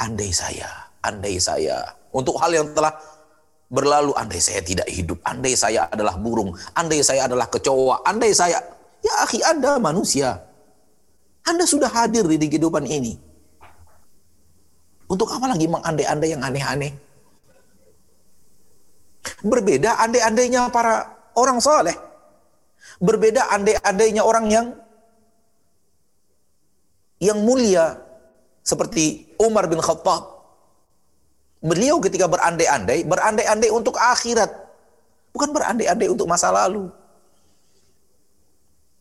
Andai 0.00 0.32
saya, 0.32 0.68
andai 1.04 1.36
saya. 1.40 1.92
Untuk 2.12 2.40
hal 2.40 2.52
yang 2.52 2.72
telah 2.72 2.96
berlalu 3.66 4.14
andai 4.14 4.38
saya 4.38 4.62
tidak 4.62 4.86
hidup, 4.86 5.18
andai 5.26 5.58
saya 5.58 5.90
adalah 5.90 6.14
burung, 6.14 6.54
andai 6.74 7.02
saya 7.02 7.26
adalah 7.26 7.50
kecoa, 7.50 8.06
andai 8.06 8.30
saya 8.30 8.62
ya 9.02 9.14
akhi 9.26 9.42
Anda 9.42 9.78
manusia. 9.82 10.42
Anda 11.46 11.62
sudah 11.62 11.86
hadir 11.86 12.26
di 12.26 12.42
kehidupan 12.42 12.82
ini. 12.90 13.14
Untuk 15.06 15.30
apa 15.30 15.46
lagi 15.46 15.70
mengandai-andai 15.70 16.34
yang 16.34 16.42
aneh-aneh? 16.42 16.90
Berbeda 19.46 20.02
andai-andainya 20.02 20.66
para 20.74 21.06
orang 21.38 21.62
soleh. 21.62 21.94
Berbeda 22.98 23.46
andai-andainya 23.54 24.26
orang 24.26 24.46
yang 24.50 24.66
yang 27.22 27.38
mulia 27.46 28.02
seperti 28.66 29.30
Umar 29.38 29.70
bin 29.70 29.78
Khattab 29.78 30.35
Beliau 31.64 31.96
ketika 32.04 32.28
berandai-andai, 32.28 33.08
berandai-andai 33.08 33.70
untuk 33.72 33.96
akhirat. 33.96 34.52
Bukan 35.32 35.50
berandai-andai 35.52 36.08
untuk 36.12 36.28
masa 36.28 36.52
lalu. 36.52 36.88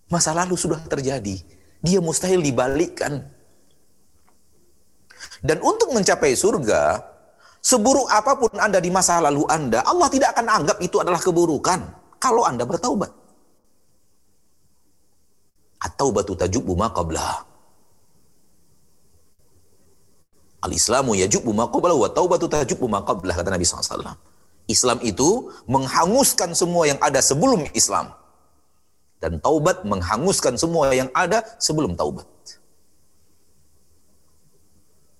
Masa 0.07 0.31
lalu 0.31 0.55
sudah 0.55 0.79
terjadi. 0.87 1.39
Dia 1.83 1.99
mustahil 1.99 2.39
dibalikkan. 2.39 3.23
Dan 5.43 5.61
untuk 5.61 5.91
mencapai 5.93 6.33
surga, 6.33 7.03
seburuk 7.59 8.07
apa 8.09 8.33
pun 8.39 8.55
Anda 8.57 8.79
di 8.79 8.89
masa 8.89 9.19
lalu 9.19 9.45
Anda, 9.51 9.83
Allah 9.83 10.07
tidak 10.09 10.33
akan 10.33 10.47
anggap 10.47 10.77
itu 10.79 10.97
adalah 10.97 11.19
keburukan. 11.21 11.79
Kalau 12.17 12.47
Anda 12.47 12.63
bertaubat. 12.65 13.11
At-taubatu 15.85 16.33
tajubu 16.33 16.73
ma 16.73 16.89
Al-Islamu 20.65 21.13
yajubu 21.13 21.53
ma 21.53 21.69
qablahu 21.69 21.99
wa 22.03 22.09
taubatu 22.09 22.49
tajubu 22.49 22.89
ma 22.89 22.99
qablah 23.05 23.37
kata 23.37 23.53
Nabi 23.53 23.65
SAW. 23.65 24.17
Islam 24.65 24.97
itu 25.05 25.53
menghanguskan 25.69 26.57
semua 26.57 26.89
yang 26.89 26.97
ada 27.07 27.21
sebelum 27.21 27.69
Islam. 27.77 28.09
Dan 29.21 29.37
taubat 29.37 29.85
menghanguskan 29.85 30.57
semua 30.57 30.89
yang 30.89 31.09
ada 31.13 31.45
sebelum 31.61 31.93
taubat. 31.93 32.25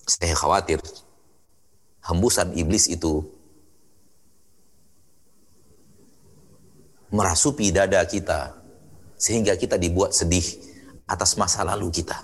Saya 0.06 0.34
khawatir 0.38 0.82
hembusan 2.10 2.54
iblis 2.58 2.86
itu 2.90 3.26
merasupi 7.14 7.70
dada 7.74 8.02
kita 8.06 8.54
sehingga 9.18 9.54
kita 9.58 9.78
dibuat 9.78 10.14
sedih 10.14 10.46
atas 11.10 11.38
masa 11.38 11.66
lalu 11.66 11.90
kita 11.90 12.18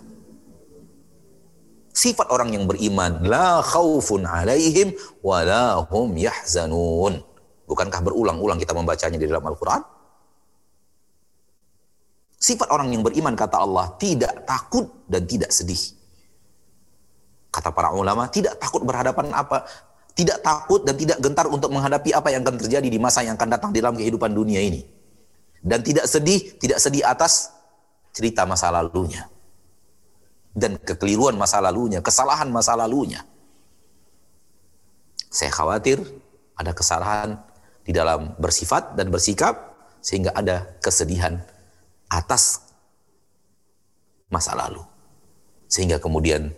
Sifat 1.91 2.31
orang 2.31 2.55
yang 2.55 2.63
beriman, 2.63 3.19
la 3.27 3.59
khaufun 3.59 4.23
alaihim 4.23 4.95
wa 5.19 5.43
la 5.43 5.84
hum 5.91 6.15
yahzanun. 6.15 7.19
Bukankah 7.68 7.99
berulang-ulang 7.99 8.55
kita 8.55 8.72
membacanya 8.72 9.19
di 9.19 9.27
dalam 9.27 9.43
Al-Quran? 9.43 9.84
Sifat 12.39 12.72
orang 12.72 12.95
yang 12.95 13.03
beriman, 13.03 13.35
kata 13.35 13.59
Allah, 13.59 13.91
tidak 13.99 14.47
takut 14.47 14.88
dan 15.05 15.27
tidak 15.27 15.51
sedih. 15.51 15.80
Kata 17.51 17.76
para 17.76 17.91
ulama, 17.91 18.31
tidak 18.31 18.55
takut 18.55 18.88
berhadapan 18.88 19.35
apa, 19.35 19.68
tidak 20.15 20.39
takut 20.39 20.88
dan 20.88 20.95
tidak 20.95 21.19
gentar 21.19 21.45
untuk 21.51 21.76
menghadapi 21.76 22.15
apa 22.15 22.31
yang 22.31 22.41
akan 22.47 22.55
terjadi 22.55 22.88
di 22.88 22.99
masa 22.99 23.27
yang 23.27 23.35
akan 23.35 23.51
datang 23.51 23.72
dalam 23.76 23.99
kehidupan 23.99 24.31
dunia 24.31 24.63
ini. 24.63 24.88
Dan 25.59 25.84
tidak 25.84 26.07
sedih, 26.07 26.55
tidak 26.55 26.80
sedih 26.80 27.03
atas 27.03 27.51
cerita 28.15 28.47
masa 28.47 28.72
lalunya 28.72 29.27
dan 30.51 30.75
kekeliruan 30.79 31.39
masa 31.39 31.63
lalunya, 31.63 32.03
kesalahan 32.03 32.51
masa 32.51 32.75
lalunya. 32.75 33.23
Saya 35.31 35.51
khawatir 35.51 36.03
ada 36.59 36.75
kesalahan, 36.75 37.39
di 37.81 37.91
dalam 37.91 38.37
bersifat 38.37 38.93
dan 38.93 39.09
bersikap 39.09 39.73
sehingga 40.01 40.33
ada 40.33 40.65
kesedihan 40.81 41.41
atas 42.09 42.61
masa 44.29 44.53
lalu. 44.53 44.81
Sehingga 45.71 45.97
kemudian 45.97 46.51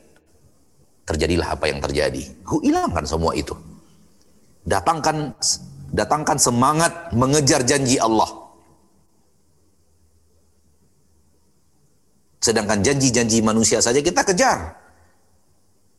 terjadilah 1.05 1.55
apa 1.55 1.69
yang 1.69 1.79
terjadi. 1.79 2.23
Ku 2.43 2.59
hilangkan 2.63 3.05
semua 3.05 3.35
itu. 3.37 3.53
Datangkan 4.63 5.35
datangkan 5.93 6.37
semangat 6.39 7.13
mengejar 7.13 7.61
janji 7.63 7.99
Allah. 7.99 8.29
Sedangkan 12.43 12.83
janji-janji 12.83 13.39
manusia 13.39 13.79
saja 13.79 14.03
kita 14.03 14.19
kejar. 14.27 14.75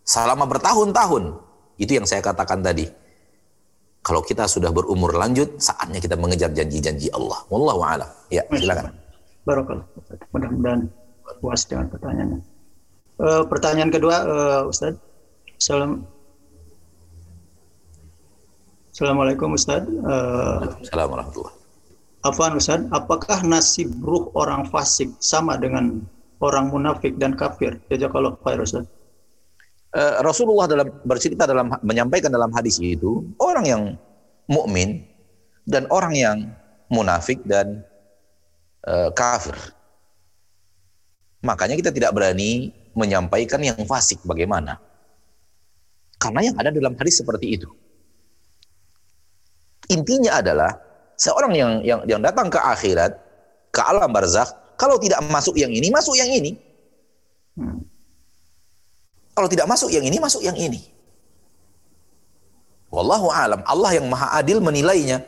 Selama 0.05 0.45
bertahun-tahun. 0.45 1.41
Itu 1.81 1.97
yang 1.97 2.05
saya 2.05 2.21
katakan 2.21 2.61
tadi. 2.61 2.85
Kalau 4.05 4.21
kita 4.21 4.45
sudah 4.45 4.69
berumur 4.69 5.17
lanjut, 5.17 5.57
saatnya 5.57 5.97
kita 5.97 6.21
mengejar 6.21 6.53
janji-janji 6.53 7.09
Allah. 7.17 7.41
Wallahu 7.49 7.81
a'lam. 7.81 8.11
Ya, 8.29 8.45
silakan. 8.53 8.93
Barakallah. 9.49 9.89
Mudah-mudahan 10.37 10.81
puas 11.41 11.65
dengan 11.65 11.89
pertanyaannya. 11.89 12.41
Uh, 13.17 13.43
pertanyaan 13.49 13.89
kedua, 13.89 14.17
uh, 14.29 14.63
Ustaz. 14.69 15.01
Salam. 15.57 16.05
Assalamualaikum 18.93 19.57
Ustaz. 19.57 19.89
Uh, 19.89 20.77
Assalamualaikum 20.85 21.49
Afwan 22.25 22.57
Ustaz, 22.57 22.81
apakah 22.89 23.45
nasib 23.45 23.93
ruh 24.01 24.33
orang 24.33 24.65
fasik 24.73 25.13
sama 25.21 25.61
dengan 25.61 26.01
orang 26.45 26.69
munafik 26.69 27.17
dan 27.17 27.33
kafir? 27.33 27.81
Jazakallah 27.89 28.37
khair 28.45 28.61
Ustaz. 28.61 28.85
Uh, 29.95 30.21
Rasulullah 30.21 30.67
dalam 30.69 30.91
bercerita 31.07 31.49
dalam 31.49 31.71
menyampaikan 31.87 32.29
dalam 32.29 32.51
hadis 32.53 32.83
itu 32.83 33.25
orang 33.39 33.65
yang 33.65 33.83
mukmin 34.51 35.07
dan 35.65 35.89
orang 35.89 36.13
yang 36.13 36.37
munafik 36.93 37.41
dan 37.49 37.81
uh, 38.85 39.09
kafir. 39.17 39.57
Makanya 41.41 41.79
kita 41.79 41.95
tidak 41.95 42.13
berani 42.13 42.75
menyampaikan 42.97 43.61
yang 43.63 43.79
fasik 43.85 44.21
bagaimana. 44.25 44.81
Karena 46.19 46.41
yang 46.53 46.57
ada 46.57 46.73
dalam 46.73 46.97
hadis 46.97 47.21
seperti 47.21 47.61
itu. 47.61 47.69
Intinya 49.93 50.41
adalah 50.41 50.73
seorang 51.21 51.53
yang 51.53 51.73
yang 51.85 52.01
yang 52.09 52.21
datang 52.25 52.49
ke 52.49 52.57
akhirat, 52.57 53.13
ke 53.69 53.81
alam 53.85 54.09
barzakh, 54.09 54.49
kalau 54.75 54.97
tidak 54.99 55.23
masuk 55.31 55.55
yang 55.55 55.71
ini, 55.71 55.89
masuk 55.91 56.15
yang 56.19 56.31
ini. 56.31 56.59
Hmm. 57.55 57.83
Kalau 59.35 59.49
tidak 59.51 59.67
masuk 59.67 59.91
yang 59.91 60.07
ini, 60.07 60.17
masuk 60.23 60.43
yang 60.43 60.55
ini. 60.55 60.95
Wallahu 62.95 63.27
alam. 63.35 63.67
Allah 63.67 63.99
yang 63.99 64.07
maha 64.07 64.39
adil 64.39 64.63
menilainya. 64.63 65.27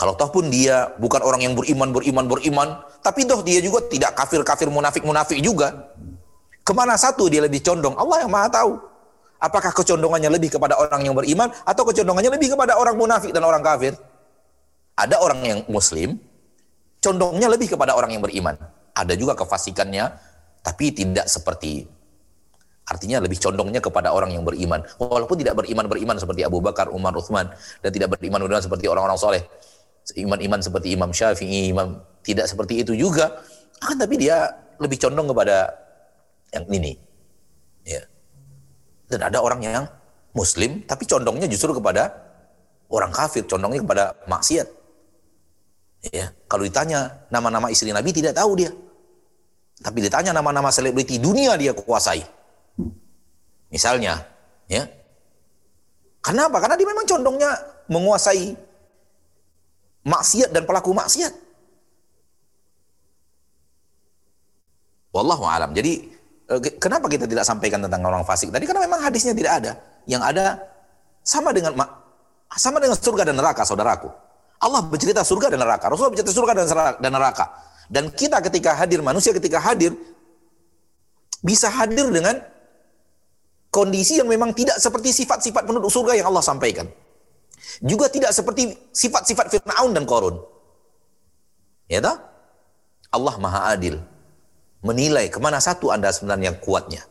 Kalau 0.00 0.16
toh 0.16 0.32
pun 0.32 0.48
dia 0.48 0.88
bukan 0.96 1.20
orang 1.20 1.44
yang 1.44 1.52
beriman, 1.52 1.92
beriman, 1.92 2.24
beriman, 2.24 2.68
tapi 3.04 3.28
toh 3.28 3.44
dia 3.44 3.60
juga 3.60 3.84
tidak 3.84 4.16
kafir, 4.16 4.40
kafir, 4.40 4.72
munafik, 4.72 5.04
munafik 5.04 5.36
juga. 5.44 5.92
Ke 6.64 6.72
mana 6.72 6.96
satu 6.96 7.28
dia 7.28 7.44
lebih 7.44 7.60
condong? 7.60 7.92
Allah 8.00 8.24
yang 8.24 8.32
maha 8.32 8.48
tahu. 8.48 8.80
Apakah 9.40 9.72
kecondongannya 9.76 10.32
lebih 10.32 10.56
kepada 10.56 10.76
orang 10.76 11.04
yang 11.04 11.12
beriman 11.16 11.52
atau 11.68 11.84
kecondongannya 11.84 12.32
lebih 12.32 12.56
kepada 12.56 12.80
orang 12.80 12.96
munafik 12.96 13.32
dan 13.32 13.44
orang 13.44 13.60
kafir? 13.60 13.92
Ada 14.96 15.20
orang 15.20 15.40
yang 15.44 15.58
muslim, 15.68 16.16
condongnya 17.00 17.48
lebih 17.48 17.74
kepada 17.74 17.96
orang 17.96 18.14
yang 18.14 18.22
beriman. 18.22 18.56
Ada 18.94 19.16
juga 19.16 19.34
kefasikannya, 19.34 20.12
tapi 20.60 20.92
tidak 20.92 21.26
seperti 21.26 21.88
Artinya 22.90 23.22
lebih 23.22 23.38
condongnya 23.38 23.78
kepada 23.78 24.10
orang 24.10 24.34
yang 24.34 24.42
beriman. 24.42 24.82
Walaupun 24.98 25.38
tidak 25.38 25.62
beriman-beriman 25.62 26.18
seperti 26.18 26.42
Abu 26.42 26.58
Bakar, 26.58 26.90
Umar, 26.90 27.14
Uthman. 27.14 27.46
Dan 27.78 27.94
tidak 27.94 28.18
beriman-beriman 28.18 28.58
seperti 28.58 28.90
orang-orang 28.90 29.14
soleh. 29.14 29.42
Iman-iman 30.18 30.58
seperti 30.58 30.98
Imam 30.98 31.14
Syafi'i, 31.14 31.70
Imam 31.70 32.02
tidak 32.26 32.50
seperti 32.50 32.82
itu 32.82 32.98
juga. 32.98 33.38
Akan 33.78 33.94
tapi 33.94 34.18
dia 34.18 34.50
lebih 34.82 34.98
condong 34.98 35.30
kepada 35.30 35.70
yang 36.50 36.66
ini. 36.66 36.98
Ya. 37.86 38.02
Dan 39.06 39.22
ada 39.22 39.38
orang 39.38 39.62
yang 39.62 39.86
muslim, 40.34 40.82
tapi 40.82 41.06
condongnya 41.06 41.46
justru 41.46 41.70
kepada 41.70 42.10
orang 42.90 43.14
kafir, 43.14 43.46
condongnya 43.46 43.86
kepada 43.86 44.04
maksiat. 44.26 44.66
Ya, 46.00 46.32
kalau 46.48 46.64
ditanya 46.64 47.28
nama-nama 47.28 47.68
istri 47.68 47.92
Nabi 47.92 48.08
tidak 48.16 48.32
tahu 48.32 48.56
dia. 48.56 48.72
Tapi 49.80 49.98
ditanya 50.00 50.32
nama-nama 50.32 50.72
selebriti 50.72 51.20
dunia 51.20 51.56
dia 51.60 51.76
kuasai. 51.76 52.24
Misalnya, 53.68 54.24
ya. 54.64 54.88
Kenapa? 56.24 56.60
Karena 56.60 56.76
dia 56.76 56.88
memang 56.88 57.04
condongnya 57.04 57.52
menguasai 57.88 58.56
maksiat 60.04 60.52
dan 60.52 60.64
pelaku 60.64 60.92
maksiat. 60.96 61.32
Wallahu 65.12 65.44
alam. 65.48 65.72
Jadi 65.76 66.12
eh, 66.48 66.60
kenapa 66.76 67.08
kita 67.08 67.28
tidak 67.28 67.44
sampaikan 67.44 67.84
tentang 67.84 68.04
orang 68.04 68.24
fasik 68.24 68.48
tadi? 68.52 68.64
Karena 68.64 68.84
memang 68.84 69.00
hadisnya 69.04 69.36
tidak 69.36 69.52
ada. 69.64 69.72
Yang 70.08 70.22
ada 70.32 70.46
sama 71.24 71.52
dengan 71.52 71.72
sama 72.56 72.78
dengan 72.80 72.96
surga 72.96 73.32
dan 73.32 73.36
neraka, 73.36 73.64
saudaraku. 73.64 74.29
Allah 74.60 74.84
bercerita 74.84 75.24
surga 75.24 75.56
dan 75.56 75.64
neraka. 75.64 75.88
Rasulullah 75.88 76.12
bercerita 76.12 76.36
surga 76.36 76.52
dan 77.00 77.10
neraka. 77.12 77.44
Dan 77.88 78.12
kita 78.12 78.38
ketika 78.44 78.76
hadir, 78.76 79.00
manusia 79.00 79.32
ketika 79.32 79.58
hadir, 79.58 79.96
bisa 81.40 81.72
hadir 81.72 82.06
dengan 82.12 82.38
kondisi 83.72 84.20
yang 84.20 84.28
memang 84.28 84.52
tidak 84.52 84.76
seperti 84.76 85.16
sifat-sifat 85.16 85.64
penduduk 85.64 85.88
surga 85.88 86.20
yang 86.20 86.28
Allah 86.28 86.44
sampaikan. 86.44 86.86
Juga 87.80 88.12
tidak 88.12 88.36
seperti 88.36 88.76
sifat-sifat 88.92 89.46
Fir'aun 89.48 89.96
dan 89.96 90.04
Korun. 90.04 90.36
Ya 91.88 92.04
tak? 92.04 92.20
Allah 93.10 93.34
Maha 93.40 93.74
Adil. 93.74 93.98
Menilai 94.80 95.28
ke 95.32 95.40
mana 95.42 95.58
satu 95.58 95.88
Anda 95.90 96.12
sebenarnya 96.12 96.60
kuatnya. 96.60 97.04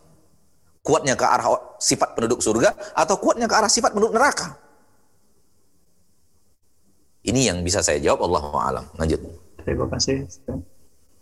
Kuatnya 0.79 1.13
ke 1.17 1.25
arah 1.27 1.77
sifat 1.77 2.15
penduduk 2.15 2.39
surga 2.39 2.71
atau 2.95 3.19
kuatnya 3.19 3.45
ke 3.45 3.55
arah 3.57 3.69
sifat 3.69 3.91
penduduk 3.93 4.15
neraka. 4.15 4.68
Ini 7.19 7.51
yang 7.51 7.57
bisa 7.67 7.83
saya 7.83 7.99
jawab 7.99 8.31
Allah 8.31 8.43
alam. 8.71 8.85
Lanjut. 8.95 9.19
Terima 9.67 9.85
kasih. 9.91 10.23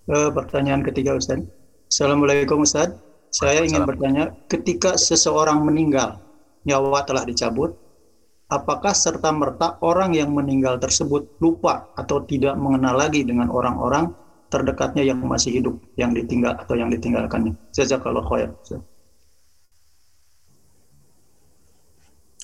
Uh, 0.05 0.29
pertanyaan 0.29 0.85
ketiga 0.85 1.17
Ustaz. 1.17 1.41
Assalamualaikum 1.89 2.61
Ustaz. 2.61 2.93
Saya 3.33 3.65
ingin 3.65 3.83
bertanya, 3.83 4.31
ketika 4.47 4.95
seseorang 4.95 5.59
meninggal, 5.65 6.21
nyawa 6.63 7.03
telah 7.03 7.27
dicabut, 7.27 7.75
apakah 8.47 8.95
serta 8.95 9.35
merta 9.35 9.75
orang 9.83 10.15
yang 10.15 10.31
meninggal 10.31 10.79
tersebut 10.79 11.27
lupa 11.43 11.91
atau 11.99 12.23
tidak 12.23 12.55
mengenal 12.55 12.95
lagi 12.95 13.27
dengan 13.27 13.51
orang-orang 13.51 14.15
terdekatnya 14.47 15.03
yang 15.03 15.19
masih 15.27 15.59
hidup, 15.59 15.75
yang 15.99 16.15
ditinggal 16.15 16.55
atau 16.55 16.79
yang 16.79 16.87
ditinggalkannya? 16.87 17.51
Jazakallah 17.75 18.23
khair. 18.23 18.49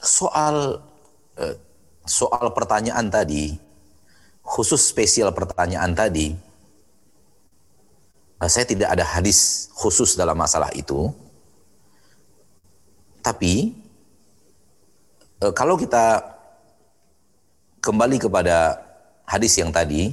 Soal 0.04 0.84
eh, 1.40 1.56
soal 2.04 2.52
pertanyaan 2.52 3.08
tadi, 3.08 3.56
khusus 4.44 4.84
spesial 4.84 5.32
pertanyaan 5.32 5.96
tadi, 5.96 6.36
Nah, 8.44 8.52
saya 8.52 8.68
tidak 8.68 8.92
ada 8.92 9.08
hadis 9.08 9.72
khusus 9.72 10.20
dalam 10.20 10.36
masalah 10.36 10.68
itu. 10.76 11.08
Tapi 13.24 13.72
e, 15.40 15.46
kalau 15.56 15.80
kita 15.80 16.20
kembali 17.80 18.20
kepada 18.20 18.84
hadis 19.24 19.56
yang 19.56 19.72
tadi, 19.72 20.12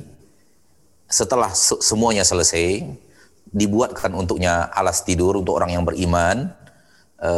setelah 1.10 1.50
semuanya 1.58 2.22
selesai, 2.22 2.86
dibuatkan 3.50 4.14
untuknya 4.14 4.70
alas 4.78 5.02
tidur 5.02 5.34
untuk 5.34 5.58
orang 5.58 5.74
yang 5.74 5.82
beriman, 5.82 6.54
e, 7.18 7.32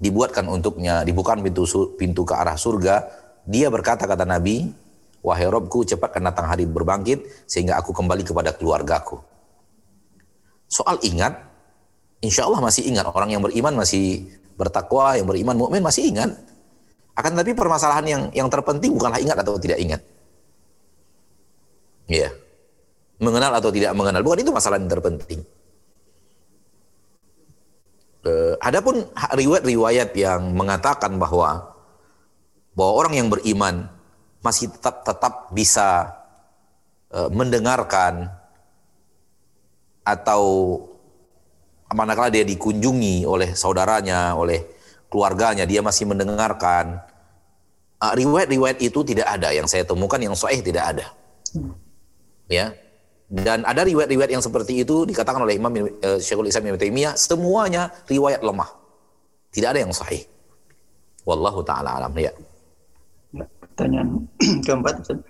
dibuatkan 0.00 0.48
untuknya, 0.48 1.04
dibukakan 1.04 1.44
pintu 1.44 1.68
pintu 1.94 2.24
ke 2.24 2.32
arah 2.32 2.56
surga, 2.56 3.04
dia 3.44 3.68
berkata 3.68 4.08
kata 4.08 4.24
Nabi, 4.24 4.72
wahai 5.20 5.46
Robku 5.46 5.84
cepatkan 5.84 6.24
datang 6.24 6.48
hari 6.48 6.64
berbangkit 6.64 7.44
sehingga 7.44 7.76
aku 7.76 7.92
kembali 7.92 8.24
kepada 8.24 8.56
keluargaku. 8.56 9.20
Soal 10.72 10.96
ingat, 11.04 11.36
insya 12.24 12.48
Allah 12.48 12.64
masih 12.64 12.88
ingat. 12.88 13.04
Orang 13.12 13.28
yang 13.28 13.44
beriman 13.44 13.76
masih 13.76 14.24
bertakwa, 14.56 15.20
yang 15.20 15.28
beriman 15.28 15.56
mukmin 15.60 15.84
masih 15.84 16.08
ingat. 16.08 16.32
Akan 17.12 17.36
tapi 17.36 17.52
permasalahan 17.52 18.06
yang 18.08 18.22
yang 18.32 18.48
terpenting 18.48 18.96
bukanlah 18.96 19.20
ingat 19.20 19.36
atau 19.36 19.60
tidak 19.60 19.76
ingat. 19.76 20.00
Ya. 22.08 22.32
Mengenal 23.20 23.52
atau 23.52 23.68
tidak 23.68 23.92
mengenal, 23.92 24.24
bukan 24.24 24.40
itu 24.40 24.48
masalah 24.48 24.80
yang 24.80 24.88
terpenting. 24.88 25.44
Uh, 28.20 28.52
adapun 28.60 29.00
riwayat-riwayat 29.16 30.12
yang 30.12 30.52
mengatakan 30.52 31.16
bahwa 31.16 31.72
bahwa 32.76 32.92
orang 33.00 33.14
yang 33.16 33.28
beriman 33.32 33.88
masih 34.44 34.68
tetap 34.68 35.08
tetap 35.08 35.48
bisa 35.56 36.20
uh, 37.16 37.32
mendengarkan 37.32 38.28
atau 40.04 40.42
manakala 41.96 42.28
dia 42.28 42.44
dikunjungi 42.44 43.24
oleh 43.24 43.56
saudaranya, 43.56 44.36
oleh 44.36 44.68
keluarganya, 45.08 45.64
dia 45.64 45.80
masih 45.80 46.04
mendengarkan. 46.04 47.00
uh, 48.04 48.12
riwayat-riwayat 48.16 48.80
itu 48.84 49.00
tidak 49.04 49.28
ada 49.28 49.52
yang 49.52 49.68
saya 49.68 49.84
temukan 49.84 50.20
yang 50.20 50.36
sahih 50.36 50.60
tidak 50.60 50.84
ada. 50.96 51.06
Ya. 52.52 52.76
Dan 53.30 53.62
ada 53.62 53.86
riwayat-riwayat 53.86 54.34
yang 54.34 54.42
seperti 54.42 54.82
itu 54.82 55.06
dikatakan 55.06 55.46
oleh 55.46 55.54
Imam 55.54 55.70
uh, 55.70 56.18
Syekhul 56.18 56.50
Islam 56.50 56.66
Ibnu 56.66 56.82
Taimiyah 56.82 57.14
semuanya 57.14 57.94
riwayat 58.10 58.42
lemah. 58.42 58.66
Tidak 59.54 59.70
ada 59.70 59.78
yang 59.86 59.94
sahih. 59.94 60.26
Wallahu 61.22 61.62
taala 61.62 62.02
alam 62.02 62.10
ya. 62.18 62.34
Pertanyaan 63.62 64.26
keempat 64.66 65.06
Ustaz. 65.06 65.22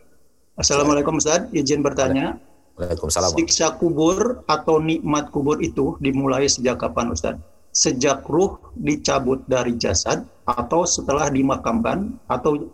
Assalamualaikum 0.57 1.21
Ustaz, 1.21 1.45
izin 1.53 1.85
bertanya. 1.85 2.41
Waalaikumsalam. 2.81 3.37
Siksa 3.37 3.77
kubur 3.77 4.49
atau 4.49 4.81
nikmat 4.81 5.29
kubur 5.29 5.61
itu 5.61 6.01
dimulai 6.01 6.49
sejak 6.49 6.81
kapan 6.81 7.13
Ustaz? 7.13 7.37
Sejak 7.77 8.25
ruh 8.25 8.57
dicabut 8.81 9.45
dari 9.45 9.77
jasad 9.77 10.25
atau 10.49 10.89
setelah 10.89 11.29
dimakamkan 11.29 12.17
atau 12.33 12.65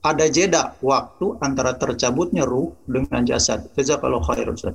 ada 0.00 0.24
jeda 0.32 0.76
waktu 0.80 1.36
antara 1.44 1.76
tercabutnya 1.76 2.48
ruh 2.48 2.72
dengan 2.88 3.20
jasad. 3.28 3.68
Jazakallahu 3.76 4.24
khair 4.24 4.48
Ustaz. 4.48 4.74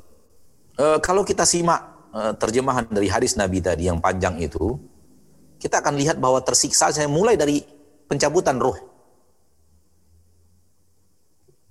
Uh, 0.77 1.02
kalau 1.02 1.26
kita 1.26 1.47
simak 1.47 1.81
uh, 2.14 2.34
terjemahan 2.38 2.85
dari 2.85 3.10
hadis 3.10 3.34
Nabi 3.34 3.57
tadi 3.57 3.89
yang 3.89 3.97
panjang 3.97 4.38
itu, 4.38 4.77
kita 5.57 5.81
akan 5.81 5.97
lihat 5.97 6.22
bahwa 6.22 6.38
tersiksa 6.45 6.93
saya 6.93 7.10
mulai 7.10 7.34
dari 7.34 7.65
pencabutan 8.06 8.61
ruh. 8.61 8.77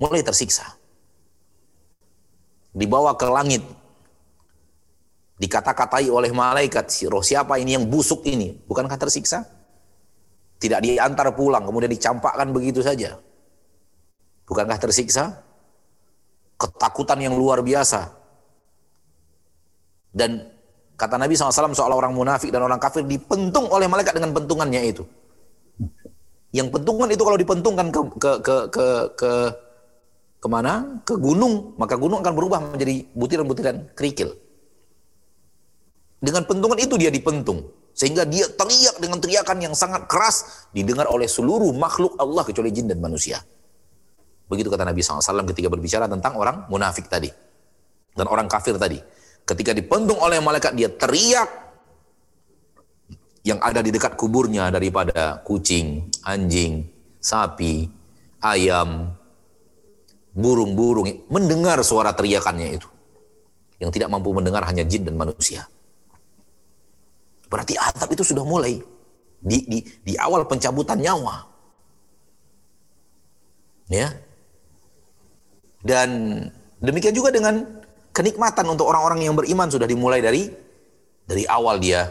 Mulai 0.03 0.27
tersiksa. 0.27 0.75
Dibawa 2.75 3.15
ke 3.15 3.31
langit. 3.31 3.63
Dikata-katai 5.39 6.11
oleh 6.11 6.31
malaikat, 6.35 6.91
si 6.91 7.07
roh 7.07 7.23
siapa 7.23 7.59
ini 7.59 7.79
yang 7.79 7.87
busuk 7.87 8.27
ini? 8.27 8.55
Bukankah 8.67 8.99
tersiksa? 8.99 9.47
Tidak 10.59 10.79
diantar 10.83 11.31
pulang, 11.35 11.67
kemudian 11.67 11.91
dicampakkan 11.91 12.51
begitu 12.51 12.83
saja. 12.83 13.19
Bukankah 14.45 14.79
tersiksa? 14.81 15.41
Ketakutan 16.61 17.19
yang 17.21 17.35
luar 17.35 17.65
biasa. 17.65 18.13
Dan 20.15 20.47
kata 20.95 21.19
Nabi 21.19 21.35
SAW 21.35 21.75
soal 21.75 21.91
orang 21.91 22.15
munafik 22.15 22.55
dan 22.55 22.63
orang 22.63 22.79
kafir 22.79 23.03
dipentung 23.03 23.67
oleh 23.73 23.91
malaikat 23.91 24.15
dengan 24.15 24.31
pentungannya 24.31 24.81
itu. 24.87 25.03
Yang 26.55 26.71
pentungan 26.71 27.11
itu 27.11 27.23
kalau 27.27 27.35
dipentungkan 27.35 27.87
ke 27.91 28.01
ke 28.23 28.33
ke 28.39 28.57
ke, 28.71 28.87
ke 29.19 29.33
ke 30.39 30.47
mana? 30.47 31.03
Ke 31.03 31.19
gunung, 31.19 31.75
maka 31.75 31.99
gunung 31.99 32.23
akan 32.23 32.35
berubah 32.39 32.59
menjadi 32.79 33.11
butiran-butiran 33.11 33.91
kerikil. 33.99 34.39
Dengan 36.23 36.47
pentungan 36.47 36.79
itu 36.79 36.95
dia 36.95 37.11
dipentung. 37.11 37.69
Sehingga 37.95 38.27
dia 38.27 38.47
teriak 38.51 38.99
dengan 38.99 39.19
teriakan 39.23 39.59
yang 39.71 39.75
sangat 39.75 40.11
keras 40.11 40.67
didengar 40.75 41.07
oleh 41.07 41.31
seluruh 41.31 41.71
makhluk 41.75 42.19
Allah 42.19 42.43
kecuali 42.43 42.71
jin 42.75 42.91
dan 42.91 42.99
manusia. 42.99 43.39
Begitu 44.45 44.69
kata 44.69 44.85
Nabi 44.85 45.01
SAW 45.01 45.49
ketika 45.51 45.69
berbicara 45.73 46.05
tentang 46.05 46.37
orang 46.37 46.69
munafik 46.69 47.09
tadi. 47.09 47.33
Dan 48.15 48.29
orang 48.29 48.47
kafir 48.47 48.77
tadi. 48.77 49.01
Ketika 49.45 49.73
dipentung 49.77 50.21
oleh 50.21 50.41
malaikat 50.41 50.73
dia 50.77 50.89
teriak 50.89 51.51
yang 53.45 53.61
ada 53.61 53.85
di 53.85 53.93
dekat 53.93 54.17
kuburnya 54.17 54.73
daripada 54.73 55.45
kucing, 55.45 56.09
anjing, 56.25 56.89
sapi, 57.21 57.89
ayam, 58.41 59.13
burung-burung 60.33 61.29
mendengar 61.29 61.81
suara 61.85 62.17
teriakannya 62.17 62.69
itu. 62.81 62.89
Yang 63.81 64.01
tidak 64.01 64.09
mampu 64.13 64.33
mendengar 64.33 64.65
hanya 64.65 64.85
jin 64.85 65.05
dan 65.05 65.17
manusia. 65.17 65.69
Berarti 67.53 67.77
atap 67.77 68.09
itu 68.17 68.25
sudah 68.25 68.43
mulai 68.43 68.81
di, 69.45 69.59
di, 69.69 69.79
di 69.85 70.15
awal 70.17 70.49
pencabutan 70.49 70.99
nyawa. 71.05 71.45
Ya. 73.93 74.17
Dan 75.85 76.41
demikian 76.81 77.13
juga 77.13 77.29
dengan 77.29 77.61
kenikmatan 78.17 78.65
untuk 78.73 78.89
orang-orang 78.89 79.29
yang 79.29 79.37
beriman 79.37 79.69
sudah 79.69 79.85
dimulai 79.85 80.25
dari 80.25 80.49
dari 81.29 81.45
awal 81.45 81.77
dia 81.77 82.09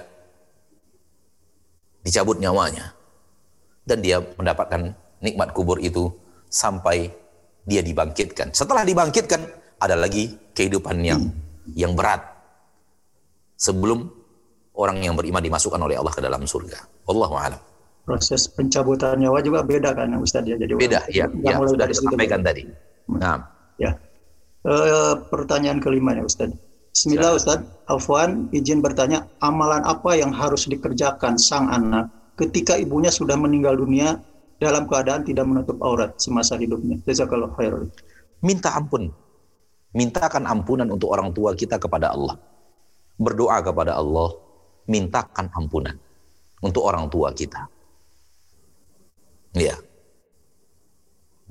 dicabut 2.05 2.37
nyawanya. 2.37 2.93
Dan 3.83 3.99
dia 3.99 4.21
mendapatkan 4.21 4.93
nikmat 5.19 5.51
kubur 5.51 5.81
itu 5.81 6.07
sampai 6.47 7.09
dia 7.65 7.81
dibangkitkan. 7.81 8.53
Setelah 8.53 8.85
dibangkitkan 8.85 9.41
ada 9.81 9.97
lagi 9.97 10.37
kehidupan 10.53 11.01
yang 11.03 11.33
yang 11.73 11.97
berat. 11.97 12.21
Sebelum 13.57 14.07
orang 14.75 15.01
yang 15.01 15.15
beriman 15.15 15.39
dimasukkan 15.39 15.79
oleh 15.79 15.95
Allah 15.97 16.13
ke 16.13 16.21
dalam 16.21 16.43
surga. 16.43 16.79
Wallahu 17.07 17.35
a'lam. 17.35 17.61
Proses 18.03 18.51
pencabutan 18.51 19.15
nyawa 19.15 19.39
juga 19.39 19.63
beda 19.63 19.95
kan 19.95 20.11
Ustaz 20.19 20.43
ya. 20.43 20.59
Jadi 20.59 20.75
Beda, 20.75 21.07
ya, 21.07 21.31
ya 21.31 21.55
mulai 21.55 21.71
sudah 21.71 21.87
disampaikan 21.87 22.43
tadi. 22.43 22.67
Nah, 23.07 23.39
Ya. 23.81 23.97
Eh, 24.63 25.13
pertanyaan 25.27 25.83
kelima 25.83 26.15
ya 26.15 26.23
Ustaz. 26.23 26.53
Bismillah 26.93 27.35
Ustaz. 27.35 27.59
Afwan 27.89 28.47
izin 28.55 28.79
bertanya, 28.79 29.27
amalan 29.43 29.83
apa 29.83 30.15
yang 30.15 30.31
harus 30.31 30.69
dikerjakan 30.69 31.35
sang 31.35 31.67
anak 31.67 32.07
ketika 32.39 32.79
ibunya 32.79 33.11
sudah 33.11 33.35
meninggal 33.35 33.75
dunia 33.75 34.21
dalam 34.61 34.87
keadaan 34.87 35.27
tidak 35.27 35.43
menutup 35.43 35.81
aurat 35.83 36.15
semasa 36.21 36.55
hidupnya? 36.55 37.01
Jazakallahu 37.03 37.53
khairan. 37.59 37.89
minta 38.43 38.75
ampun. 38.75 39.11
Mintakan 39.93 40.49
ampunan 40.49 40.89
untuk 40.89 41.13
orang 41.13 41.29
tua 41.31 41.53
kita 41.53 41.77
kepada 41.77 42.11
Allah. 42.15 42.39
Berdoa 43.19 43.61
kepada 43.61 43.93
Allah, 43.93 44.33
mintakan 44.89 45.53
ampunan 45.53 45.95
untuk 46.63 46.81
orang 46.81 47.07
tua 47.11 47.29
kita. 47.35 47.69
Ya. 49.53 49.77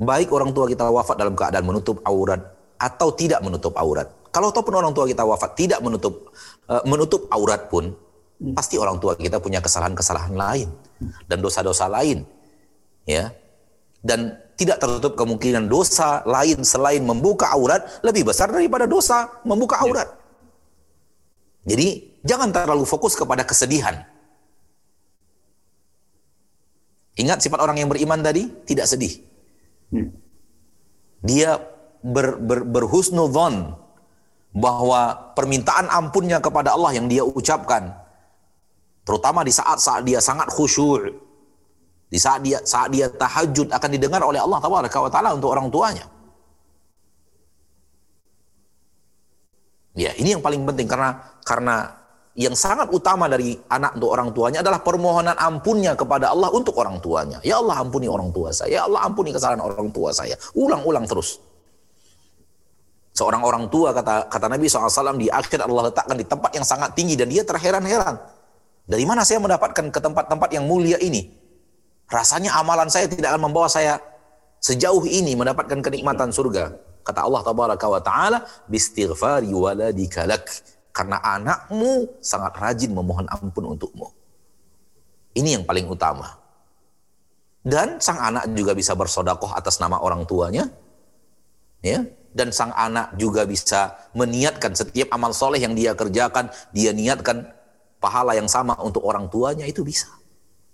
Baik 0.02 0.34
orang 0.34 0.50
tua 0.50 0.66
kita 0.66 0.90
wafat 0.90 1.14
dalam 1.14 1.38
keadaan 1.38 1.62
menutup 1.62 2.02
aurat 2.02 2.42
atau 2.74 3.14
tidak 3.14 3.38
menutup 3.38 3.70
aurat. 3.78 4.10
Kalau 4.34 4.50
ataupun 4.50 4.74
orang 4.74 4.90
tua 4.90 5.06
kita 5.06 5.22
wafat 5.22 5.54
tidak 5.54 5.78
menutup 5.78 6.34
eh, 6.66 6.82
menutup 6.82 7.30
aurat 7.30 7.70
pun, 7.70 7.94
pasti 8.50 8.74
orang 8.74 8.98
tua 8.98 9.14
kita 9.14 9.38
punya 9.38 9.62
kesalahan-kesalahan 9.62 10.34
lain 10.34 10.68
dan 11.30 11.38
dosa-dosa 11.38 11.86
lain. 11.86 12.26
Ya. 13.06 13.30
Dan 14.02 14.34
tidak 14.58 14.82
tertutup 14.82 15.14
kemungkinan 15.14 15.70
dosa 15.70 16.26
lain 16.26 16.66
selain 16.66 17.06
membuka 17.06 17.54
aurat 17.54 17.86
lebih 18.02 18.26
besar 18.26 18.50
daripada 18.50 18.90
dosa 18.90 19.30
membuka 19.46 19.78
aurat. 19.78 20.10
Jadi 21.62 22.18
jangan 22.26 22.50
terlalu 22.50 22.82
fokus 22.82 23.14
kepada 23.14 23.46
kesedihan. 23.46 24.02
Ingat 27.14 27.38
sifat 27.44 27.62
orang 27.62 27.78
yang 27.78 27.86
beriman 27.86 28.18
tadi 28.18 28.50
tidak 28.66 28.90
sedih. 28.90 29.31
Dia 31.22 31.60
ber, 32.02 32.40
ber, 32.40 32.66
berhusnudzon 32.66 33.78
bahwa 34.52 35.32
permintaan 35.32 35.88
ampunnya 35.88 36.42
kepada 36.42 36.74
Allah 36.76 36.96
yang 36.96 37.08
dia 37.08 37.24
ucapkan 37.24 37.94
terutama 39.02 39.42
di 39.42 39.52
saat-saat 39.54 40.04
dia 40.04 40.20
sangat 40.20 40.52
khusyuk 40.52 41.16
di 42.12 42.18
saat 42.20 42.44
dia 42.44 42.60
saat 42.60 42.92
dia 42.92 43.08
tahajud 43.08 43.72
akan 43.72 43.90
didengar 43.92 44.20
oleh 44.20 44.36
Allah 44.36 44.60
taala 44.60 45.32
untuk 45.32 45.48
orang 45.48 45.72
tuanya. 45.72 46.04
Ya, 49.96 50.12
ini 50.16 50.36
yang 50.36 50.44
paling 50.44 50.64
penting 50.68 50.88
karena 50.88 51.20
karena 51.44 52.01
yang 52.32 52.56
sangat 52.56 52.88
utama 52.88 53.28
dari 53.28 53.60
anak 53.68 54.00
untuk 54.00 54.10
orang 54.16 54.32
tuanya 54.32 54.64
adalah 54.64 54.80
permohonan 54.80 55.36
ampunnya 55.36 55.92
kepada 55.92 56.32
Allah 56.32 56.48
untuk 56.48 56.72
orang 56.80 56.96
tuanya. 56.96 57.36
Ya 57.44 57.60
Allah 57.60 57.84
ampuni 57.84 58.08
orang 58.08 58.32
tua 58.32 58.48
saya. 58.48 58.80
Ya 58.80 58.82
Allah 58.88 59.04
ampuni 59.04 59.36
kesalahan 59.36 59.60
orang 59.60 59.92
tua 59.92 60.16
saya. 60.16 60.32
Ulang-ulang 60.56 61.04
terus. 61.04 61.36
Seorang 63.12 63.44
orang 63.44 63.68
tua 63.68 63.92
kata 63.92 64.32
kata 64.32 64.48
Nabi 64.48 64.64
SAW 64.72 65.20
di 65.20 65.28
akhir 65.28 65.60
Allah 65.60 65.92
letakkan 65.92 66.16
di 66.16 66.24
tempat 66.24 66.56
yang 66.56 66.64
sangat 66.64 66.96
tinggi 66.96 67.20
dan 67.20 67.28
dia 67.28 67.44
terheran-heran. 67.44 68.16
Dari 68.88 69.04
mana 69.04 69.28
saya 69.28 69.36
mendapatkan 69.36 69.92
ke 69.92 70.00
tempat-tempat 70.00 70.48
yang 70.56 70.64
mulia 70.64 70.96
ini? 71.04 71.28
Rasanya 72.08 72.56
amalan 72.56 72.88
saya 72.88 73.12
tidak 73.12 73.36
akan 73.36 73.52
membawa 73.52 73.68
saya 73.68 74.00
sejauh 74.64 75.04
ini 75.04 75.36
mendapatkan 75.36 75.84
kenikmatan 75.84 76.32
surga. 76.32 76.72
Kata 77.04 77.28
Allah 77.28 77.44
tabaraka 77.44 77.86
wa 77.92 78.00
taala, 78.00 78.38
"Bistighfari 78.64 79.52
waladika 79.52 80.24
lak." 80.24 80.71
Karena 80.92 81.18
anakmu 81.24 82.20
sangat 82.20 82.52
rajin 82.60 82.92
memohon 82.92 83.24
ampun 83.32 83.64
untukmu. 83.76 84.12
Ini 85.32 85.60
yang 85.60 85.64
paling 85.64 85.88
utama. 85.88 86.36
Dan 87.64 87.96
sang 88.02 88.20
anak 88.20 88.52
juga 88.52 88.76
bisa 88.76 88.92
bersodakoh 88.92 89.56
atas 89.56 89.80
nama 89.80 89.96
orang 90.04 90.28
tuanya. 90.28 90.68
Ya, 91.82 92.06
dan 92.30 92.54
sang 92.54 92.70
anak 92.72 93.16
juga 93.18 93.42
bisa 93.42 93.98
meniatkan 94.14 94.72
setiap 94.72 95.10
amal 95.10 95.34
soleh 95.34 95.58
yang 95.58 95.74
dia 95.74 95.98
kerjakan, 95.98 96.46
dia 96.70 96.94
niatkan 96.94 97.50
pahala 97.98 98.38
yang 98.38 98.46
sama 98.46 98.78
untuk 98.80 99.02
orang 99.02 99.26
tuanya 99.26 99.66
itu 99.68 99.82
bisa. 99.82 100.06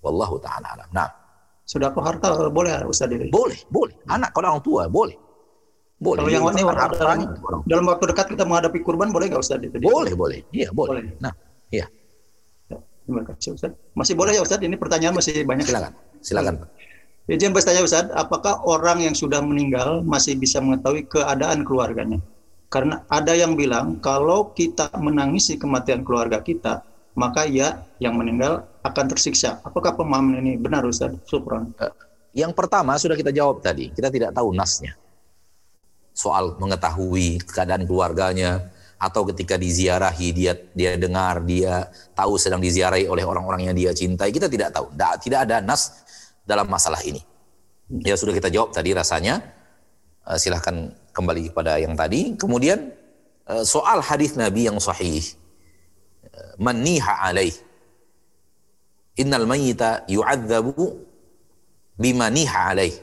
Wallahu 0.05 0.39
taala 0.39 0.79
alam. 0.79 0.89
Nah, 0.95 1.09
Sudah 1.69 1.93
harta 1.93 2.49
boleh 2.49 2.81
Ustaz 2.89 3.13
boleh, 3.29 3.61
boleh. 3.69 3.93
Anak 4.09 4.33
kalau 4.33 4.57
orang 4.57 4.65
tua 4.65 4.83
boleh. 4.89 5.28
Boleh. 5.99 6.23
Kalau 6.23 6.31
yang 6.31 6.45
ini 6.55 6.63
dalam, 6.95 7.19
dalam 7.67 7.85
waktu 7.91 8.05
dekat 8.15 8.27
kita 8.31 8.47
menghadapi 8.47 8.79
kurban 8.87 9.11
boleh 9.11 9.35
nggak 9.35 9.43
Ustaz 9.43 9.59
itu? 9.59 9.83
Boleh, 9.83 10.15
boleh. 10.15 10.47
Iya, 10.55 10.71
boleh. 10.71 11.03
Boleh. 11.03 11.05
Nah, 11.19 11.35
iya. 11.75 11.91
Ya, 12.71 12.79
Terima 13.03 13.27
kasih 13.27 13.59
Ustaz. 13.59 13.75
Masih 13.99 14.15
boleh 14.15 14.39
ya 14.39 14.43
Ustaz? 14.47 14.63
Ini 14.63 14.79
pertanyaan 14.79 15.19
masih 15.19 15.43
banyak. 15.43 15.67
Silakan. 15.67 15.93
Silakan. 16.23 16.55
Pak. 16.63 16.69
Izin 17.29 17.53
bertanya 17.53 17.83
Ustaz, 17.85 18.09
apakah 18.15 18.63
orang 18.65 19.05
yang 19.05 19.13
sudah 19.13 19.45
meninggal 19.45 20.01
masih 20.01 20.39
bisa 20.39 20.63
mengetahui 20.65 21.05
keadaan 21.11 21.67
keluarganya? 21.67 22.23
Karena 22.73 23.05
ada 23.11 23.37
yang 23.37 23.59
bilang 23.59 24.01
kalau 24.01 24.55
kita 24.55 24.89
menangisi 24.97 25.59
kematian 25.61 26.07
keluarga 26.07 26.41
kita, 26.41 26.81
maka 27.19 27.45
ia 27.45 27.85
yang 27.99 28.17
meninggal 28.17 28.65
akan 28.87 29.05
tersiksa. 29.11 29.59
Apakah 29.67 29.99
pemahaman 29.99 30.41
ini 30.41 30.55
benar 30.55 30.87
Ustaz? 30.87 31.11
Supran. 31.27 31.75
Yang 32.33 32.55
pertama 32.55 32.95
sudah 32.97 33.19
kita 33.19 33.35
jawab 33.35 33.61
tadi, 33.61 33.91
kita 33.91 34.09
tidak 34.09 34.31
tahu 34.31 34.55
nasnya. 34.55 34.95
Soal 36.19 36.59
mengetahui 36.59 37.39
keadaan 37.47 37.87
keluarganya 37.87 38.67
atau 38.99 39.23
ketika 39.31 39.55
diziarahi 39.55 40.35
dia 40.35 40.59
dia 40.75 40.99
dengar 40.99 41.47
dia 41.47 41.87
tahu 42.19 42.35
sedang 42.35 42.59
diziarahi 42.59 43.07
oleh 43.07 43.23
orang-orang 43.23 43.71
yang 43.71 43.77
dia 43.79 43.95
cintai, 43.95 44.35
kita 44.35 44.51
tidak 44.51 44.75
tahu. 44.75 44.91
Tidak 44.99 45.47
ada 45.47 45.63
nas 45.63 46.03
dalam 46.43 46.67
masalah 46.67 46.99
ini. 47.07 47.23
Ya 48.03 48.19
sudah 48.19 48.35
kita 48.35 48.51
jawab 48.51 48.75
tadi 48.75 48.91
rasanya. 48.91 49.39
Uh, 50.27 50.35
silahkan 50.37 50.91
kembali 51.15 51.55
kepada 51.55 51.79
yang 51.79 51.95
tadi. 51.95 52.35
Kemudian 52.35 52.91
uh, 53.47 53.63
soal 53.63 54.03
hadis 54.03 54.35
Nabi 54.35 54.67
yang 54.67 54.83
sahih. 54.83 55.23
Uh, 56.35 56.59
Maniha 56.59 57.31
alaih. 57.31 57.55
Innal 59.15 59.47
mayyita 59.47 60.05
yu'adzabu 60.11 60.99
bimaniha 61.95 62.75
alaih. 62.75 62.95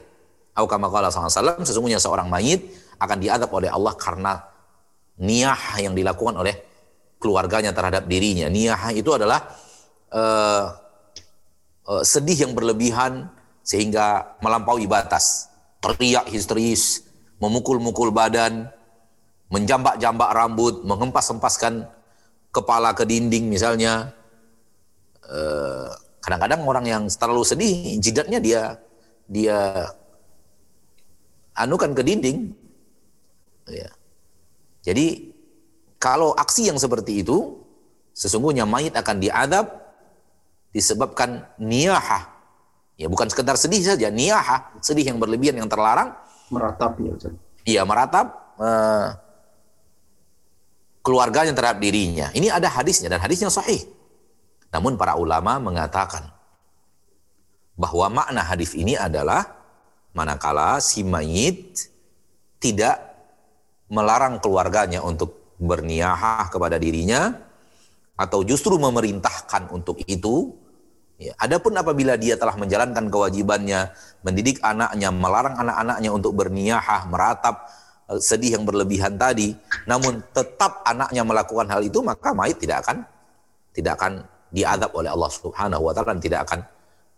Atau 0.56 0.68
kama 0.68 0.88
qala 0.88 1.12
SAW, 1.12 1.60
sesungguhnya 1.64 2.00
seorang 2.00 2.32
mayit 2.32 2.64
akan 2.96 3.18
diadab 3.20 3.50
oleh 3.52 3.68
Allah 3.68 3.94
karena 3.96 4.40
niyah 5.20 5.80
yang 5.80 5.96
dilakukan 5.96 6.36
oleh 6.36 6.54
keluarganya 7.16 7.72
terhadap 7.72 8.04
dirinya. 8.04 8.48
Niyah 8.48 8.92
itu 8.92 9.10
adalah 9.12 9.44
uh, 10.12 10.64
uh, 11.88 12.02
sedih 12.04 12.48
yang 12.48 12.52
berlebihan 12.52 13.32
sehingga 13.66 14.38
melampaui 14.38 14.86
batas. 14.86 15.50
Teriak 15.82 16.30
histeris, 16.30 17.04
memukul-mukul 17.42 18.14
badan, 18.14 18.70
menjambak-jambak 19.50 20.30
rambut, 20.34 20.82
menghempas-hempaskan 20.82 21.86
kepala 22.50 22.94
ke 22.96 23.04
dinding 23.06 23.50
misalnya. 23.50 24.14
Eh, 25.26 25.88
kadang-kadang 26.22 26.62
orang 26.62 26.86
yang 26.86 27.02
terlalu 27.10 27.42
sedih, 27.42 27.98
jidatnya 27.98 28.38
dia 28.38 28.62
dia 29.26 29.90
anukan 31.58 31.94
ke 31.94 32.02
dinding. 32.06 32.54
Ya. 33.66 33.90
Jadi 34.86 35.34
kalau 35.98 36.34
aksi 36.38 36.70
yang 36.70 36.78
seperti 36.78 37.26
itu, 37.26 37.58
sesungguhnya 38.14 38.64
mayit 38.64 38.94
akan 38.94 39.18
diadab 39.18 39.66
disebabkan 40.70 41.48
niyahah, 41.58 42.36
Ya 42.96 43.12
bukan 43.12 43.28
sekedar 43.28 43.60
sedih 43.60 43.84
saja, 43.84 44.08
niyaha, 44.08 44.80
sedih 44.80 45.12
yang 45.12 45.20
berlebihan 45.20 45.60
yang 45.60 45.68
terlarang. 45.68 46.16
Meratap 46.48 46.96
ya 46.96 47.12
Ustaz. 47.12 47.36
Iya 47.68 47.82
meratap 47.84 48.56
uh, 48.56 49.12
keluarganya 51.04 51.52
terhadap 51.52 51.76
dirinya. 51.76 52.32
Ini 52.32 52.48
ada 52.48 52.72
hadisnya 52.72 53.12
dan 53.12 53.20
hadisnya 53.20 53.52
sahih. 53.52 53.84
Namun 54.72 54.96
para 54.96 55.12
ulama 55.20 55.60
mengatakan 55.60 56.32
bahwa 57.76 58.08
makna 58.08 58.40
hadis 58.40 58.72
ini 58.72 58.96
adalah 58.96 59.44
manakala 60.16 60.80
si 60.80 61.04
mayit 61.04 61.92
tidak 62.56 62.96
melarang 63.90 64.42
keluarganya 64.42 65.02
untuk 65.02 65.56
berniahah 65.56 66.52
kepada 66.52 66.76
dirinya 66.76 67.32
atau 68.16 68.42
justru 68.42 68.76
memerintahkan 68.80 69.72
untuk 69.72 70.00
itu. 70.08 70.56
Ya, 71.16 71.32
adapun 71.40 71.72
apabila 71.72 72.20
dia 72.20 72.36
telah 72.36 72.60
menjalankan 72.60 73.08
kewajibannya, 73.08 73.88
mendidik 74.20 74.60
anaknya, 74.60 75.08
melarang 75.08 75.56
anak-anaknya 75.56 76.10
untuk 76.12 76.36
berniyahah, 76.36 77.08
meratap 77.08 77.72
eh, 78.12 78.20
sedih 78.20 78.60
yang 78.60 78.68
berlebihan 78.68 79.16
tadi, 79.16 79.56
namun 79.88 80.20
tetap 80.36 80.84
anaknya 80.84 81.24
melakukan 81.24 81.72
hal 81.72 81.80
itu, 81.80 82.04
maka 82.04 82.36
mayit 82.36 82.60
tidak 82.60 82.84
akan 82.84 83.08
tidak 83.72 83.96
akan 83.96 84.12
diadab 84.52 84.92
oleh 84.92 85.08
Allah 85.08 85.30
Subhanahu 85.32 85.82
wa 85.88 85.92
taala 85.92 86.16
dan 86.16 86.20
tidak 86.20 86.40
akan 86.48 86.60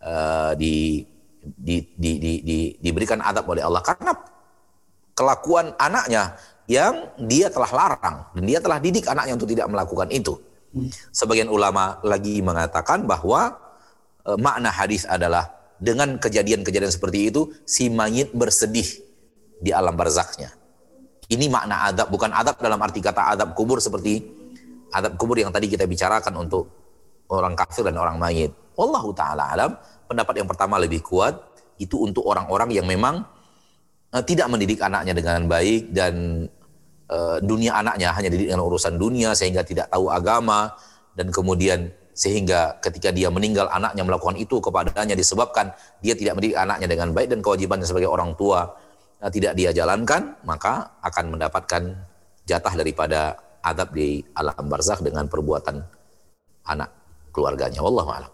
uh, 0.02 0.52
di, 0.58 1.06
di, 1.38 1.76
di, 1.94 2.10
di, 2.18 2.32
di, 2.42 2.58
diberikan 2.82 3.22
adab 3.22 3.46
oleh 3.46 3.62
Allah. 3.62 3.82
Karena 3.82 4.10
kelakuan 5.14 5.74
anaknya 5.78 6.34
yang 6.68 7.16
dia 7.16 7.48
telah 7.48 7.70
larang 7.72 8.16
dan 8.36 8.44
dia 8.44 8.60
telah 8.60 8.76
didik 8.76 9.08
anaknya 9.08 9.34
untuk 9.40 9.48
tidak 9.48 9.66
melakukan 9.72 10.08
itu. 10.12 10.36
Sebagian 11.16 11.48
ulama 11.48 11.96
lagi 12.04 12.44
mengatakan 12.44 13.08
bahwa 13.08 13.56
e, 14.20 14.36
makna 14.36 14.68
hadis 14.68 15.08
adalah 15.08 15.48
dengan 15.80 16.20
kejadian-kejadian 16.20 16.92
seperti 16.92 17.32
itu 17.32 17.48
si 17.64 17.88
mayit 17.88 18.36
bersedih 18.36 18.84
di 19.64 19.72
alam 19.72 19.96
barzaknya. 19.96 20.52
Ini 21.32 21.48
makna 21.48 21.88
adab, 21.88 22.12
bukan 22.12 22.36
adab 22.36 22.60
dalam 22.60 22.76
arti 22.84 23.00
kata 23.00 23.32
adab 23.32 23.56
kubur 23.56 23.80
seperti 23.80 24.20
adab 24.92 25.16
kubur 25.16 25.40
yang 25.40 25.48
tadi 25.48 25.72
kita 25.72 25.88
bicarakan 25.88 26.36
untuk 26.36 26.68
orang 27.32 27.56
kafir 27.56 27.88
dan 27.88 27.96
orang 27.96 28.20
mayit. 28.20 28.52
Wallahu 28.76 29.16
taala 29.16 29.56
alam, 29.56 29.72
pendapat 30.04 30.44
yang 30.44 30.48
pertama 30.48 30.76
lebih 30.76 31.00
kuat 31.00 31.36
itu 31.80 31.96
untuk 32.04 32.28
orang-orang 32.28 32.76
yang 32.76 32.84
memang 32.84 33.24
uh, 34.12 34.24
tidak 34.24 34.48
mendidik 34.52 34.80
anaknya 34.84 35.16
dengan 35.16 35.48
baik 35.48 35.92
dan 35.92 36.46
uh, 37.10 37.38
dunia 37.42 37.76
anaknya 37.76 38.12
hanya 38.14 38.28
dididik 38.32 38.54
dengan 38.54 38.64
urusan 38.68 38.94
dunia 38.96 39.32
sehingga 39.32 39.64
tidak 39.64 39.92
tahu 39.92 40.08
agama. 40.12 40.72
Dan 41.18 41.34
kemudian 41.34 41.90
sehingga 42.14 42.78
ketika 42.82 43.14
dia 43.14 43.30
meninggal 43.30 43.70
anaknya 43.70 44.02
melakukan 44.02 44.34
itu 44.38 44.58
kepadanya 44.58 45.14
disebabkan 45.14 45.70
dia 46.02 46.18
tidak 46.18 46.38
mendidik 46.38 46.58
anaknya 46.58 46.90
dengan 46.90 47.14
baik 47.14 47.30
dan 47.30 47.38
kewajibannya 47.42 47.86
sebagai 47.86 48.10
orang 48.10 48.34
tua 48.34 48.74
eh, 49.22 49.30
tidak 49.30 49.54
dia 49.54 49.70
jalankan 49.70 50.34
maka 50.42 50.98
akan 50.98 51.38
mendapatkan 51.38 51.82
jatah 52.42 52.74
daripada 52.74 53.38
adab 53.62 53.94
di 53.94 54.18
alam 54.34 54.66
barzakh 54.66 54.98
dengan 55.02 55.30
perbuatan 55.30 55.78
anak 56.66 56.90
keluarganya. 57.30 57.80
Wallahu 57.82 58.10
a'lam. 58.10 58.32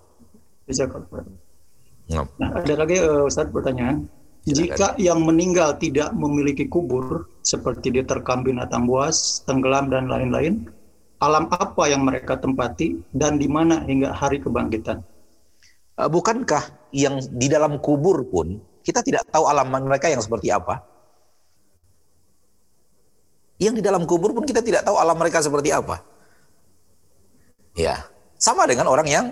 Nah, 2.40 2.50
ada 2.56 2.74
lagi 2.76 2.96
uh, 3.00 3.28
Ustaz 3.28 3.48
pertanyaan 3.48 4.04
jika 4.44 4.92
yang 5.00 5.24
meninggal 5.24 5.80
tidak 5.80 6.12
memiliki 6.12 6.68
kubur 6.68 7.32
seperti 7.40 7.88
diterkam 7.88 8.44
binatang 8.44 8.84
buas, 8.84 9.40
tenggelam 9.48 9.88
dan 9.88 10.12
lain-lain, 10.12 10.68
alam 11.16 11.48
apa 11.48 11.88
yang 11.88 12.04
mereka 12.04 12.36
tempati 12.36 13.00
dan 13.16 13.40
di 13.40 13.48
mana 13.48 13.80
hingga 13.88 14.12
hari 14.12 14.44
kebangkitan. 14.44 15.00
Eh, 15.96 16.08
bukankah 16.12 16.92
yang 16.92 17.24
di 17.24 17.48
dalam 17.48 17.80
kubur 17.80 18.28
pun 18.28 18.60
kita 18.84 19.00
tidak 19.00 19.24
tahu 19.32 19.48
alam 19.48 19.72
mereka 19.72 20.12
yang 20.12 20.20
seperti 20.20 20.52
apa? 20.52 20.84
Yang 23.56 23.80
di 23.80 23.82
dalam 23.86 24.04
kubur 24.04 24.36
pun 24.36 24.44
kita 24.44 24.60
tidak 24.60 24.84
tahu 24.84 25.00
alam 25.00 25.16
mereka 25.16 25.40
seperti 25.40 25.72
apa. 25.72 26.04
Ya, 27.74 28.06
sama 28.36 28.68
dengan 28.68 28.92
orang 28.92 29.08
yang 29.08 29.26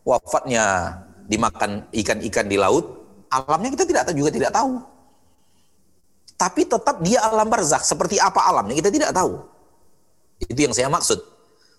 wafatnya 0.00 0.96
dimakan 1.28 1.86
ikan-ikan 1.92 2.46
di 2.48 2.56
laut, 2.56 3.05
alamnya 3.30 3.70
kita 3.74 3.84
tidak 3.84 4.10
juga 4.14 4.30
tidak 4.30 4.52
tahu. 4.54 4.82
Tapi 6.36 6.68
tetap 6.68 7.00
dia 7.00 7.24
alam 7.24 7.48
barzakh, 7.48 7.80
seperti 7.80 8.20
apa 8.20 8.44
alamnya 8.44 8.76
kita 8.76 8.92
tidak 8.92 9.10
tahu. 9.16 9.40
Itu 10.44 10.60
yang 10.68 10.76
saya 10.76 10.92
maksud. 10.92 11.16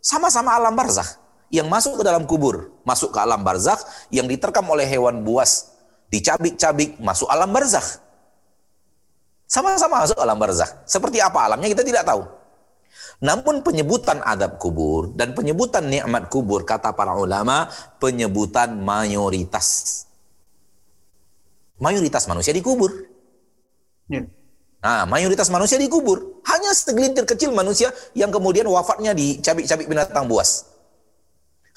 Sama-sama 0.01 0.57
alam 0.57 0.73
barzakh. 0.73 1.21
Yang 1.47 1.67
masuk 1.71 1.93
ke 2.01 2.03
dalam 2.03 2.27
kubur, 2.27 2.73
masuk 2.83 3.13
ke 3.13 3.19
alam 3.21 3.39
barzakh, 3.39 3.79
yang 4.11 4.27
diterkam 4.27 4.67
oleh 4.67 4.83
hewan 4.83 5.23
buas, 5.23 5.71
dicabik-cabik, 6.11 6.99
masuk 6.99 7.29
alam 7.31 7.53
barzakh. 7.53 8.01
Sama-sama 9.47 10.03
masuk 10.03 10.19
alam 10.19 10.35
barzakh. 10.35 10.83
Seperti 10.83 11.23
apa 11.23 11.47
alamnya 11.47 11.71
kita 11.71 11.85
tidak 11.87 12.03
tahu. 12.03 12.25
Namun 13.17 13.65
penyebutan 13.65 14.21
adab 14.21 14.61
kubur 14.61 15.09
dan 15.15 15.33
penyebutan 15.33 15.87
nikmat 15.89 16.29
kubur 16.29 16.67
kata 16.67 16.93
para 16.93 17.15
ulama 17.17 17.69
penyebutan 17.97 18.77
mayoritas. 18.77 20.06
Mayoritas 21.77 22.25
manusia 22.25 22.53
dikubur. 22.53 22.89
Ya. 24.09 24.25
Nah, 24.81 25.03
mayoritas 25.09 25.49
manusia 25.49 25.77
dikubur. 25.81 26.41
Hanya 26.45 26.71
segelintir 26.73 27.25
kecil 27.25 27.49
manusia 27.53 27.89
yang 28.13 28.29
kemudian 28.29 28.65
wafatnya 28.69 29.13
dicabik-cabik 29.13 29.89
binatang 29.89 30.29
buas. 30.29 30.69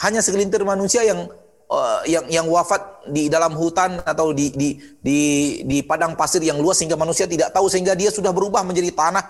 Hanya 0.00 0.20
segelintir 0.24 0.64
manusia 0.64 1.04
yang 1.04 1.28
uh, 1.68 2.00
yang 2.04 2.24
yang 2.28 2.46
wafat 2.48 3.08
di 3.08 3.28
dalam 3.32 3.56
hutan 3.56 4.00
atau 4.04 4.32
di 4.36 4.52
di 4.52 4.76
di 5.00 5.20
di 5.64 5.78
padang 5.80 6.16
pasir 6.16 6.40
yang 6.44 6.60
luas 6.60 6.80
sehingga 6.80 6.96
manusia 6.96 7.24
tidak 7.24 7.52
tahu 7.52 7.68
sehingga 7.68 7.96
dia 7.96 8.08
sudah 8.12 8.32
berubah 8.32 8.64
menjadi 8.64 8.92
tanah 8.92 9.24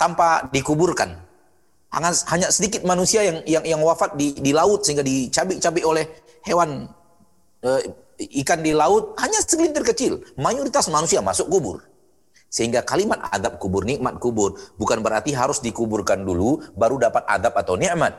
tanpa 0.00 0.48
dikuburkan. 0.48 1.28
Hanya, 1.90 2.14
hanya 2.30 2.48
sedikit 2.54 2.86
manusia 2.86 3.26
yang 3.26 3.42
yang 3.44 3.64
yang 3.66 3.80
wafat 3.82 4.14
di 4.14 4.32
di 4.38 4.54
laut 4.54 4.86
sehingga 4.86 5.02
dicabik-cabik 5.02 5.84
oleh 5.84 6.06
hewan 6.46 6.88
ikan 8.20 8.60
di 8.60 8.72
laut 8.76 9.16
hanya 9.20 9.40
segelintir 9.40 9.84
kecil. 9.84 10.12
Mayoritas 10.36 10.88
manusia 10.92 11.20
masuk 11.24 11.48
kubur. 11.48 11.84
Sehingga 12.50 12.82
kalimat 12.82 13.30
adab 13.30 13.62
kubur, 13.62 13.86
nikmat 13.86 14.18
kubur, 14.18 14.58
bukan 14.74 15.06
berarti 15.06 15.30
harus 15.30 15.62
dikuburkan 15.62 16.26
dulu, 16.26 16.58
baru 16.74 16.98
dapat 16.98 17.22
adab 17.30 17.54
atau 17.54 17.78
nikmat. 17.78 18.10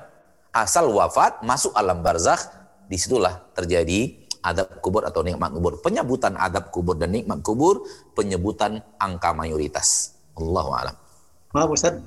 Asal 0.56 0.88
wafat, 0.88 1.44
masuk 1.44 1.76
alam 1.76 2.00
barzakh, 2.00 2.40
di 2.88 2.96
situlah 2.96 3.44
terjadi 3.52 4.24
adab 4.40 4.80
kubur 4.80 5.04
atau 5.04 5.20
nikmat 5.20 5.52
kubur. 5.52 5.84
Penyebutan 5.84 6.40
adab 6.40 6.72
kubur 6.72 6.96
dan 6.96 7.12
nikmat 7.12 7.44
kubur, 7.44 7.84
penyebutan 8.16 8.80
angka 9.04 9.36
mayoritas. 9.36 10.16
Allahu 10.40 10.80
a'lam. 10.80 10.96
Maaf 11.52 11.70
Ustaz, 11.76 12.00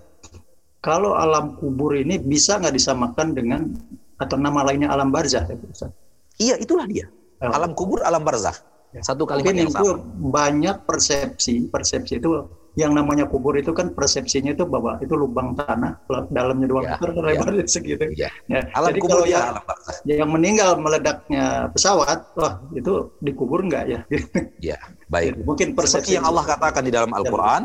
kalau 0.81 1.13
alam 1.13 1.61
kubur 1.61 1.93
ini 1.93 2.17
bisa 2.17 2.57
nggak 2.57 2.73
disamakan 2.73 3.37
dengan 3.37 3.69
atau 4.17 4.41
nama 4.41 4.65
lainnya 4.65 4.89
alam 4.89 5.13
barzah 5.13 5.45
ya 5.45 5.57
Ustaz? 5.69 5.93
Iya, 6.41 6.57
itulah 6.57 6.89
dia. 6.89 7.05
Oh. 7.51 7.57
Alam 7.57 7.71
kubur, 7.73 8.01
alam 8.01 8.23
barzah. 8.23 8.57
Satu 9.03 9.27
kalimat 9.27 9.51
Mungkin 9.51 9.57
yang 9.59 9.71
itu 9.75 9.87
sama. 9.91 10.07
banyak 10.31 10.77
persepsi, 10.87 11.67
persepsi 11.67 12.23
itu 12.23 12.31
yang 12.75 12.95
namanya 12.95 13.27
kubur 13.27 13.55
itu 13.59 13.75
kan 13.75 13.91
persepsinya 13.91 14.55
itu 14.55 14.63
bahwa 14.67 14.99
itu 15.03 15.15
lubang 15.15 15.55
tanah 15.55 15.99
dalamnya 16.31 16.67
dua 16.71 16.81
Ya, 16.83 16.89
meter 16.95 17.11
ya. 17.11 17.23
lebarnya 17.27 17.65
segitu. 17.75 18.05
Iya. 18.15 18.31
Ya, 18.47 18.61
Alam 18.71 18.95
jadi 18.95 19.01
kubur 19.03 19.19
kalau 19.19 19.27
ya 19.27 19.35
yang, 19.35 19.47
alam 19.51 19.65
barzah. 19.67 19.97
yang 20.07 20.31
meninggal 20.31 20.71
meledaknya 20.79 21.45
pesawat, 21.75 22.19
wah 22.39 22.55
itu 22.71 22.93
dikubur 23.19 23.67
nggak 23.67 23.85
ya? 23.91 24.01
Ya, 24.71 24.79
baik. 25.11 25.43
Mungkin 25.43 25.75
persepsi 25.75 26.15
Seperti 26.15 26.19
yang 26.19 26.27
Allah 26.31 26.45
katakan 26.47 26.83
di 26.87 26.93
dalam 26.95 27.11
Al-Quran, 27.11 27.63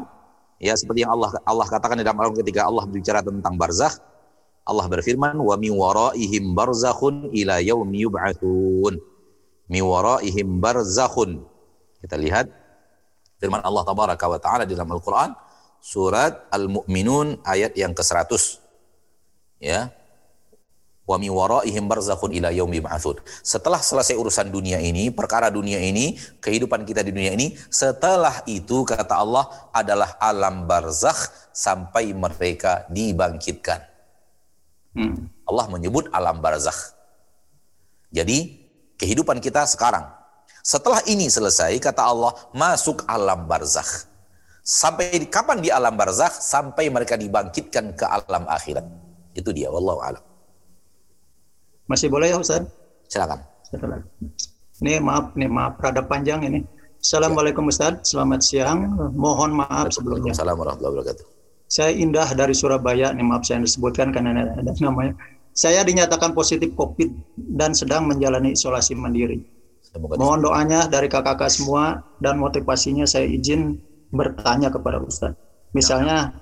ya 0.57 0.73
seperti 0.73 1.05
yang 1.05 1.13
Allah 1.13 1.29
Allah 1.45 1.67
katakan 1.69 1.97
di 1.97 2.05
dalam 2.05 2.17
Al-Quran 2.17 2.41
ketika 2.41 2.65
Allah 2.65 2.83
berbicara 2.89 3.21
tentang 3.21 3.53
barzakh, 3.53 4.01
Allah 4.65 4.85
berfirman, 4.85 5.37
wa 5.37 5.53
min 5.61 5.73
waraihim 5.73 6.53
barzakhun 6.53 7.29
ila 7.33 7.61
yaumi 7.61 8.05
yub'atsun. 8.05 8.97
Mi 9.69 9.85
waraihim 9.85 10.57
barzakhun. 10.57 11.45
Kita 12.01 12.17
lihat 12.17 12.49
firman 13.37 13.61
Allah 13.61 13.85
tabaraka 13.85 14.25
wa 14.25 14.39
taala 14.41 14.63
di 14.65 14.73
dalam 14.73 14.89
Al-Quran 14.89 15.31
surat 15.79 16.49
Al-Mu'minun 16.51 17.45
ayat 17.45 17.77
yang 17.77 17.95
ke-100. 17.95 18.59
Ya. 19.63 19.93
Wa 21.09 21.17
min 21.17 21.33
waraihim 21.33 21.89
barzakhun 21.89 22.33
ila 22.37 22.53
yaumi 22.53 22.81
yub'atsun. 22.81 23.17
Setelah 23.41 23.81
selesai 23.81 24.13
urusan 24.13 24.53
dunia 24.53 24.77
ini, 24.77 25.09
perkara 25.09 25.49
dunia 25.49 25.81
ini, 25.81 26.13
kehidupan 26.37 26.85
kita 26.85 27.01
di 27.01 27.09
dunia 27.09 27.33
ini, 27.33 27.57
setelah 27.73 28.45
itu 28.45 28.85
kata 28.85 29.17
Allah 29.17 29.49
adalah 29.73 30.21
alam 30.21 30.69
barzakh 30.69 31.49
sampai 31.49 32.13
mereka 32.13 32.85
dibangkitkan. 32.93 33.81
Hmm. 34.93 35.33
Allah 35.49 35.65
menyebut 35.73 36.13
alam 36.13 36.45
barzakh. 36.45 36.93
Jadi 38.13 38.58
kehidupan 38.99 39.39
kita 39.39 39.63
sekarang. 39.63 40.03
Setelah 40.59 40.99
ini 41.07 41.31
selesai 41.31 41.79
kata 41.79 42.03
Allah 42.03 42.35
masuk 42.51 43.07
alam 43.07 43.47
barzakh. 43.47 44.05
Sampai 44.59 45.23
kapan 45.31 45.63
di 45.63 45.71
alam 45.71 45.95
barzakh? 45.95 46.35
Sampai 46.35 46.91
mereka 46.91 47.15
dibangkitkan 47.15 47.95
ke 47.95 48.05
alam 48.05 48.45
akhirat. 48.45 48.85
Itu 49.33 49.55
dia 49.55 49.71
wallahu 49.71 50.03
alam. 50.03 50.21
Masih 51.89 52.11
boleh 52.11 52.29
ya 52.29 52.37
Ustaz? 52.37 52.61
Silakan. 53.09 53.41
Lagi. 53.73 54.05
Ini 54.79 55.01
maaf, 55.01 55.33
nih 55.33 55.49
maaf 55.49 55.81
rada 55.81 56.05
panjang 56.05 56.45
ini. 56.45 56.61
Assalamualaikum 56.99 57.65
Ustaz, 57.71 58.11
selamat 58.11 58.43
siang. 58.43 58.79
Mohon 59.15 59.63
maaf 59.63 59.89
sebelumnya. 59.89 60.35
Waalaikumsalam 60.35 60.55
warahmatullahi 60.59 60.93
wabarakatuh. 61.01 61.25
Saya 61.69 61.91
Indah 61.95 62.29
dari 62.35 62.53
Surabaya, 62.53 63.09
nih 63.15 63.25
maaf 63.25 63.47
saya 63.47 63.63
disebutkan 63.63 64.13
karena 64.13 64.53
ada 64.53 64.71
namanya. 64.83 65.17
Saya 65.53 65.83
dinyatakan 65.83 66.31
positif 66.31 66.71
COVID 66.77 67.09
dan 67.37 67.75
sedang 67.75 68.07
menjalani 68.07 68.55
isolasi 68.55 68.95
mandiri. 68.95 69.43
Semoga 69.83 70.21
Mohon 70.21 70.39
doanya 70.45 70.85
dari 70.85 71.09
kakak-kakak 71.09 71.49
semua 71.49 72.05
dan 72.21 72.37
motivasinya 72.37 73.09
saya 73.09 73.25
izin 73.25 73.81
bertanya 74.13 74.69
kepada 74.69 75.01
Ustaz. 75.01 75.33
Misalnya 75.73 76.37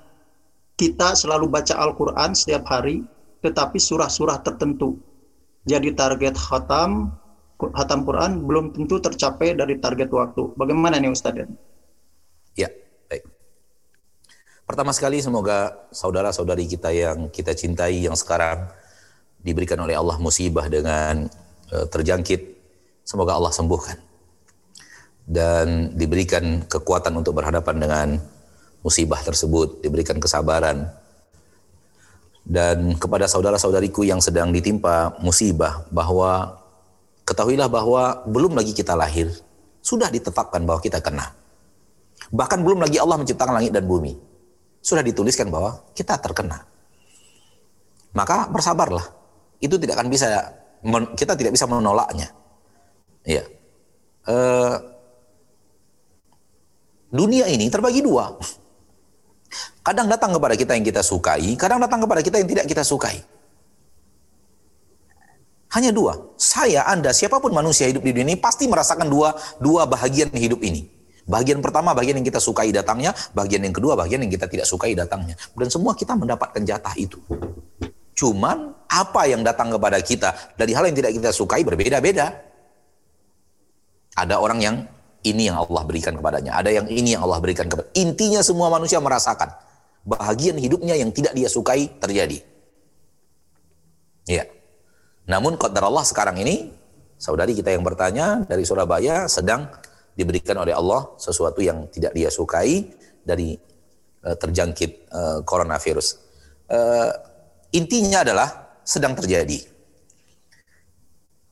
kita 0.78 1.16
selalu 1.16 1.50
baca 1.50 1.74
Al-Quran 1.74 2.36
setiap 2.36 2.68
hari, 2.68 3.02
tetapi 3.42 3.76
surah-surah 3.80 4.44
tertentu. 4.44 5.00
Jadi 5.66 5.92
target 5.92 6.38
khatam, 6.38 7.12
khatam 7.58 8.06
Quran 8.06 8.46
belum 8.46 8.72
tentu 8.72 9.02
tercapai 9.02 9.58
dari 9.58 9.76
target 9.82 10.08
waktu. 10.08 10.54
Bagaimana 10.54 11.02
nih 11.02 11.10
Ustaz? 11.12 11.34
Ya, 12.54 12.70
baik. 13.10 13.26
Pertama 14.64 14.92
sekali 14.94 15.18
semoga 15.18 15.88
saudara-saudari 15.90 16.68
kita 16.68 16.92
yang 16.92 17.32
kita 17.32 17.56
cintai 17.56 18.04
yang 18.04 18.14
sekarang 18.14 18.68
diberikan 19.48 19.80
oleh 19.80 19.96
Allah 19.96 20.20
musibah 20.20 20.68
dengan 20.68 21.24
eh, 21.72 21.86
terjangkit, 21.88 22.40
semoga 23.08 23.40
Allah 23.40 23.48
sembuhkan. 23.48 23.96
Dan 25.28 25.96
diberikan 25.96 26.64
kekuatan 26.68 27.16
untuk 27.16 27.36
berhadapan 27.36 27.76
dengan 27.80 28.08
musibah 28.84 29.20
tersebut, 29.20 29.80
diberikan 29.80 30.20
kesabaran. 30.20 30.88
Dan 32.48 32.96
kepada 32.96 33.28
saudara-saudariku 33.28 34.08
yang 34.08 34.24
sedang 34.24 34.52
ditimpa 34.52 35.20
musibah 35.20 35.84
bahwa 35.92 36.56
ketahuilah 37.28 37.68
bahwa 37.68 38.24
belum 38.24 38.56
lagi 38.56 38.72
kita 38.72 38.96
lahir, 38.96 39.28
sudah 39.84 40.08
ditetapkan 40.08 40.64
bahwa 40.64 40.80
kita 40.80 41.04
kena. 41.04 41.36
Bahkan 42.32 42.64
belum 42.64 42.84
lagi 42.84 42.96
Allah 42.96 43.20
menciptakan 43.20 43.60
langit 43.60 43.72
dan 43.76 43.84
bumi. 43.84 44.16
Sudah 44.80 45.04
dituliskan 45.04 45.52
bahwa 45.52 45.84
kita 45.92 46.16
terkena. 46.16 46.64
Maka 48.16 48.48
bersabarlah. 48.48 49.17
Itu 49.58 49.76
tidak 49.76 49.98
akan 49.98 50.08
bisa 50.10 50.54
kita 51.18 51.34
tidak 51.34 51.52
bisa 51.54 51.66
menolaknya. 51.66 52.30
Ya. 53.26 53.44
Eh, 54.28 54.76
dunia 57.10 57.50
ini 57.50 57.66
terbagi 57.72 58.04
dua. 58.04 58.36
Kadang 59.82 60.06
datang 60.06 60.36
kepada 60.36 60.52
kita 60.52 60.76
yang 60.76 60.84
kita 60.84 61.00
sukai, 61.00 61.56
kadang 61.56 61.80
datang 61.80 62.04
kepada 62.04 62.20
kita 62.20 62.36
yang 62.36 62.48
tidak 62.48 62.66
kita 62.68 62.84
sukai. 62.84 63.24
Hanya 65.68 65.92
dua. 65.92 66.16
Saya, 66.36 66.84
Anda, 66.88 67.12
siapa 67.12 67.40
pun 67.40 67.52
manusia 67.52 67.88
hidup 67.88 68.00
di 68.00 68.12
dunia 68.12 68.32
ini 68.32 68.36
pasti 68.40 68.64
merasakan 68.68 69.08
dua 69.08 69.36
dua 69.60 69.84
bahagian 69.84 70.32
hidup 70.32 70.60
ini. 70.64 70.88
Bagian 71.28 71.60
pertama 71.60 71.92
bagian 71.92 72.16
yang 72.16 72.24
kita 72.24 72.40
sukai 72.40 72.72
datangnya, 72.72 73.12
bagian 73.36 73.60
yang 73.60 73.76
kedua 73.76 73.92
bagian 73.92 74.24
yang 74.24 74.32
kita 74.32 74.48
tidak 74.48 74.64
sukai 74.64 74.96
datangnya. 74.96 75.36
Dan 75.52 75.68
semua 75.68 75.92
kita 75.92 76.16
mendapatkan 76.16 76.64
jatah 76.64 76.96
itu. 76.96 77.20
Cuman 78.18 78.74
apa 78.90 79.30
yang 79.30 79.46
datang 79.46 79.70
kepada 79.70 80.02
kita 80.02 80.34
dari 80.58 80.74
hal 80.74 80.90
yang 80.90 80.96
tidak 80.98 81.14
kita 81.14 81.30
sukai 81.30 81.62
berbeda-beda. 81.62 82.34
Ada 84.18 84.42
orang 84.42 84.58
yang 84.58 84.76
ini 85.22 85.46
yang 85.46 85.62
Allah 85.62 85.86
berikan 85.86 86.18
kepadanya, 86.18 86.58
ada 86.58 86.74
yang 86.74 86.90
ini 86.90 87.14
yang 87.14 87.22
Allah 87.22 87.38
berikan 87.38 87.70
kepada. 87.70 87.86
Intinya 87.94 88.42
semua 88.42 88.66
manusia 88.74 88.98
merasakan 88.98 89.54
bahagian 90.02 90.58
hidupnya 90.58 90.98
yang 90.98 91.14
tidak 91.14 91.30
dia 91.38 91.46
sukai 91.46 91.86
terjadi. 92.02 92.42
Ya. 94.26 94.50
Namun 95.30 95.54
qadar 95.54 95.86
Allah 95.86 96.02
sekarang 96.02 96.42
ini 96.42 96.74
saudari 97.22 97.54
kita 97.54 97.70
yang 97.70 97.86
bertanya 97.86 98.42
dari 98.50 98.66
Surabaya 98.66 99.30
sedang 99.30 99.70
diberikan 100.18 100.58
oleh 100.58 100.74
Allah 100.74 101.14
sesuatu 101.22 101.62
yang 101.62 101.86
tidak 101.94 102.18
dia 102.18 102.34
sukai 102.34 102.90
dari 103.22 103.54
eh, 104.26 104.36
terjangkit 104.42 104.90
eh, 105.06 105.38
coronavirus. 105.46 106.18
Eh, 106.66 107.10
intinya 107.72 108.24
adalah 108.24 108.48
sedang 108.84 109.12
terjadi. 109.12 109.60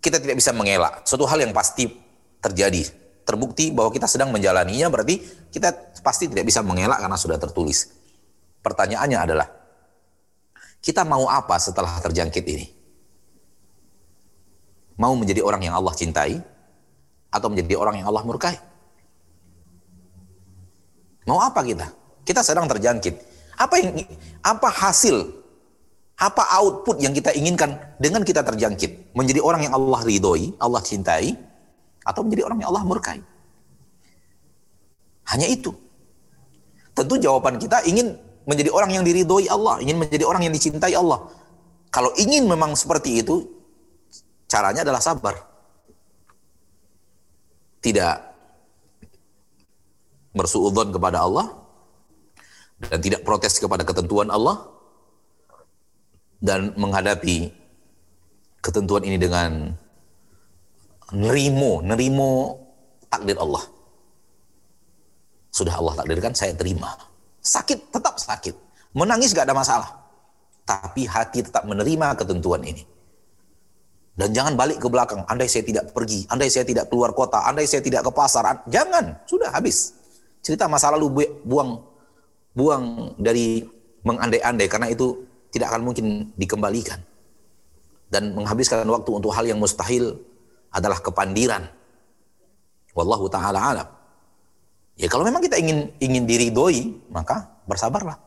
Kita 0.01 0.23
tidak 0.23 0.39
bisa 0.39 0.55
mengelak 0.55 1.03
suatu 1.05 1.27
hal 1.27 1.43
yang 1.43 1.53
pasti 1.53 1.91
terjadi. 2.39 2.87
Terbukti 3.27 3.75
bahwa 3.75 3.91
kita 3.91 4.07
sedang 4.07 4.31
menjalaninya 4.31 4.87
berarti 4.87 5.19
kita 5.51 5.75
pasti 5.99 6.31
tidak 6.31 6.47
bisa 6.47 6.63
mengelak 6.63 7.03
karena 7.03 7.19
sudah 7.19 7.35
tertulis. 7.43 7.91
Pertanyaannya 8.63 9.19
adalah 9.19 9.49
kita 10.79 11.03
mau 11.03 11.27
apa 11.27 11.59
setelah 11.59 11.99
terjangkit 11.99 12.45
ini? 12.47 12.67
Mau 14.97 15.13
menjadi 15.19 15.43
orang 15.43 15.67
yang 15.67 15.75
Allah 15.75 15.93
cintai 15.93 16.39
atau 17.29 17.51
menjadi 17.51 17.75
orang 17.75 17.99
yang 17.99 18.07
Allah 18.07 18.23
murkai? 18.23 18.57
Mau 21.27 21.43
apa 21.43 21.67
kita? 21.67 21.91
Kita 22.23 22.47
sedang 22.47 22.71
terjangkit. 22.71 23.15
Apa 23.59 23.83
yang 23.83 23.99
apa 24.47 24.71
hasil 24.71 25.46
apa 26.17 26.49
output 26.57 26.97
yang 27.05 27.13
kita 27.13 27.37
inginkan 27.37 27.77
dengan 28.01 28.25
kita 28.25 28.41
terjangkit? 28.41 29.13
Menjadi 29.13 29.45
orang 29.45 29.69
yang 29.69 29.75
Allah 29.77 30.01
ridhoi, 30.01 30.57
Allah 30.57 30.81
cintai 30.81 31.37
atau 32.09 32.25
menjadi 32.25 32.49
orang 32.49 32.65
yang 32.65 32.73
Allah 32.73 32.85
murkai? 32.89 33.21
Hanya 35.29 35.45
itu. 35.45 35.77
Tentu 36.97 37.21
jawaban 37.21 37.61
kita 37.61 37.85
ingin 37.85 38.17
menjadi 38.49 38.73
orang 38.73 38.97
yang 38.97 39.05
diridhoi 39.05 39.45
Allah, 39.53 39.77
ingin 39.85 40.01
menjadi 40.01 40.25
orang 40.25 40.49
yang 40.49 40.55
dicintai 40.57 40.97
Allah. 40.97 41.29
Kalau 41.93 42.09
ingin 42.17 42.49
memang 42.49 42.73
seperti 42.73 43.21
itu, 43.21 43.45
caranya 44.49 44.89
adalah 44.89 45.05
sabar. 45.05 45.37
Tidak 47.85 48.15
bersuudzon 50.33 50.97
kepada 50.97 51.29
Allah 51.29 51.53
dan 52.81 53.01
tidak 53.05 53.21
protes 53.25 53.61
kepada 53.61 53.85
ketentuan 53.85 54.29
Allah 54.29 54.76
dan 56.41 56.73
menghadapi 56.77 57.53
ketentuan 58.61 59.03
ini 59.07 59.17
dengan 59.17 59.73
nerimo, 61.15 61.81
nerimo 61.81 62.31
takdir 63.07 63.39
Allah. 63.39 63.65
Sudah 65.55 65.79
Allah 65.81 65.95
takdirkan, 65.97 66.37
saya 66.37 66.53
terima. 66.53 66.93
Sakit, 67.41 67.95
tetap 67.95 68.21
sakit. 68.21 68.53
Menangis 68.93 69.33
gak 69.33 69.49
ada 69.49 69.57
masalah. 69.57 69.89
Tapi 70.67 71.07
hati 71.07 71.47
tetap 71.47 71.65
menerima 71.65 72.13
ketentuan 72.19 72.61
ini. 72.67 72.85
Dan 74.17 74.33
jangan 74.33 74.57
balik 74.57 74.81
ke 74.81 74.89
belakang. 74.89 75.25
Andai 75.29 75.47
saya 75.49 75.65
tidak 75.65 75.93
pergi, 75.93 76.25
andai 76.33 76.49
saya 76.49 76.65
tidak 76.65 76.89
keluar 76.89 77.13
kota, 77.13 77.45
andai 77.45 77.69
saya 77.69 77.85
tidak 77.85 78.05
ke 78.05 78.11
pasar. 78.13 78.65
Jangan, 78.69 79.25
sudah 79.29 79.53
habis. 79.53 79.93
Cerita 80.41 80.65
masa 80.67 80.89
lalu 80.93 81.37
buang 81.45 81.85
buang 82.57 83.13
dari 83.21 83.61
mengandai-andai 84.09 84.67
karena 84.73 84.89
itu 84.89 85.21
tidak 85.57 85.73
akan 85.73 85.83
mungkin 85.89 86.29
dikembalikan. 86.37 87.01
Dan 88.13 88.37
menghabiskan 88.37 88.85
waktu 88.87 89.11
untuk 89.11 89.33
hal 89.33 89.49
yang 89.49 89.59
mustahil 89.59 90.21
adalah 90.71 91.01
kepandiran. 91.01 91.65
Wallahu 92.93 93.27
taala 93.33 93.59
alam. 93.59 93.89
Ya 94.97 95.09
kalau 95.09 95.25
memang 95.25 95.41
kita 95.41 95.57
ingin 95.57 95.93
ingin 96.01 96.29
diridhoi, 96.29 97.09
maka 97.09 97.49
bersabarlah. 97.65 98.21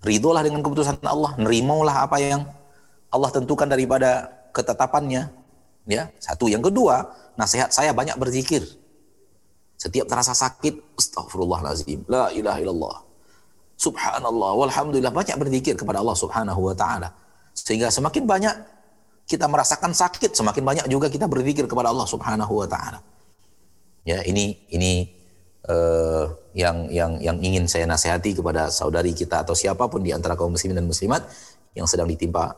Ridholah 0.00 0.40
dengan 0.40 0.64
keputusan 0.64 1.04
Allah, 1.04 1.36
nerimalah 1.36 2.08
apa 2.08 2.16
yang 2.16 2.48
Allah 3.12 3.30
tentukan 3.34 3.68
daripada 3.68 4.32
ketetapannya. 4.54 5.28
Ya, 5.84 6.08
satu. 6.22 6.46
Yang 6.48 6.72
kedua, 6.72 7.10
nasihat 7.36 7.68
saya 7.74 7.92
banyak 7.92 8.16
berzikir. 8.16 8.64
Setiap 9.76 10.08
terasa 10.08 10.32
sakit, 10.32 10.96
astagfirullahalazim, 10.96 12.04
la 12.08 12.32
ilaha 12.32 12.58
illallah. 12.62 12.96
Subhanallah, 13.80 14.60
walhamdulillah 14.60 15.08
banyak 15.08 15.40
berzikir 15.40 15.72
kepada 15.72 16.04
Allah 16.04 16.12
Subhanahu 16.12 16.68
wa 16.68 16.76
taala. 16.76 17.16
Sehingga 17.56 17.88
semakin 17.88 18.28
banyak 18.28 18.52
kita 19.24 19.48
merasakan 19.48 19.96
sakit, 19.96 20.36
semakin 20.36 20.60
banyak 20.60 20.86
juga 20.92 21.08
kita 21.08 21.24
berzikir 21.24 21.64
kepada 21.64 21.88
Allah 21.88 22.04
Subhanahu 22.04 22.60
wa 22.60 22.68
taala. 22.68 23.00
Ya, 24.04 24.20
ini 24.28 24.68
ini 24.68 25.08
uh, 25.64 26.28
yang 26.52 26.92
yang 26.92 27.16
yang 27.24 27.40
ingin 27.40 27.64
saya 27.64 27.88
nasihati 27.88 28.36
kepada 28.36 28.68
saudari 28.68 29.16
kita 29.16 29.48
atau 29.48 29.56
siapa 29.56 29.88
pun 29.88 30.04
di 30.04 30.12
antara 30.12 30.36
kaum 30.36 30.52
muslimin 30.52 30.84
dan 30.84 30.84
muslimat 30.84 31.24
yang 31.72 31.88
sedang 31.88 32.04
ditimpa 32.04 32.52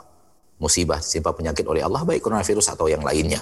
musibah, 0.58 0.98
simpa 0.98 1.30
penyakit 1.30 1.62
oleh 1.70 1.86
Allah 1.86 2.02
baik 2.02 2.18
coronavirus 2.18 2.74
atau 2.74 2.90
yang 2.90 3.06
lainnya. 3.06 3.38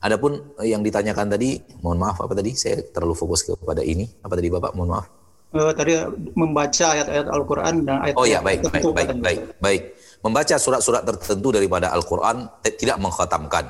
Adapun 0.00 0.56
yang 0.64 0.80
ditanyakan 0.80 1.36
tadi, 1.36 1.60
mohon 1.84 2.00
maaf 2.00 2.16
apa 2.18 2.32
tadi? 2.32 2.56
Saya 2.56 2.80
terlalu 2.80 3.12
fokus 3.12 3.44
kepada 3.44 3.84
ini. 3.84 4.08
Apa 4.24 4.34
tadi 4.34 4.48
Bapak? 4.50 4.74
Mohon 4.74 4.90
maaf. 4.98 5.21
Uh, 5.52 5.72
tadi 5.76 5.92
membaca 6.32 6.86
ayat-ayat 6.96 7.28
Al-Qur'an 7.28 7.84
dan 7.84 7.96
ayat 8.00 8.16
Oh 8.16 8.24
ya, 8.24 8.40
baik, 8.40 8.64
baik, 8.72 8.84
baik, 8.96 9.10
baik, 9.20 9.40
baik. 9.60 9.82
Membaca 10.24 10.56
surat-surat 10.56 11.04
tertentu 11.04 11.52
daripada 11.52 11.92
Al-Qur'an 11.92 12.48
tidak 12.64 12.96
mengkhatamkan. 12.96 13.68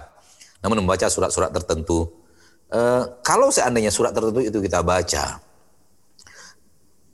Namun 0.62 0.86
membaca 0.86 1.10
surat-surat 1.10 1.50
tertentu 1.50 2.22
Uh, 2.72 3.04
kalau 3.20 3.52
seandainya 3.52 3.92
surat 3.92 4.16
tertentu 4.16 4.40
itu 4.40 4.56
kita 4.64 4.80
baca, 4.80 5.44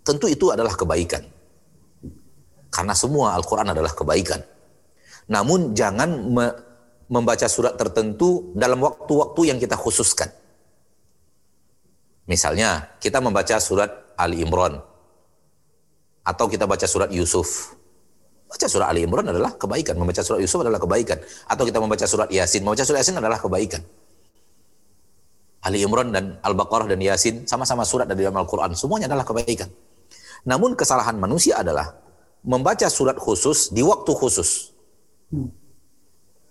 tentu 0.06 0.30
itu 0.30 0.54
adalah 0.54 0.70
kebaikan. 0.70 1.26
Karena 2.70 2.94
semua 2.94 3.34
Al-Quran 3.34 3.74
adalah 3.74 3.90
kebaikan. 3.90 4.38
Namun 5.26 5.74
jangan 5.74 6.10
me 6.30 6.46
membaca 7.08 7.48
surat 7.50 7.74
tertentu 7.74 8.54
dalam 8.54 8.78
waktu-waktu 8.84 9.50
yang 9.50 9.58
kita 9.58 9.74
khususkan. 9.74 10.28
Misalnya, 12.28 12.94
kita 13.00 13.18
membaca 13.18 13.56
surat 13.56 13.88
Ali 14.18 14.42
Imran 14.42 14.82
atau 16.28 16.44
kita 16.50 16.68
baca 16.68 16.84
surat 16.84 17.08
Yusuf. 17.08 17.78
Baca 18.48 18.64
surat 18.64 18.88
Ali 18.88 19.04
Imran 19.04 19.28
adalah 19.28 19.56
kebaikan, 19.56 19.96
membaca 19.96 20.20
surat 20.24 20.40
Yusuf 20.40 20.60
adalah 20.64 20.80
kebaikan. 20.80 21.20
Atau 21.48 21.68
kita 21.68 21.80
membaca 21.80 22.04
surat 22.08 22.28
Yasin, 22.32 22.64
membaca 22.64 22.84
surat 22.84 23.00
Yasin 23.04 23.16
adalah 23.20 23.36
kebaikan. 23.40 23.84
Ali 25.64 25.84
Imran 25.84 26.08
dan 26.12 26.40
Al-Baqarah 26.40 26.88
dan 26.88 27.00
Yasin 27.00 27.44
sama-sama 27.44 27.84
surat 27.84 28.08
dari 28.08 28.24
dalam 28.24 28.40
Al-Quran. 28.40 28.72
Semuanya 28.72 29.08
adalah 29.12 29.28
kebaikan. 29.28 29.68
Namun 30.48 30.76
kesalahan 30.80 31.20
manusia 31.20 31.60
adalah 31.60 31.92
membaca 32.40 32.88
surat 32.88 33.20
khusus 33.20 33.68
di 33.68 33.84
waktu 33.84 34.12
khusus 34.16 34.72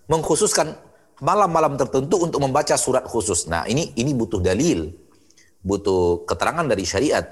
mengkhususkan 0.05 0.77
malam-malam 1.17 1.75
tertentu 1.81 2.21
untuk 2.21 2.39
membaca 2.45 2.77
surat 2.77 3.01
khusus. 3.09 3.49
Nah, 3.49 3.65
ini 3.65 3.89
ini 3.97 4.13
butuh 4.13 4.37
dalil, 4.37 4.93
butuh 5.65 6.29
keterangan 6.29 6.67
dari 6.67 6.85
syariat 6.85 7.25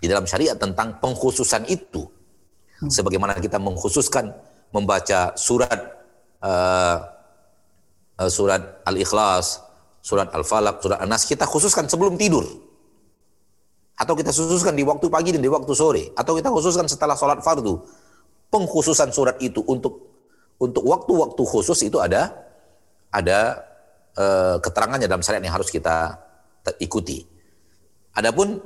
di 0.00 0.06
dalam 0.06 0.28
syariat 0.28 0.56
tentang 0.56 1.00
pengkhususan 1.00 1.68
itu. 1.68 2.04
Sebagaimana 2.76 3.40
kita 3.40 3.56
mengkhususkan 3.56 4.36
membaca 4.68 5.32
surat 5.32 5.80
uh, 6.44 6.96
uh, 8.20 8.30
surat 8.30 8.84
Al-Ikhlas, 8.84 9.64
surat 10.04 10.28
Al-Falaq, 10.28 10.84
surat 10.84 11.00
An-Nas 11.00 11.24
kita 11.24 11.48
khususkan 11.48 11.88
sebelum 11.88 12.20
tidur. 12.20 12.44
Atau 13.96 14.12
kita 14.12 14.28
khususkan 14.28 14.76
di 14.76 14.84
waktu 14.84 15.08
pagi 15.08 15.32
dan 15.32 15.40
di 15.40 15.48
waktu 15.48 15.72
sore, 15.72 16.12
atau 16.12 16.36
kita 16.36 16.52
khususkan 16.52 16.84
setelah 16.84 17.16
sholat 17.16 17.40
fardu. 17.40 17.80
Pengkhususan 18.52 19.08
surat 19.08 19.40
itu 19.40 19.64
untuk 19.64 20.12
untuk 20.60 20.84
waktu-waktu 20.84 21.42
khusus 21.48 21.80
itu 21.80 21.96
ada 21.96 22.28
ada 23.08 23.64
uh, 24.20 24.60
keterangannya 24.60 25.08
dalam 25.08 25.24
syariat 25.24 25.48
yang 25.48 25.56
harus 25.56 25.72
kita 25.72 26.20
ikuti. 26.76 27.24
Adapun 28.12 28.60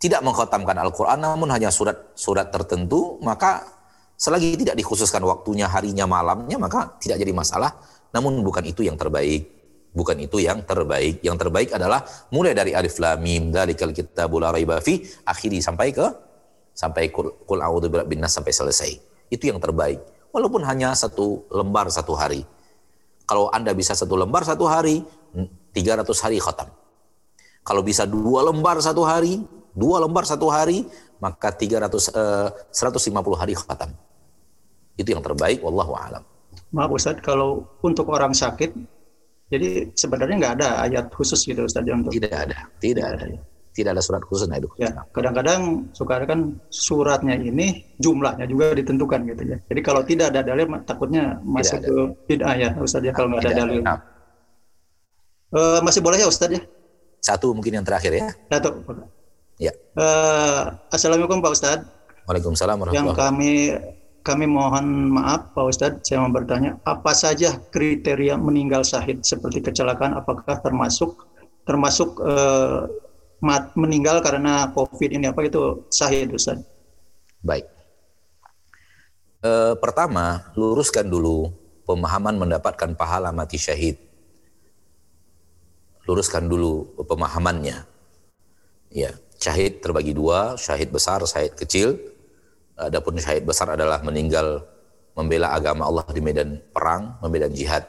tidak 0.00 0.24
mengkhatamkan 0.24 0.80
Al-Qur'an 0.80 1.20
namun 1.20 1.52
hanya 1.52 1.68
surat-surat 1.68 2.48
tertentu, 2.48 3.20
maka 3.20 3.68
selagi 4.16 4.56
tidak 4.56 4.80
dikhususkan 4.80 5.20
waktunya, 5.28 5.68
harinya, 5.68 6.08
malamnya, 6.08 6.56
maka 6.56 6.96
tidak 6.96 7.20
jadi 7.20 7.36
masalah. 7.36 7.76
Namun 8.16 8.40
bukan 8.40 8.64
itu 8.64 8.80
yang 8.80 8.96
terbaik. 8.96 9.60
Bukan 9.92 10.16
itu 10.24 10.40
yang 10.40 10.64
terbaik. 10.64 11.20
Yang 11.20 11.36
terbaik 11.44 11.68
adalah 11.76 12.00
mulai 12.32 12.56
dari 12.56 12.72
alif 12.72 12.96
lam 12.96 13.20
mim 13.20 13.52
dzalikal 13.52 13.92
kitabul 13.92 14.40
raiba 14.40 14.80
fi 14.80 15.04
akhiri 15.28 15.60
sampai 15.60 15.92
ke 15.92 16.06
sampai 16.72 17.12
kul, 17.12 17.44
kul 17.44 17.60
birabbin 17.92 18.24
nas 18.24 18.32
sampai 18.32 18.56
selesai. 18.56 18.96
Itu 19.28 19.52
yang 19.52 19.60
terbaik 19.60 20.00
walaupun 20.32 20.64
hanya 20.64 20.96
satu 20.96 21.44
lembar 21.52 21.92
satu 21.92 22.16
hari. 22.16 22.46
Kalau 23.28 23.52
Anda 23.52 23.76
bisa 23.76 23.94
satu 23.94 24.18
lembar 24.18 24.42
satu 24.42 24.66
hari, 24.66 25.06
300 25.70 26.24
hari 26.24 26.42
khatam. 26.42 26.66
Kalau 27.62 27.82
bisa 27.86 28.02
dua 28.02 28.42
lembar 28.42 28.82
satu 28.82 29.06
hari, 29.06 29.38
dua 29.74 30.02
lembar 30.02 30.24
satu 30.26 30.50
hari, 30.50 30.86
maka 31.22 31.52
300 31.52 31.86
eh, 32.12 32.48
150 32.72 33.40
hari 33.40 33.54
khatam. 33.56 33.90
Itu 34.96 35.16
yang 35.16 35.24
terbaik, 35.24 35.64
wallahu 35.64 35.96
alam. 35.96 36.22
Maaf 36.70 36.90
Ustaz, 36.94 37.18
kalau 37.22 37.66
untuk 37.82 38.06
orang 38.10 38.34
sakit, 38.34 38.70
jadi 39.50 39.90
sebenarnya 39.94 40.36
nggak 40.38 40.54
ada 40.62 40.68
ayat 40.86 41.10
khusus 41.10 41.42
gitu 41.42 41.66
Ustaz 41.66 41.82
untuk 41.86 42.14
Tidak 42.14 42.30
ada, 42.30 42.70
tidak 42.78 43.06
ada. 43.18 43.26
Tidak 43.70 43.90
ada 43.94 44.02
surat 44.02 44.22
khusus 44.26 44.50
nah 44.50 44.58
itu. 44.58 44.66
Ya, 44.82 44.90
kadang-kadang 45.14 45.86
suka 45.94 46.26
kan 46.26 46.58
suratnya 46.74 47.38
ini 47.38 47.86
jumlahnya 48.02 48.50
juga 48.50 48.74
ditentukan 48.74 49.22
gitu 49.30 49.42
ya. 49.46 49.56
Jadi 49.70 49.80
kalau 49.80 50.02
tidak 50.02 50.34
ada 50.34 50.42
dalil 50.42 50.66
takutnya 50.82 51.38
masuk 51.46 51.78
ke 51.78 51.94
bid'ah 52.26 52.54
ya 52.58 52.68
Ustaz 52.82 53.06
ya 53.06 53.14
kalau 53.14 53.38
nggak 53.38 53.46
ada 53.46 53.54
dalil. 53.62 53.78
Nah, 53.86 53.98
Eh, 55.50 55.78
masih 55.82 55.98
boleh 55.98 56.22
ya 56.22 56.30
Ustaz 56.30 56.50
ya? 56.50 56.62
satu 57.20 57.52
mungkin 57.52 57.76
yang 57.76 57.84
terakhir 57.84 58.16
ya. 58.16 58.32
Satu. 58.48 58.80
Ya. 59.60 59.76
Eh, 59.76 60.62
Assalamualaikum 60.88 61.44
Pak 61.44 61.52
Ustaz. 61.52 61.84
Waalaikumsalam 62.24 62.80
Yang 62.80 63.12
warahmatullahi 63.12 63.20
kami 63.20 63.52
kami 64.24 64.44
mohon 64.48 65.12
maaf 65.12 65.52
Pak 65.52 65.64
Ustadz, 65.68 66.04
saya 66.04 66.24
mau 66.24 66.32
bertanya, 66.32 66.80
apa 66.84 67.12
saja 67.12 67.60
kriteria 67.72 68.40
meninggal 68.40 68.84
syahid 68.84 69.20
seperti 69.20 69.60
kecelakaan? 69.60 70.16
Apakah 70.16 70.64
termasuk 70.64 71.28
termasuk 71.68 72.16
eh, 72.24 72.88
mat, 73.44 73.76
meninggal 73.76 74.24
karena 74.24 74.72
COVID 74.72 75.10
ini 75.12 75.28
apa 75.28 75.44
itu 75.44 75.84
syahid 75.92 76.32
Ustadz? 76.32 76.64
Baik. 77.44 77.68
Eh, 79.44 79.74
pertama, 79.76 80.52
luruskan 80.56 81.04
dulu 81.04 81.52
pemahaman 81.84 82.40
mendapatkan 82.40 82.96
pahala 82.96 83.28
mati 83.28 83.60
syahid. 83.60 84.00
Luruskan 86.08 86.48
dulu 86.48 86.96
pemahamannya. 87.04 87.84
Ya, 88.90 89.14
syahid 89.40 89.80
terbagi 89.80 90.12
dua, 90.12 90.54
syahid 90.60 90.92
besar, 90.92 91.24
syahid 91.24 91.56
kecil. 91.56 91.96
Adapun 92.76 93.16
syahid 93.16 93.44
besar 93.48 93.72
adalah 93.72 94.04
meninggal 94.04 94.64
membela 95.16 95.52
agama 95.52 95.88
Allah 95.88 96.06
di 96.12 96.20
medan 96.20 96.60
perang, 96.72 97.16
medan 97.28 97.52
jihad. 97.52 97.88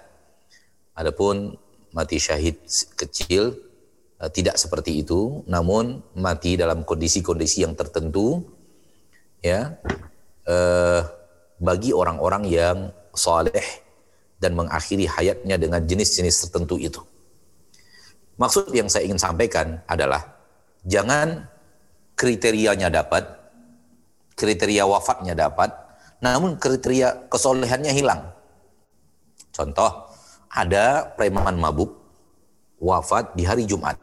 Adapun 0.95 1.55
mati 1.91 2.17
syahid 2.19 2.59
kecil 2.95 3.55
eh, 4.19 4.31
tidak 4.31 4.55
seperti 4.55 5.03
itu, 5.03 5.43
namun 5.47 5.99
mati 6.15 6.55
dalam 6.55 6.87
kondisi-kondisi 6.87 7.67
yang 7.67 7.75
tertentu, 7.75 8.43
ya, 9.43 9.75
eh, 10.47 11.01
bagi 11.61 11.91
orang-orang 11.91 12.43
yang 12.47 12.77
soleh 13.11 13.63
dan 14.41 14.57
mengakhiri 14.57 15.05
hayatnya 15.05 15.55
dengan 15.59 15.83
jenis-jenis 15.83 16.47
tertentu 16.47 16.79
itu. 16.81 17.03
Maksud 18.41 18.73
yang 18.73 18.89
saya 18.89 19.05
ingin 19.05 19.21
sampaikan 19.21 19.77
adalah 19.85 20.30
jangan 20.85 21.45
kriterianya 22.17 22.93
dapat, 22.93 23.25
kriteria 24.37 24.85
wafatnya 24.85 25.33
dapat, 25.33 25.73
namun 26.21 26.57
kriteria 26.57 27.29
kesolehannya 27.29 27.93
hilang. 27.93 28.29
Contoh, 29.49 30.09
ada 30.49 31.09
preman 31.17 31.57
mabuk 31.57 31.97
wafat 32.77 33.33
di 33.33 33.43
hari 33.45 33.65
Jumat. 33.65 33.97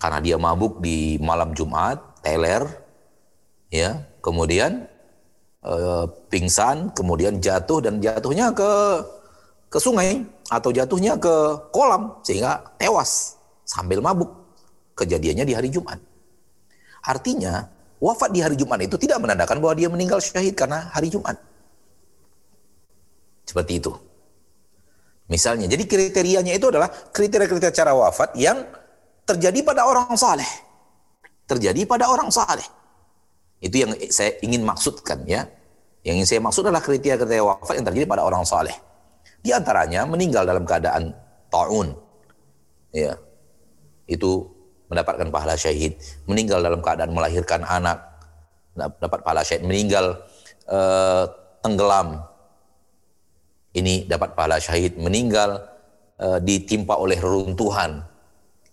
Karena 0.00 0.18
dia 0.22 0.40
mabuk 0.40 0.80
di 0.80 1.20
malam 1.20 1.52
Jumat, 1.52 2.00
teler, 2.24 2.64
ya, 3.68 4.00
kemudian 4.24 4.88
eh, 5.60 6.04
pingsan, 6.32 6.94
kemudian 6.96 7.42
jatuh 7.42 7.84
dan 7.84 8.00
jatuhnya 8.00 8.54
ke 8.54 8.70
ke 9.70 9.78
sungai 9.78 10.26
atau 10.50 10.74
jatuhnya 10.74 11.14
ke 11.14 11.34
kolam 11.70 12.18
sehingga 12.26 12.58
tewas 12.74 13.39
sambil 13.70 14.02
mabuk. 14.02 14.34
Kejadiannya 14.98 15.46
di 15.46 15.54
hari 15.54 15.70
Jumat. 15.70 16.02
Artinya 17.06 17.70
wafat 18.02 18.34
di 18.34 18.42
hari 18.42 18.58
Jumat 18.58 18.82
itu 18.82 18.98
tidak 18.98 19.22
menandakan 19.22 19.62
bahwa 19.62 19.74
dia 19.78 19.86
meninggal 19.86 20.18
syahid 20.18 20.58
karena 20.58 20.90
hari 20.90 21.08
Jumat. 21.08 21.38
Seperti 23.46 23.78
itu. 23.78 23.94
Misalnya, 25.30 25.70
jadi 25.70 25.86
kriterianya 25.86 26.58
itu 26.58 26.66
adalah 26.74 26.90
kriteria-kriteria 26.90 27.70
cara 27.70 27.94
wafat 27.94 28.34
yang 28.34 28.66
terjadi 29.22 29.62
pada 29.62 29.86
orang 29.86 30.10
saleh. 30.18 30.50
Terjadi 31.46 31.86
pada 31.86 32.10
orang 32.10 32.34
saleh. 32.34 32.66
Itu 33.62 33.86
yang 33.86 33.94
saya 34.10 34.34
ingin 34.42 34.66
maksudkan 34.66 35.22
ya. 35.30 35.46
Yang 36.02 36.14
ingin 36.18 36.26
saya 36.26 36.40
maksud 36.42 36.66
adalah 36.66 36.82
kriteria-kriteria 36.82 37.46
wafat 37.46 37.74
yang 37.78 37.86
terjadi 37.86 38.06
pada 38.10 38.26
orang 38.26 38.42
saleh. 38.42 38.74
Di 39.38 39.54
antaranya 39.54 40.02
meninggal 40.04 40.44
dalam 40.44 40.66
keadaan 40.66 41.14
taun. 41.46 41.94
Ya. 42.90 43.14
Itu 44.10 44.50
mendapatkan 44.90 45.30
pahala 45.30 45.54
syahid. 45.54 45.94
Meninggal 46.26 46.58
dalam 46.60 46.82
keadaan 46.82 47.14
melahirkan 47.14 47.62
anak. 47.62 48.02
Dapat 48.74 49.22
pahala 49.22 49.46
syahid. 49.46 49.62
Meninggal 49.62 50.18
uh, 50.66 51.30
tenggelam. 51.62 52.26
Ini 53.70 54.10
dapat 54.10 54.34
pahala 54.34 54.58
syahid. 54.58 54.98
Meninggal 54.98 55.62
uh, 56.18 56.42
ditimpa 56.42 56.98
oleh 56.98 57.22
reruntuhan. 57.22 58.02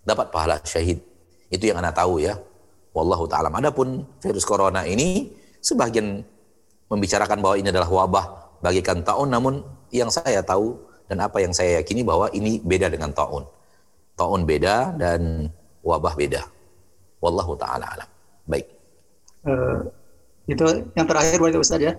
Dapat 0.02 0.34
pahala 0.34 0.58
syahid. 0.66 0.98
Itu 1.54 1.70
yang 1.70 1.78
anda 1.86 1.94
tahu 1.94 2.18
ya. 2.18 2.34
Wallahu 2.98 3.30
taala 3.30 3.54
adapun 3.54 4.10
virus 4.18 4.42
corona 4.42 4.82
ini 4.82 5.30
sebagian 5.62 6.26
membicarakan 6.90 7.46
bahwa 7.46 7.56
ini 7.62 7.70
adalah 7.70 7.86
wabah 7.86 8.26
bagikan 8.66 9.06
taun. 9.06 9.30
Namun 9.30 9.62
yang 9.94 10.10
saya 10.10 10.42
tahu 10.42 10.74
dan 11.06 11.22
apa 11.22 11.38
yang 11.46 11.54
saya 11.54 11.78
yakini 11.78 12.02
bahwa 12.02 12.26
ini 12.34 12.58
beda 12.58 12.90
dengan 12.90 13.14
taun 13.14 13.46
taun 14.18 14.44
beda 14.44 14.98
dan 14.98 15.48
wabah 15.86 16.18
beda 16.18 16.42
wallahu 17.22 17.54
taala 17.56 17.86
alam 17.86 18.10
baik 18.50 18.68
uh, 19.46 19.86
itu 20.50 20.66
yang 20.98 21.08
terakhir 21.08 21.38
berarti 21.38 21.62
Ustaz 21.62 21.80
ya 21.80 21.96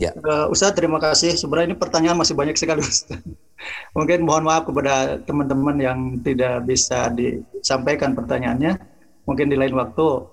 Ya. 0.00 0.10
Uh, 0.18 0.48
Ustaz 0.48 0.72
terima 0.72 0.96
kasih. 0.96 1.36
Sebenarnya 1.36 1.74
ini 1.74 1.78
pertanyaan 1.78 2.16
masih 2.16 2.34
banyak 2.34 2.56
sekali 2.56 2.80
Ustaz. 2.80 3.22
Mungkin 3.96 4.24
mohon 4.24 4.48
maaf 4.48 4.64
kepada 4.64 5.20
teman-teman 5.22 5.76
yang 5.78 5.98
tidak 6.24 6.64
bisa 6.64 7.12
disampaikan 7.12 8.16
pertanyaannya. 8.16 8.80
Mungkin 9.28 9.52
di 9.52 9.54
lain 9.54 9.76
waktu. 9.76 10.26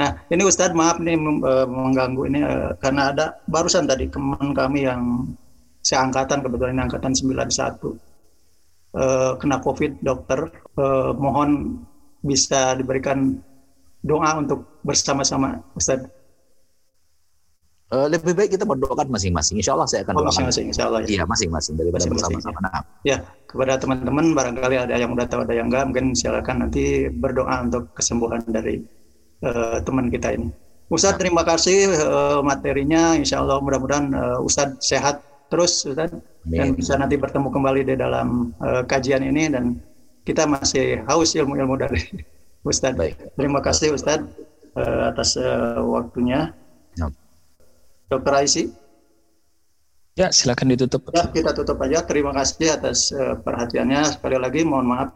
Nah, 0.00 0.24
ini 0.32 0.42
Ustadz 0.42 0.72
maaf 0.72 0.96
nih 0.98 1.14
uh, 1.20 1.68
mengganggu 1.68 2.22
ini 2.24 2.40
uh, 2.40 2.72
karena 2.80 3.12
ada 3.12 3.36
barusan 3.46 3.84
tadi 3.84 4.08
teman 4.08 4.56
kami 4.56 4.88
yang 4.88 5.28
seangkatan 5.84 6.40
kebetulan 6.40 6.74
ini 6.74 6.82
angkatan 6.88 7.12
91 7.12 7.44
uh, 8.96 9.36
kena 9.36 9.60
Covid 9.60 10.00
dokter. 10.00 10.48
Uh, 10.76 11.12
mohon 11.16 11.82
bisa 12.22 12.78
diberikan 12.78 13.42
doa 14.02 14.38
untuk 14.38 14.82
bersama-sama 14.82 15.62
Ustadz 15.74 16.22
Uh, 17.92 18.08
lebih 18.08 18.32
baik 18.32 18.56
kita 18.56 18.64
berdoakan 18.64 19.04
masing-masing. 19.12 19.60
Insya 19.60 19.76
Allah 19.76 19.84
saya 19.84 20.00
akan 20.08 20.16
oh, 20.16 20.24
masing-masing. 20.24 20.72
Insya 20.72 20.88
Allah. 20.88 21.04
Ya. 21.04 21.20
Iya 21.20 21.24
masing-masing 21.28 21.76
daripada 21.76 22.08
bersama-sama. 22.08 22.58
Nah. 22.64 22.80
Ya 23.04 23.20
kepada 23.44 23.76
teman-teman 23.76 24.32
barangkali 24.32 24.76
ada 24.88 24.96
yang 24.96 25.12
udah 25.12 25.28
tahu 25.28 25.44
ada 25.44 25.52
yang 25.52 25.68
enggak 25.68 25.92
mungkin 25.92 26.16
silakan 26.16 26.64
nanti 26.64 27.12
berdoa 27.12 27.52
untuk 27.68 27.92
kesembuhan 27.92 28.40
dari 28.48 28.80
uh, 29.44 29.84
teman 29.84 30.08
kita 30.08 30.32
ini. 30.40 30.48
Ustadz 30.88 31.20
ya. 31.20 31.28
terima 31.28 31.44
kasih 31.44 31.92
uh, 32.00 32.40
materinya. 32.40 33.12
Insya 33.12 33.44
Allah 33.44 33.60
mudah-mudahan 33.60 34.08
uh, 34.16 34.40
Ustadz 34.40 34.80
sehat 34.80 35.20
terus 35.52 35.84
Ustadz 35.84 36.16
dan 36.48 36.72
bisa 36.72 36.96
nanti 36.96 37.20
bertemu 37.20 37.52
kembali 37.52 37.84
di 37.84 37.94
dalam 38.00 38.56
uh, 38.64 38.80
kajian 38.88 39.20
ini 39.20 39.52
dan 39.52 39.76
kita 40.24 40.48
masih 40.48 41.04
haus 41.04 41.36
ilmu-ilmu 41.36 41.76
dari 41.76 42.00
Ustadz. 42.68 42.96
Baik. 42.96 43.20
Terima 43.36 43.60
kasih 43.60 43.92
Ustadz 43.92 44.32
uh, 44.80 45.12
atas 45.12 45.36
uh, 45.36 45.84
waktunya. 45.84 46.56
Ya. 46.96 47.12
Dokter 48.08 48.32
Aisi? 48.40 48.72
Ya, 50.16 50.28
silakan 50.28 50.76
ditutup. 50.76 51.08
Ya, 51.12 51.28
kita 51.28 51.56
tutup 51.56 51.80
aja. 51.84 52.04
Terima 52.04 52.32
kasih 52.32 52.76
atas 52.76 53.12
uh, 53.12 53.36
perhatiannya. 53.40 54.16
Sekali 54.16 54.36
lagi 54.40 54.64
mohon 54.64 54.88
maaf 54.88 55.12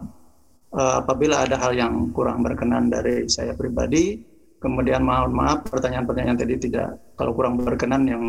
uh, 0.72 1.04
apabila 1.04 1.44
ada 1.44 1.56
hal 1.60 1.76
yang 1.76 2.12
kurang 2.12 2.44
berkenan 2.44 2.92
dari 2.92 3.24
saya 3.28 3.56
pribadi. 3.56 4.20
Kemudian 4.56 5.04
mohon 5.04 5.36
maaf 5.36 5.68
pertanyaan-pertanyaan 5.68 6.38
tadi 6.40 6.54
tidak 6.56 6.96
kalau 7.16 7.36
kurang 7.36 7.60
berkenan 7.60 8.08
yang 8.08 8.22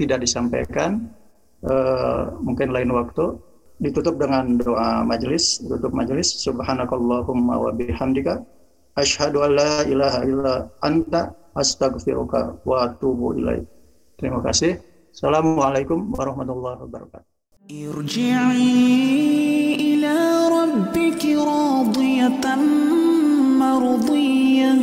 tidak 0.00 0.24
disampaikan. 0.24 1.12
Uh, 1.63 2.27
mungkin 2.43 2.75
lain 2.75 2.91
waktu 2.91 3.39
ditutup 3.79 4.19
dengan 4.19 4.59
doa 4.59 5.07
majelis, 5.07 5.63
tutup 5.63 5.95
majelis. 5.95 6.43
Subhanakallahumma 6.43 7.55
wa 7.55 7.71
bihamdika 7.71 8.43
asyhadu 8.99 9.47
an 9.47 9.55
la 9.55 9.87
ilaha 9.87 10.19
illa 10.27 10.67
anta 10.83 11.31
astaghfiruka 11.55 12.59
wa 12.67 12.91
atubu 12.91 13.39
ilaik. 13.39 13.63
Terima 14.19 14.43
kasih. 14.43 14.75
Assalamualaikum 15.15 16.11
warahmatullahi 16.11 16.83
wabarakatuh. 16.83 17.31
ارجعي 17.63 18.75
إلى 19.79 20.17
ربك 20.51 21.23
راضية 21.25 22.43
مرضية 23.55 24.75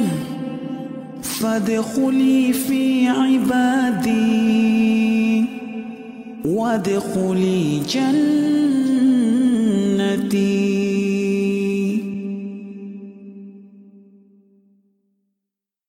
فادخلي 1.23 2.53
في 2.53 3.09
عبادي 3.09 5.04
وادخلي 6.46 7.80
جنتي. 9.90 10.85